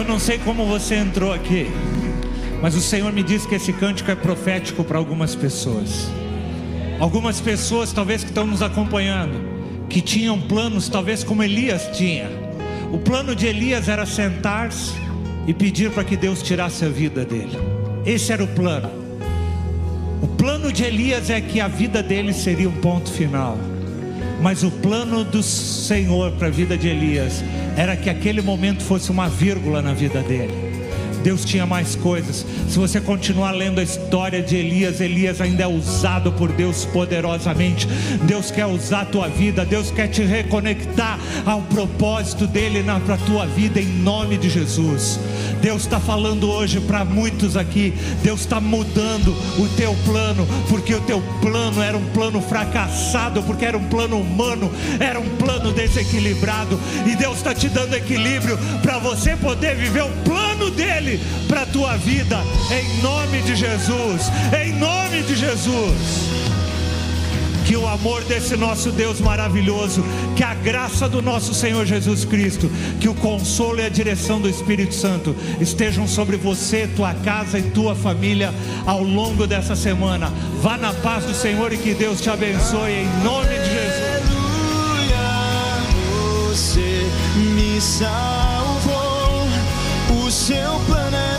Eu 0.00 0.06
não 0.06 0.18
sei 0.18 0.38
como 0.38 0.64
você 0.64 0.94
entrou 0.94 1.30
aqui, 1.30 1.66
mas 2.62 2.74
o 2.74 2.80
Senhor 2.80 3.12
me 3.12 3.22
disse 3.22 3.46
que 3.46 3.56
esse 3.56 3.70
cântico 3.70 4.10
é 4.10 4.14
profético 4.14 4.82
para 4.82 4.96
algumas 4.96 5.34
pessoas. 5.34 6.08
Algumas 6.98 7.38
pessoas, 7.38 7.92
talvez 7.92 8.24
que 8.24 8.30
estão 8.30 8.46
nos 8.46 8.62
acompanhando, 8.62 9.38
que 9.90 10.00
tinham 10.00 10.40
planos, 10.40 10.88
talvez 10.88 11.22
como 11.22 11.42
Elias 11.42 11.90
tinha. 11.92 12.30
O 12.90 12.96
plano 12.96 13.36
de 13.36 13.46
Elias 13.46 13.90
era 13.90 14.06
sentar-se 14.06 14.94
e 15.46 15.52
pedir 15.52 15.90
para 15.90 16.02
que 16.02 16.16
Deus 16.16 16.42
tirasse 16.42 16.82
a 16.82 16.88
vida 16.88 17.22
dele. 17.22 17.58
Esse 18.06 18.32
era 18.32 18.42
o 18.42 18.48
plano. 18.48 18.88
O 20.22 20.26
plano 20.26 20.72
de 20.72 20.82
Elias 20.82 21.28
é 21.28 21.42
que 21.42 21.60
a 21.60 21.68
vida 21.68 22.02
dele 22.02 22.32
seria 22.32 22.70
um 22.70 22.80
ponto 22.80 23.12
final. 23.12 23.58
Mas 24.40 24.62
o 24.62 24.70
plano 24.70 25.22
do 25.22 25.42
Senhor 25.42 26.32
para 26.32 26.48
a 26.48 26.50
vida 26.50 26.76
de 26.76 26.88
Elias 26.88 27.44
era 27.76 27.96
que 27.96 28.08
aquele 28.08 28.40
momento 28.40 28.82
fosse 28.82 29.10
uma 29.10 29.28
vírgula 29.28 29.82
na 29.82 29.92
vida 29.92 30.22
dele. 30.22 30.69
Deus 31.22 31.44
tinha 31.44 31.66
mais 31.66 31.94
coisas. 31.94 32.44
Se 32.68 32.78
você 32.78 33.00
continuar 33.00 33.52
lendo 33.52 33.80
a 33.80 33.82
história 33.82 34.42
de 34.42 34.56
Elias, 34.56 35.00
Elias 35.00 35.40
ainda 35.40 35.64
é 35.64 35.66
usado 35.66 36.32
por 36.32 36.50
Deus 36.52 36.84
poderosamente. 36.86 37.86
Deus 38.22 38.50
quer 38.50 38.66
usar 38.66 39.02
a 39.02 39.04
tua 39.04 39.28
vida, 39.28 39.64
Deus 39.64 39.90
quer 39.90 40.08
te 40.08 40.22
reconectar 40.22 41.18
ao 41.44 41.62
propósito 41.62 42.46
dele 42.46 42.82
na 42.82 43.00
pra 43.00 43.16
tua 43.18 43.46
vida 43.46 43.80
em 43.80 43.86
nome 43.86 44.36
de 44.38 44.48
Jesus. 44.48 45.18
Deus 45.60 45.82
está 45.82 46.00
falando 46.00 46.50
hoje 46.50 46.80
para 46.80 47.04
muitos 47.04 47.56
aqui. 47.56 47.92
Deus 48.22 48.40
está 48.40 48.60
mudando 48.60 49.36
o 49.58 49.68
teu 49.76 49.94
plano, 50.04 50.46
porque 50.68 50.94
o 50.94 51.00
teu 51.00 51.22
plano 51.40 51.82
era 51.82 51.96
um 51.96 52.04
plano 52.06 52.40
fracassado, 52.40 53.42
porque 53.42 53.64
era 53.64 53.76
um 53.76 53.84
plano 53.84 54.18
humano, 54.18 54.70
era 54.98 55.20
um 55.20 55.28
plano 55.36 55.72
desequilibrado. 55.72 56.78
E 57.06 57.14
Deus 57.16 57.38
está 57.38 57.54
te 57.54 57.68
dando 57.68 57.94
equilíbrio 57.94 58.58
para 58.82 58.98
você 58.98 59.36
poder 59.36 59.76
viver 59.76 60.02
o 60.02 60.10
plano 60.24 60.70
dele 60.70 61.09
para 61.48 61.62
a 61.62 61.66
tua 61.66 61.96
vida, 61.96 62.38
em 62.70 63.02
nome 63.02 63.42
de 63.42 63.56
Jesus. 63.56 64.30
Em 64.62 64.72
nome 64.74 65.22
de 65.22 65.34
Jesus 65.34 66.40
que 67.70 67.76
o 67.76 67.86
amor 67.86 68.24
desse 68.24 68.56
nosso 68.56 68.90
Deus 68.90 69.20
maravilhoso, 69.20 70.04
que 70.34 70.42
a 70.42 70.54
graça 70.54 71.08
do 71.08 71.22
nosso 71.22 71.54
Senhor 71.54 71.86
Jesus 71.86 72.24
Cristo, 72.24 72.68
que 72.98 73.08
o 73.08 73.14
consolo 73.14 73.78
e 73.78 73.86
a 73.86 73.88
direção 73.88 74.40
do 74.40 74.48
Espírito 74.48 74.92
Santo 74.92 75.36
estejam 75.60 76.04
sobre 76.08 76.36
você, 76.36 76.88
tua 76.96 77.14
casa 77.14 77.60
e 77.60 77.70
tua 77.70 77.94
família 77.94 78.52
ao 78.84 79.04
longo 79.04 79.46
dessa 79.46 79.76
semana. 79.76 80.32
Vá 80.60 80.76
na 80.76 80.92
paz 80.92 81.24
do 81.24 81.32
Senhor 81.32 81.72
e 81.72 81.76
que 81.76 81.94
Deus 81.94 82.20
te 82.20 82.28
abençoe 82.28 82.90
em 82.90 83.06
nome 83.22 83.56
de 83.56 83.70
Jesus. 83.70 84.30
Aleluia, 85.12 85.28
você 86.48 87.06
me 87.54 87.80
salvou 87.80 88.69
o 90.12 90.30
seu 90.30 90.78
plano 90.86 91.16
é 91.16 91.29